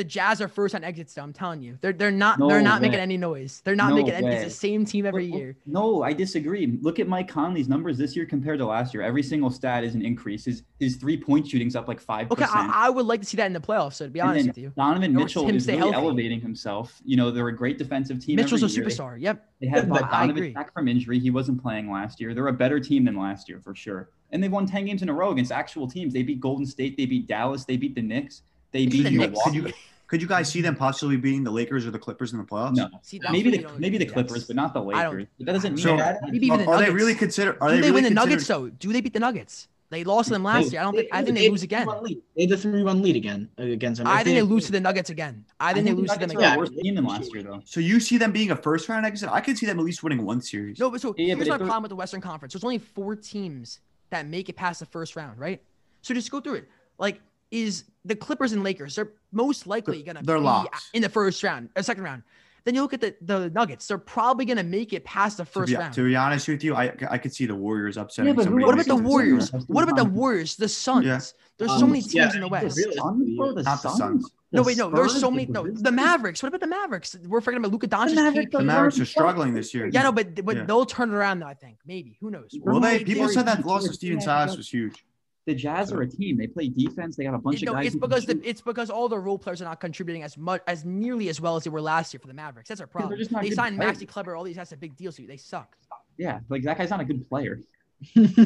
the 0.00 0.04
Jazz 0.04 0.40
are 0.40 0.48
first 0.48 0.74
on 0.74 0.82
exits. 0.82 1.12
Though 1.12 1.22
I'm 1.22 1.34
telling 1.34 1.60
you, 1.60 1.76
they're 1.82 1.92
they're 1.92 2.10
not 2.10 2.38
no 2.38 2.48
they're 2.48 2.62
not 2.62 2.80
way. 2.80 2.88
making 2.88 3.00
any 3.00 3.18
noise. 3.18 3.60
They're 3.64 3.76
not 3.76 3.90
no 3.90 3.96
making 3.96 4.14
any. 4.14 4.28
It's 4.28 4.44
the 4.44 4.50
same 4.50 4.86
team 4.86 5.04
every 5.04 5.28
look, 5.28 5.38
year. 5.38 5.56
No, 5.66 6.02
I 6.02 6.14
disagree. 6.14 6.78
Look 6.80 6.98
at 6.98 7.06
Mike 7.06 7.28
Conley's 7.28 7.68
numbers 7.68 7.98
this 7.98 8.16
year 8.16 8.24
compared 8.24 8.58
to 8.60 8.66
last 8.66 8.94
year. 8.94 9.02
Every 9.02 9.22
single 9.22 9.50
stat 9.50 9.84
is 9.84 9.94
an 9.94 10.02
increase. 10.02 10.46
His 10.46 10.62
his 10.78 10.96
three 10.96 11.18
point 11.18 11.46
shooting's 11.46 11.76
up 11.76 11.86
like 11.86 12.00
five. 12.00 12.30
Okay, 12.30 12.46
I, 12.48 12.86
I, 12.86 12.90
would 12.90 13.04
like 13.04 13.20
to 13.20 13.26
see 13.26 13.36
that 13.36 13.46
in 13.46 13.52
the 13.52 13.60
playoffs. 13.60 13.94
So 13.94 14.06
to 14.06 14.10
be 14.10 14.22
honest 14.22 14.46
with 14.46 14.56
you, 14.56 14.72
Donovan 14.74 15.14
Mitchell 15.14 15.46
is 15.50 15.66
really 15.66 15.78
healthy. 15.78 15.94
elevating 15.94 16.40
himself. 16.40 16.98
You 17.04 17.18
know, 17.18 17.30
they're 17.30 17.48
a 17.48 17.56
great 17.56 17.76
defensive 17.76 18.24
team. 18.24 18.36
Mitchell's 18.36 18.62
a 18.62 18.68
year. 18.68 18.86
superstar. 18.86 19.16
They, 19.16 19.24
yep. 19.24 19.50
They 19.60 19.66
had 19.66 19.90
but 19.90 20.10
Donovan 20.10 20.54
back 20.54 20.72
from 20.72 20.88
injury. 20.88 21.18
He 21.18 21.30
wasn't 21.30 21.60
playing 21.60 21.92
last 21.92 22.20
year. 22.20 22.32
They're 22.32 22.48
a 22.48 22.52
better 22.54 22.80
team 22.80 23.04
than 23.04 23.16
last 23.16 23.50
year 23.50 23.60
for 23.62 23.74
sure. 23.74 24.08
And 24.32 24.42
they've 24.42 24.50
won 24.50 24.64
10 24.64 24.86
games 24.86 25.02
in 25.02 25.08
a 25.08 25.12
row 25.12 25.32
against 25.32 25.52
actual 25.52 25.88
teams. 25.88 26.14
They 26.14 26.22
beat 26.22 26.40
Golden 26.40 26.64
State, 26.64 26.96
they 26.96 27.04
beat 27.04 27.26
Dallas, 27.26 27.64
they 27.64 27.76
beat 27.76 27.94
the 27.94 28.02
Knicks. 28.02 28.42
They 28.72 28.86
beat 28.86 29.02
the 29.02 29.10
Knicks. 29.10 29.40
Could 29.44 29.54
you, 29.54 29.72
could 30.06 30.22
you 30.22 30.28
guys 30.28 30.50
see 30.50 30.60
them 30.60 30.74
possibly 30.74 31.16
beating 31.16 31.44
the 31.44 31.50
Lakers 31.50 31.86
or 31.86 31.90
the 31.90 31.98
Clippers 31.98 32.32
in 32.32 32.38
the 32.38 32.44
playoffs? 32.44 32.76
No. 32.76 32.88
See, 33.02 33.20
maybe 33.30 33.56
the 33.56 33.68
maybe 33.78 33.98
the 33.98 34.06
Clippers, 34.06 34.38
yes. 34.38 34.46
but 34.46 34.56
not 34.56 34.74
the 34.74 34.82
Lakers. 34.82 35.26
But 35.38 35.46
that 35.46 35.52
doesn't 35.52 35.74
mean 35.74 35.82
so, 35.82 35.96
that. 35.96 36.18
Maybe 36.24 36.46
even 36.46 36.60
the 36.60 36.66
Are 36.66 36.78
they 36.78 36.90
really 36.90 37.14
consider? 37.14 37.56
Are 37.60 37.68
Do 37.68 37.76
they, 37.76 37.80
they 37.80 37.88
really 37.88 37.94
win 37.94 38.04
the 38.04 38.10
Nuggets 38.10 38.46
though? 38.46 38.68
Do 38.68 38.92
they 38.92 39.00
beat 39.00 39.12
the 39.12 39.20
Nuggets? 39.20 39.68
They 39.90 40.04
lost 40.04 40.28
to 40.28 40.34
them 40.34 40.44
last 40.44 40.66
they, 40.66 40.70
year. 40.72 40.80
I 40.82 40.84
don't 40.84 40.94
think. 40.94 41.08
I 41.10 41.24
think 41.24 41.36
they, 41.36 41.50
lose 41.50 41.64
again. 41.64 41.88
They 42.36 42.46
did 42.46 42.52
a 42.52 42.56
three-run 42.56 43.02
lead 43.02 43.16
again 43.16 43.48
against 43.58 43.98
them. 43.98 44.06
I 44.06 44.22
think 44.22 44.36
they 44.36 44.42
lose 44.42 44.66
to 44.66 44.72
the 44.72 44.78
Nuggets 44.78 45.10
again. 45.10 45.44
I 45.58 45.72
think, 45.72 45.84
they 45.84 45.92
lose 45.92 46.12
to 46.12 46.18
them 46.18 46.30
again. 46.30 46.42
Yeah, 46.42 46.56
worse 46.56 46.70
team 46.70 46.94
than 46.94 47.04
last 47.04 47.34
year 47.34 47.42
though. 47.42 47.60
So 47.64 47.80
you 47.80 47.98
see 47.98 48.16
them 48.16 48.30
being 48.30 48.52
a 48.52 48.56
first-round 48.56 49.04
exit? 49.04 49.28
I 49.32 49.40
could 49.40 49.58
see 49.58 49.66
them 49.66 49.80
at 49.80 49.84
least 49.84 50.04
winning 50.04 50.24
one 50.24 50.40
series. 50.40 50.78
No, 50.78 50.90
but 50.90 51.00
so 51.00 51.12
yeah, 51.18 51.34
here's 51.34 51.48
but 51.48 51.60
my 51.60 51.66
problem 51.66 51.82
with 51.82 51.90
the 51.90 51.96
Western 51.96 52.20
Conference. 52.20 52.54
There's 52.54 52.62
only 52.62 52.78
four 52.78 53.16
teams 53.16 53.80
that 54.10 54.28
make 54.28 54.48
it 54.48 54.54
past 54.54 54.78
the 54.78 54.86
first 54.86 55.16
round, 55.16 55.40
right? 55.40 55.60
So 56.02 56.14
just 56.14 56.30
go 56.30 56.40
through 56.40 56.54
it. 56.54 56.68
Like 56.98 57.20
is 57.50 57.84
the 58.04 58.14
Clippers 58.16 58.52
and 58.52 58.62
Lakers. 58.62 58.96
They're 58.96 59.12
most 59.32 59.66
likely 59.66 60.02
going 60.02 60.16
to 60.16 60.22
be 60.22 60.68
in 60.94 61.02
the 61.02 61.08
first 61.08 61.42
round, 61.42 61.70
or 61.76 61.82
second 61.82 62.04
round. 62.04 62.22
Then 62.64 62.74
you 62.74 62.82
look 62.82 62.92
at 62.92 63.00
the, 63.00 63.14
the 63.22 63.50
Nuggets. 63.50 63.86
They're 63.86 63.98
probably 63.98 64.44
going 64.44 64.58
to 64.58 64.62
make 64.62 64.92
it 64.92 65.04
past 65.04 65.38
the 65.38 65.44
first 65.44 65.70
to 65.70 65.76
be, 65.76 65.80
round. 65.80 65.94
To 65.94 66.04
be 66.04 66.16
honest 66.16 66.46
with 66.46 66.62
you, 66.62 66.74
I 66.74 66.92
I 67.08 67.18
could 67.18 67.32
see 67.32 67.46
the 67.46 67.54
Warriors 67.54 67.96
upsetting. 67.96 68.28
Yeah, 68.36 68.44
but 68.44 68.52
what 68.52 68.74
about 68.74 68.86
the 68.86 68.96
Warriors? 68.96 69.50
What 69.66 69.84
about 69.84 69.96
the 69.96 70.04
Warriors? 70.04 70.56
The 70.56 70.68
Suns. 70.68 71.06
Yeah. 71.06 71.20
There's 71.56 71.70
um, 71.70 71.78
so 71.78 71.86
many 71.86 72.00
teams 72.00 72.14
yeah, 72.14 72.34
in 72.34 72.40
the 72.40 72.48
West. 72.48 72.76
The 72.76 72.92
Suns, 72.92 73.64
Not 73.64 73.82
the 73.82 73.90
Suns. 73.90 74.30
No, 74.52 74.62
wait, 74.62 74.76
no. 74.76 74.90
There's 74.90 75.18
so 75.18 75.30
many. 75.30 75.46
No, 75.46 75.70
the 75.70 75.92
Mavericks. 75.92 76.42
What 76.42 76.48
about 76.48 76.60
the 76.60 76.66
Mavericks? 76.66 77.16
We're 77.26 77.40
forgetting 77.40 77.64
about 77.64 77.72
Luka 77.72 77.88
Doncic. 77.88 78.10
The 78.10 78.14
Mavericks, 78.16 78.52
the 78.52 78.62
Mavericks 78.62 79.00
are 79.00 79.04
struggling 79.06 79.54
this 79.54 79.72
year. 79.72 79.88
Yeah, 79.92 80.02
no, 80.02 80.12
but 80.12 80.44
but 80.44 80.56
yeah. 80.56 80.64
they'll 80.64 80.86
turn 80.86 81.10
it 81.10 81.14
around 81.14 81.40
though. 81.40 81.46
I 81.46 81.54
think 81.54 81.78
maybe. 81.86 82.18
Who 82.20 82.30
knows? 82.30 82.50
Will 82.60 82.80
they? 82.80 83.04
People 83.04 83.28
said 83.28 83.46
that 83.46 83.64
loss 83.64 83.86
of 83.86 83.94
Stephen 83.94 84.20
Silas 84.20 84.56
was 84.56 84.68
huge. 84.68 85.04
The 85.50 85.56
Jazz 85.56 85.90
are 85.90 86.02
a 86.02 86.08
team. 86.08 86.36
They 86.36 86.46
play 86.46 86.68
defense. 86.68 87.16
They 87.16 87.24
got 87.24 87.34
a 87.34 87.38
bunch 87.38 87.60
you 87.60 87.66
know, 87.66 87.72
of 87.72 87.78
guys. 87.78 87.88
It's 87.88 87.96
because 87.96 88.24
the, 88.24 88.40
it's 88.44 88.60
because 88.60 88.88
all 88.88 89.08
the 89.08 89.18
role 89.18 89.36
players 89.36 89.60
are 89.60 89.64
not 89.64 89.80
contributing 89.80 90.22
as 90.22 90.38
much 90.38 90.62
as 90.68 90.84
nearly 90.84 91.28
as 91.28 91.40
well 91.40 91.56
as 91.56 91.64
they 91.64 91.70
were 91.70 91.80
last 91.80 92.14
year 92.14 92.20
for 92.20 92.28
the 92.28 92.34
Mavericks. 92.34 92.68
That's 92.68 92.80
our 92.80 92.86
problem. 92.86 93.18
They 93.18 93.50
signed 93.50 93.76
players. 93.76 93.98
Maxi 93.98 94.06
Kleber. 94.06 94.36
All 94.36 94.44
these 94.44 94.54
guys 94.54 94.70
have 94.70 94.78
big 94.78 94.94
deals. 94.94 95.16
So 95.16 95.24
they 95.26 95.36
suck. 95.36 95.76
Yeah, 96.18 96.38
like 96.48 96.62
that 96.62 96.78
guy's 96.78 96.90
not 96.90 97.00
a 97.00 97.04
good 97.04 97.28
player. 97.28 97.58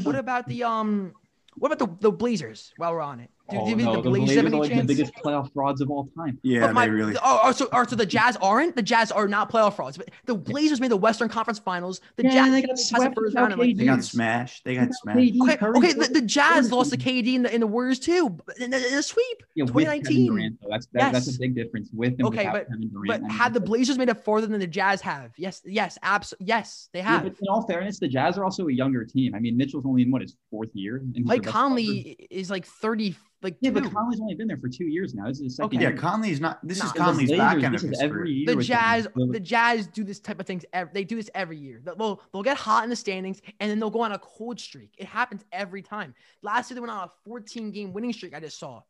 what 0.03 0.15
about 0.15 0.49
the 0.49 0.65
um? 0.65 1.13
What 1.57 1.71
about 1.71 2.01
the 2.01 2.09
the 2.09 2.11
Blazers? 2.11 2.73
While 2.79 2.95
we're 2.95 3.03
on 3.03 3.21
it, 3.21 3.29
Oh, 3.51 3.75
no, 3.75 4.01
the 4.01 4.09
Blazers 4.09 4.45
are 4.45 4.49
like 4.49 4.71
chance? 4.71 4.83
the 4.83 4.95
biggest 4.95 5.15
playoff 5.17 5.53
frauds 5.53 5.83
of 5.83 5.91
all 5.91 6.09
time. 6.17 6.39
Yeah, 6.43 6.73
my, 6.73 6.87
they 6.87 6.93
really. 6.93 7.15
Oh, 7.17 7.41
oh, 7.45 7.53
so, 7.53 7.69
oh, 7.73 7.85
so 7.85 7.95
the 7.95 8.07
Jazz 8.07 8.39
aren't. 8.41 8.75
The 8.75 8.83
Jazz 8.83 9.13
are 9.13 9.29
not 9.29 9.51
playoff 9.51 9.77
frauds. 9.77 9.99
But 9.99 10.11
the 10.25 10.35
Blazers 10.35 10.81
made 10.81 10.91
the 10.91 10.97
Western 10.97 11.29
Conference 11.29 11.59
Finals. 11.59 12.01
The 12.17 12.25
yeah, 12.25 12.31
Jazz 12.33 12.51
they 12.53 12.63
got 12.63 12.79
swept. 12.79 13.19
Round 13.35 13.59
like, 13.59 13.77
they 13.77 13.85
got 13.85 14.03
smashed. 14.03 14.65
They 14.65 14.77
got 14.77 14.89
smashed. 14.95 15.35
Okay, 15.43 15.59
okay 15.67 15.93
the, 15.93 16.09
the 16.13 16.23
Jazz 16.23 16.73
lost 16.73 16.91
to 16.93 16.97
KD 16.97 17.35
in 17.35 17.43
the, 17.43 17.55
in 17.55 17.61
the 17.61 17.67
Warriors 17.67 17.99
too 17.99 18.39
in 18.59 18.71
the, 18.71 18.95
in 18.95 19.03
sweep. 19.03 19.43
Yeah, 19.55 19.67
2019. 19.67 20.27
Durant, 20.27 20.59
that's 20.69 20.87
that, 20.93 21.01
yes. 21.01 21.13
that's 21.13 21.37
a 21.37 21.39
big 21.39 21.55
difference 21.55 21.91
with 21.93 22.15
and 22.19 22.27
okay, 22.29 22.49
but, 22.51 22.69
Kevin 22.69 22.89
Durant. 22.89 23.23
But 23.23 23.31
had 23.31 23.55
the 23.55 23.61
Blazers 23.61 23.99
made 23.99 24.09
it 24.09 24.25
farther 24.25 24.47
than 24.47 24.61
the 24.61 24.67
Jazz 24.67 25.01
have? 25.03 25.33
Yes, 25.37 25.63
yes, 25.65 25.99
absolutely. 26.03 26.47
Yes, 26.47 26.89
they 26.93 27.01
have. 27.01 27.25
Yeah, 27.25 27.29
but 27.31 27.39
in 27.41 27.49
all 27.49 27.67
fairness, 27.67 27.99
the 27.99 28.09
Jazz 28.09 28.39
are 28.39 28.45
also 28.45 28.69
a 28.69 28.73
younger 28.73 29.05
team. 29.05 29.35
I 29.35 29.39
mean, 29.39 29.57
Mitchell's 29.57 29.87
only 29.87 30.03
in 30.03 30.11
what 30.11 30.23
his 30.23 30.37
fourth 30.51 30.71
year. 30.73 31.03
Mike 31.19 31.45
Conley 31.45 32.17
is 32.31 32.51
like 32.51 32.67
34. 32.67 33.21
Like 33.45 33.57
yeah, 33.61 33.73
but 33.73 33.85
Conley's 33.93 34.23
only 34.23 34.35
been 34.35 34.49
there 34.49 34.57
for 34.57 34.71
two 34.71 34.87
years 34.87 35.13
now. 35.13 35.27
This 35.27 35.39
is 35.39 35.43
the 35.43 35.51
second. 35.51 35.79
Okay. 35.79 35.85
Yeah, 35.85 35.93
Conley's 35.93 36.41
not. 36.41 36.67
This 36.67 36.83
is 36.83 36.91
Conley's 36.93 37.31
back 37.31 37.63
end 37.63 37.75
of 37.75 37.85
every 38.01 38.33
year. 38.33 38.57
The 38.57 38.63
Jazz, 38.63 39.07
the 39.15 39.39
Jazz 39.39 39.87
do 39.87 40.03
this 40.03 40.19
type 40.19 40.41
of 40.41 40.47
things. 40.47 40.65
Every, 40.73 40.91
they 40.95 41.05
do 41.05 41.17
this 41.17 41.29
every 41.35 41.59
year. 41.59 41.83
They'll 41.85 42.23
they'll 42.33 42.43
get 42.43 42.57
hot 42.57 42.85
in 42.85 42.91
the 42.91 42.97
standings 42.97 43.43
and 43.61 43.71
then 43.71 43.79
they'll 43.79 43.91
go 43.91 44.01
on 44.01 44.13
a 44.13 44.19
cold 44.19 44.59
streak. 44.59 44.95
It 44.97 45.07
happens 45.07 45.45
every 45.53 45.83
time. 45.83 46.15
Last 46.41 46.71
year 46.71 46.77
they 46.77 46.81
went 46.81 46.91
on 46.91 47.07
a 47.07 47.11
14 47.27 47.71
game 47.71 47.93
winning 47.93 48.15
streak. 48.15 48.35
I 48.35 48.41
just 48.41 48.59
saw 48.59 48.81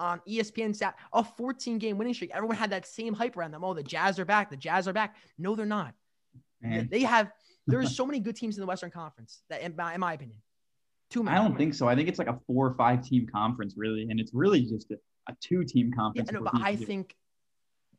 on 0.00 0.20
ESPN 0.28 0.74
sat 0.74 0.96
a 1.12 1.22
14 1.22 1.78
game 1.78 1.96
winning 1.96 2.14
streak. 2.14 2.32
Everyone 2.34 2.56
had 2.56 2.70
that 2.70 2.88
same 2.88 3.14
hype 3.14 3.36
around 3.36 3.52
them. 3.52 3.62
Oh, 3.62 3.74
the 3.74 3.84
Jazz 3.84 4.18
are 4.18 4.24
back. 4.24 4.50
The 4.50 4.56
Jazz 4.56 4.88
are 4.88 4.92
back. 4.92 5.14
No, 5.38 5.54
they're 5.54 5.66
not. 5.66 5.94
Man. 6.60 6.88
They 6.90 7.02
have. 7.02 7.30
There's 7.68 7.94
so 7.96 8.04
many 8.04 8.18
good 8.18 8.34
teams 8.34 8.56
in 8.56 8.60
the 8.60 8.66
Western 8.66 8.90
Conference 8.90 9.42
that, 9.50 9.60
in 9.60 9.76
my, 9.76 9.94
in 9.94 10.00
my 10.00 10.14
opinion, 10.14 10.38
too 11.14 11.22
many. 11.22 11.36
I 11.36 11.42
don't 11.42 11.56
think 11.56 11.74
so. 11.74 11.88
I 11.88 11.94
think 11.94 12.08
it's 12.08 12.18
like 12.18 12.28
a 12.28 12.38
four 12.46 12.66
or 12.66 12.74
five 12.74 13.02
team 13.04 13.26
conference, 13.32 13.74
really, 13.76 14.02
and 14.10 14.18
it's 14.20 14.32
really 14.34 14.62
just 14.62 14.90
a, 14.90 14.96
a 15.28 15.36
two 15.40 15.64
team 15.64 15.90
Yeah, 15.90 15.96
conference. 16.02 16.32
no, 16.32 16.40
but 16.42 16.52
I 16.60 16.76
think 16.76 17.14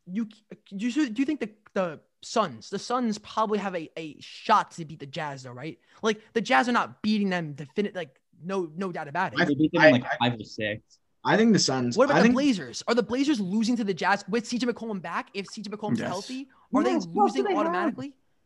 you 0.06 0.26
do. 0.26 0.36
You, 0.76 1.08
do 1.10 1.22
you 1.22 1.26
think 1.26 1.40
the 1.40 1.50
the 1.74 2.00
Suns, 2.22 2.70
the 2.70 2.78
Suns 2.78 3.18
probably 3.18 3.58
have 3.58 3.74
a, 3.74 3.90
a 3.98 4.16
shot 4.20 4.72
to 4.72 4.84
beat 4.84 5.00
the 5.00 5.06
Jazz, 5.06 5.42
though, 5.44 5.52
right? 5.52 5.78
Like 6.02 6.20
the 6.34 6.40
Jazz 6.40 6.68
are 6.68 6.72
not 6.72 7.02
beating 7.02 7.30
them 7.30 7.52
definite, 7.54 7.94
like 7.94 8.20
no 8.44 8.70
no 8.76 8.92
doubt 8.92 9.08
about 9.08 9.32
it. 9.38 9.46
They 9.46 9.54
beat 9.54 9.72
them 9.72 9.82
I- 9.82 9.90
like 9.90 10.04
I- 10.04 10.28
five 10.30 10.38
or 10.40 10.44
six. 10.44 10.98
I 11.24 11.36
think 11.36 11.52
the 11.54 11.58
Suns. 11.58 11.96
What 11.96 12.04
about 12.04 12.18
I 12.18 12.20
the 12.20 12.22
think, 12.26 12.34
Blazers? 12.34 12.84
Are 12.86 12.94
the 12.94 13.02
Blazers 13.02 13.40
losing 13.40 13.76
to 13.78 13.82
the 13.84 13.92
Jazz 13.94 14.24
with 14.28 14.44
CJ 14.48 14.62
McCollum 14.70 15.02
back? 15.02 15.28
If 15.34 15.46
CJ 15.46 15.68
McCollum's 15.70 15.98
Yes. 15.98 16.06
healthy, 16.08 16.46
are 16.72 16.82
Yes, 16.84 17.04
they 17.04 17.10
who 17.12 17.22
losing 17.24 17.42
they 17.44 17.54
have? 17.54 17.96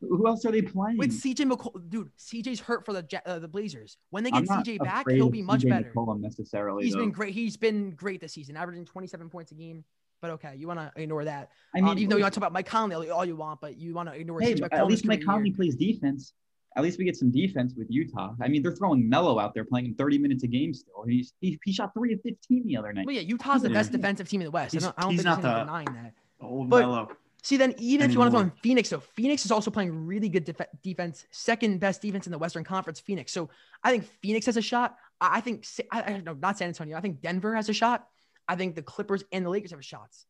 Who 0.01 0.27
else 0.27 0.45
are 0.47 0.53
they 0.53 0.63
playing? 0.63 0.97
With 0.97 1.13
CJ 1.13 1.51
McCollum, 1.51 1.91
dude, 1.91 2.11
CJ's 2.17 2.61
hurt 2.61 2.87
for 2.87 2.93
the 2.95 3.07
uh, 3.27 3.39
the 3.39 3.49
Blazers. 3.49 3.99
When 4.11 4.25
they 4.25 4.31
get 4.31 4.45
CJ 4.45 4.79
back, 4.79 5.09
he'll 5.11 5.29
be 5.29 5.43
much 5.43 5.61
CJ 5.63 5.69
better. 5.71 5.93
McCollum 5.95 6.21
necessarily. 6.21 6.85
He's 6.85 6.95
though. 6.95 7.01
been 7.01 7.11
great. 7.11 7.35
He's 7.35 7.57
been 7.57 7.91
great 7.91 8.21
this 8.21 8.33
season, 8.33 8.57
averaging 8.57 8.87
27 8.87 9.29
points 9.29 9.53
a 9.53 9.55
game. 9.55 9.85
But 10.23 10.31
okay, 10.33 10.55
you 10.57 10.67
want 10.69 10.81
to 10.81 10.93
ignore 11.01 11.25
that. 11.25 11.51
I 11.75 11.79
Um, 11.81 11.85
mean, 11.87 11.99
even 11.99 12.11
though 12.11 12.17
you 12.17 12.23
want 12.23 12.35
to 12.35 12.41
talk 12.41 12.47
about 12.47 12.53
Mike 12.53 12.67
Conley 12.67 13.11
all 13.11 13.25
you 13.25 13.37
want, 13.37 13.61
but 13.61 13.77
you 13.79 13.95
want 13.95 14.09
to 14.11 14.15
ignore 14.19 14.41
hey, 14.41 14.55
at 14.73 14.87
least 14.87 15.05
Mike 15.07 15.23
Conley 15.25 15.51
plays 15.51 15.75
defense. 15.77 16.33
At 16.77 16.83
least 16.85 16.99
we 16.99 17.05
get 17.05 17.17
some 17.17 17.31
defense 17.33 17.75
with 17.77 17.89
Utah. 17.91 18.35
I 18.41 18.47
mean, 18.49 18.63
they're 18.63 18.71
throwing 18.77 19.09
Melo 19.09 19.39
out 19.41 19.55
there 19.55 19.65
playing 19.65 19.87
him 19.87 19.95
30 19.97 20.19
minutes 20.19 20.45
a 20.45 20.47
game 20.47 20.73
still. 20.73 21.05
He's 21.07 21.33
he, 21.41 21.59
he 21.65 21.73
shot 21.73 21.93
three 21.95 22.13
of 22.13 22.21
15 22.23 22.67
the 22.67 22.77
other 22.77 22.93
night. 22.93 23.07
Well, 23.07 23.15
yeah, 23.15 23.23
Utah's 23.23 23.63
the 23.63 23.69
Yeah. 23.69 23.75
best 23.75 23.93
defensive 23.93 24.29
team 24.29 24.41
in 24.41 24.45
the 24.47 24.51
West. 24.51 24.77
I 24.77 24.79
don't, 24.79 24.95
I 24.97 25.03
don't 25.03 25.11
he's 25.11 25.23
think 25.23 25.25
not 25.27 25.45
any 25.45 25.55
the- 25.55 25.61
denying 25.65 25.87
that. 25.87 26.15
Old 26.41 26.71
But- 26.71 26.81
Melo. 26.81 27.09
See, 27.43 27.57
then 27.57 27.75
even 27.79 28.07
if 28.07 28.13
you 28.13 28.19
want 28.19 28.31
to 28.31 28.37
throw 28.37 28.41
in 28.45 28.53
Phoenix, 28.63 28.89
so 28.89 29.01
Phoenix 29.01 29.45
is 29.45 29.51
also 29.51 29.71
playing 29.71 30.07
really 30.07 30.29
good 30.29 30.45
def- 30.45 30.61
defense, 30.83 31.27
second 31.31 31.81
best 31.81 32.03
defense 32.03 32.27
in 32.27 32.33
the 32.33 32.39
Western 32.39 32.65
Conference. 32.65 33.01
Phoenix, 33.01 33.33
so 33.33 33.49
I 33.83 33.91
think 33.91 34.05
Phoenix 34.21 34.47
has 34.47 34.57
a 34.57 34.63
shot. 34.63 34.97
I, 35.21 35.39
I 35.39 35.41
think 35.41 35.65
Sa- 35.65 35.83
I, 35.91 36.03
I 36.03 36.23
no, 36.25 36.35
not 36.35 36.59
San 36.59 36.69
Antonio. 36.69 36.97
I 36.97 37.01
think 37.01 37.21
Denver 37.23 37.55
has 37.55 37.69
a 37.69 37.73
shot. 37.73 38.07
I 38.47 38.57
think 38.57 38.75
the 38.75 38.83
Clippers 38.83 39.25
and 39.33 39.45
the 39.45 39.51
Lakers 39.51 39.71
have 39.71 39.85
shots. 39.85 40.27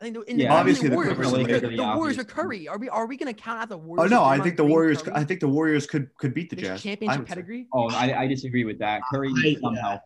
I 0.00 0.04
think 0.04 0.16
the, 0.16 0.22
in 0.30 0.38
Yeah, 0.38 0.48
the, 0.48 0.54
obviously 0.54 0.88
the 0.88 0.90
the 0.90 0.96
Warriors, 0.96 1.14
Clippers 1.14 1.32
and 1.32 1.34
the, 1.34 1.44
Lakers 1.44 1.60
the, 1.62 1.82
are 1.82 1.92
the 1.92 1.96
Warriors 1.96 2.18
with 2.18 2.28
Curry. 2.28 2.68
Are 2.68 2.78
we 2.78 2.88
are 2.90 3.06
we 3.06 3.16
going 3.16 3.34
to 3.34 3.40
count 3.40 3.62
out 3.62 3.68
the 3.70 3.76
oh, 3.76 3.78
Warriors? 3.78 4.12
Oh 4.12 4.14
no, 4.14 4.24
I 4.24 4.38
think 4.38 4.56
the 4.58 4.64
Warriors. 4.64 5.00
Curry? 5.00 5.14
I 5.16 5.24
think 5.24 5.40
the 5.40 5.48
Warriors 5.48 5.86
could 5.86 6.14
could 6.18 6.34
beat 6.34 6.50
the 6.50 6.56
This 6.56 6.66
Jazz. 6.66 6.80
I 6.80 6.82
championship 6.82 7.18
would 7.20 7.28
say. 7.28 7.34
pedigree. 7.34 7.66
Oh, 7.72 7.88
I, 7.90 8.22
I 8.22 8.26
disagree 8.26 8.64
with 8.64 8.78
that. 8.80 9.00
Curry 9.10 9.32
I- 9.42 9.56
somehow 9.60 10.00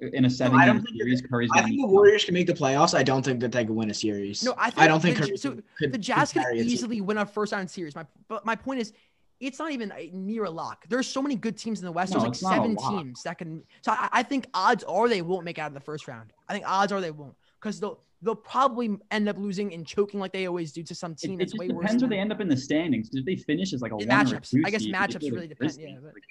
in 0.00 0.24
a 0.24 0.30
seven 0.30 0.58
I 0.58 0.66
don't 0.66 0.76
game 0.76 0.84
think 0.84 0.96
series, 0.98 1.22
Curry's 1.22 1.50
I 1.54 1.62
think 1.62 1.80
the 1.80 1.86
Warriors 1.86 2.24
can 2.24 2.34
make 2.34 2.46
the 2.46 2.52
playoffs. 2.54 2.94
I 2.94 3.02
don't 3.02 3.24
think 3.24 3.40
that 3.40 3.52
they 3.52 3.64
can 3.64 3.74
win 3.74 3.90
a 3.90 3.94
series. 3.94 4.42
No, 4.44 4.54
I 4.58 4.70
think 4.70 4.82
I 4.82 4.88
don't 4.88 5.00
think 5.00 5.16
the, 5.18 5.26
Curry 5.26 5.36
so 5.36 5.50
could- 5.52 5.64
could- 5.78 5.92
the 5.92 5.98
Jazz 5.98 6.32
could 6.32 6.40
could 6.40 6.42
carry 6.48 6.60
a 6.60 6.62
team. 6.64 6.72
easily 6.72 7.00
win 7.00 7.18
a 7.18 7.26
first 7.26 7.52
round 7.52 7.70
series. 7.70 7.94
My 7.94 8.04
but 8.28 8.44
my 8.44 8.54
point 8.56 8.80
is, 8.80 8.92
it's 9.40 9.58
not 9.58 9.70
even 9.72 9.92
a, 9.96 10.10
near 10.12 10.44
a 10.44 10.50
lock. 10.50 10.84
There's 10.88 11.06
so 11.06 11.20
many 11.22 11.34
good 11.36 11.56
teams 11.56 11.78
in 11.80 11.84
the 11.86 11.92
West. 11.92 12.12
No, 12.14 12.20
There's 12.20 12.32
it's 12.32 12.42
like 12.42 12.56
not 12.58 12.78
seven 12.78 12.98
teams 13.04 13.22
that 13.22 13.38
can. 13.38 13.62
So 13.82 13.92
I, 13.92 14.08
I 14.12 14.22
think 14.22 14.46
odds 14.54 14.84
are 14.84 15.08
they 15.08 15.22
won't 15.22 15.44
make 15.44 15.58
it 15.58 15.60
out 15.62 15.68
of 15.68 15.74
the 15.74 15.80
first 15.80 16.08
round. 16.08 16.32
I 16.48 16.52
think 16.52 16.64
odds 16.68 16.92
are 16.92 17.00
they 17.00 17.10
won't 17.10 17.34
because 17.60 17.80
they'll 17.80 18.00
they'll 18.22 18.34
probably 18.34 18.96
end 19.10 19.28
up 19.28 19.36
losing 19.38 19.72
and 19.74 19.86
choking 19.86 20.18
like 20.20 20.32
they 20.32 20.46
always 20.46 20.72
do 20.72 20.82
to 20.82 20.94
some 20.94 21.14
team 21.14 21.34
it 21.34 21.38
that's 21.38 21.52
just 21.52 21.58
way 21.60 21.68
worse. 21.68 21.84
depends 21.84 22.02
where 22.02 22.08
they 22.10 22.18
end 22.18 22.32
up 22.32 22.40
in 22.40 22.48
the 22.48 22.56
standings. 22.56 23.10
If 23.12 23.24
they 23.26 23.36
finish 23.36 23.72
as 23.74 23.82
like 23.82 23.92
a 23.92 23.96
In 23.96 24.08
one 24.08 24.20
or 24.20 24.24
matchups. 24.30 24.50
two 24.50 24.62
I 24.64 24.70
guess 24.70 24.84
matchups 24.84 25.16
if 25.16 25.20
they're 25.20 25.30
the 25.30 25.36
really 25.36 25.48
depend, 25.48 25.76
yeah, 25.78 25.94
but- 26.02 26.14
like- 26.14 26.22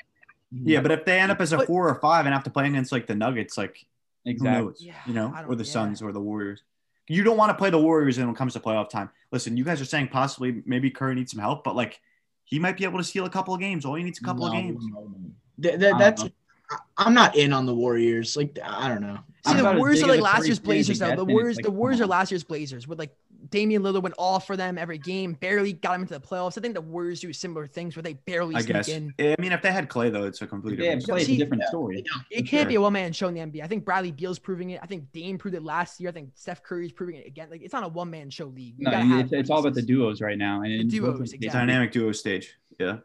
Yeah, 0.63 0.81
but 0.81 0.91
if 0.91 1.05
they 1.05 1.19
end 1.19 1.31
up 1.31 1.41
as 1.41 1.53
a 1.53 1.57
But- 1.57 1.67
four 1.67 1.89
or 1.89 1.95
five 1.95 2.25
and 2.25 2.33
have 2.33 2.43
to 2.45 2.49
play 2.49 2.67
against 2.67 2.91
like 2.91 3.07
the 3.07 3.15
Nuggets, 3.15 3.57
like 3.57 3.85
who 4.23 4.31
exactly. 4.31 4.65
knows? 4.65 4.77
Yeah, 4.79 4.93
you 5.05 5.13
know, 5.13 5.33
or 5.47 5.55
the 5.55 5.63
yeah. 5.63 5.71
Suns 5.71 6.01
or 6.01 6.11
the 6.11 6.21
Warriors. 6.21 6.63
You 7.07 7.23
don't 7.23 7.37
want 7.37 7.49
to 7.51 7.55
play 7.55 7.69
the 7.69 7.79
Warriors 7.81 8.17
when 8.17 8.29
it 8.29 8.35
comes 8.35 8.53
to 8.53 8.59
playoff 8.59 8.89
time. 8.89 9.09
Listen, 9.31 9.57
you 9.57 9.63
guys 9.63 9.79
are 9.81 9.85
saying 9.85 10.07
possibly 10.07 10.63
maybe 10.65 10.89
Curry 10.89 11.15
needs 11.15 11.31
some 11.31 11.39
help, 11.41 11.63
but 11.63 11.75
like 11.75 11.99
he 12.45 12.57
might 12.59 12.77
be 12.77 12.83
able 12.83 12.97
to 12.97 13.03
steal 13.03 13.25
a 13.25 13.29
couple 13.29 13.53
of 13.53 13.59
games. 13.59 13.85
All 13.85 13.95
he 13.95 14.03
needs 14.03 14.19
a 14.19 14.23
couple 14.23 14.45
of 14.45 14.53
games. 14.53 14.83
no, 14.87 15.01
no. 15.01 15.15
Th- 15.61 15.79
th- 15.79 15.83
I 15.85 15.89
don't 15.91 15.99
that's. 15.99 16.23
know. 16.23 16.29
I- 16.71 16.77
I'm 16.97 17.13
not 17.13 17.35
in 17.35 17.53
on 17.53 17.67
the 17.67 17.75
Warriors. 17.75 18.35
Like 18.35 18.57
I 18.63 18.87
don't 18.87 19.01
know. 19.01 19.19
See, 19.45 19.51
I'm 19.53 19.57
the 19.57 19.73
Warriors 19.79 20.01
are 20.01 20.07
like 20.07 20.21
last 20.21 20.47
year's 20.47 20.57
Blazers, 20.57 20.99
it 20.99 21.05
though. 21.05 21.15
The 21.15 21.25
Warriors, 21.25 21.57
like, 21.57 21.65
the 21.65 21.71
Warriors 21.71 22.01
are 22.01 22.07
last 22.07 22.31
year's 22.31 22.43
Blazers 22.43 22.87
with 22.87 22.97
like 22.97 23.15
Damian 23.49 23.83
Lillard 23.83 24.01
went 24.01 24.15
off 24.17 24.47
for 24.47 24.57
them 24.57 24.77
every 24.77 24.97
game, 24.97 25.33
barely 25.33 25.73
got 25.73 25.91
them 25.93 26.01
into 26.01 26.13
the 26.13 26.19
playoffs. 26.19 26.57
I 26.57 26.61
think 26.61 26.73
the 26.73 26.81
Warriors 26.81 27.19
do 27.19 27.31
similar 27.33 27.67
things 27.67 27.95
where 27.95 28.03
they 28.03 28.13
barely 28.13 28.55
I 28.55 28.61
sneak 28.61 28.73
guess. 28.73 28.87
in. 28.89 29.13
I 29.19 29.35
mean, 29.39 29.51
if 29.51 29.61
they 29.61 29.71
had 29.71 29.87
Clay 29.89 30.09
though, 30.09 30.23
it's 30.23 30.41
a 30.41 30.47
completely 30.47 30.85
Yeah, 30.85 30.95
different. 30.95 31.09
play 31.09 31.19
story. 31.19 31.21
a 31.21 31.25
See- 31.25 31.37
different 31.37 31.63
story. 31.63 32.03
It 32.31 32.43
can't 32.47 32.63
sure. 32.63 32.65
be 32.65 32.75
a 32.75 32.81
one 32.81 32.93
man 32.93 33.13
show 33.13 33.27
in 33.27 33.33
the 33.33 33.41
NBA. 33.41 33.63
I 33.63 33.67
think 33.67 33.85
Bradley 33.85 34.11
Beal's 34.11 34.39
proving 34.39 34.71
it. 34.71 34.79
I 34.81 34.85
think 34.87 35.11
Dame 35.11 35.37
proved 35.37 35.55
it 35.55 35.63
last 35.63 35.99
year. 35.99 36.09
I 36.09 36.13
think 36.13 36.31
Steph 36.35 36.63
Curry's 36.63 36.91
proving 36.91 37.15
it 37.15 37.27
again. 37.27 37.49
Like 37.51 37.61
it's 37.61 37.73
not 37.73 37.83
a 37.83 37.87
one 37.87 38.09
man 38.09 38.29
show 38.29 38.45
league. 38.45 38.75
You 38.77 38.85
No, 38.89 38.91
it's, 38.97 39.07
have 39.07 39.33
it's 39.33 39.49
all 39.49 39.59
about 39.59 39.73
the 39.75 39.81
duos 39.81 40.21
right 40.21 40.37
now. 40.37 40.61
And 40.61 40.71
The 40.71 40.79
in 40.79 40.87
duos, 40.87 41.15
of 41.15 41.21
exactly. 41.21 41.47
cases, 41.47 41.53
Dynamic 41.53 41.91
duo 41.91 42.11
stage. 42.11 42.55
Yeah. 42.79 42.97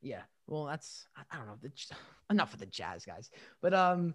Yeah. 0.00 0.22
Well, 0.46 0.64
that's 0.66 1.06
I- 1.16 1.22
I 1.30 1.38
don't 1.38 1.46
know. 1.46 1.56
The, 1.62 1.70
enough 2.30 2.52
of 2.54 2.60
the 2.60 2.66
Jazz 2.66 3.04
guys. 3.04 3.30
But 3.60 3.74
um, 3.74 4.14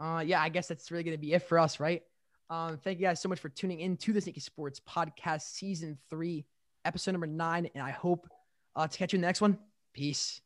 uh, 0.00 0.22
yeah, 0.24 0.40
I 0.40 0.48
guess 0.48 0.68
that's 0.68 0.90
really 0.90 1.02
gonna 1.04 1.18
be 1.18 1.32
it 1.32 1.42
for 1.42 1.58
us, 1.58 1.80
right? 1.80 2.02
Um, 2.50 2.78
thank 2.78 2.98
you 2.98 3.06
guys 3.06 3.20
so 3.20 3.28
much 3.28 3.40
for 3.40 3.50
tuning 3.50 3.80
in 3.80 3.96
to 3.98 4.12
the 4.12 4.20
Sneaky 4.20 4.40
Sports 4.40 4.80
Podcast, 4.80 5.42
Season 5.42 5.98
Three, 6.08 6.46
Episode 6.84 7.12
Number 7.12 7.26
Nine, 7.26 7.68
and 7.74 7.84
I 7.84 7.90
hope 7.90 8.26
uh, 8.74 8.86
to 8.86 8.98
catch 8.98 9.12
you 9.12 9.18
in 9.18 9.20
the 9.20 9.26
next 9.26 9.40
one. 9.40 9.58
Peace. 9.92 10.40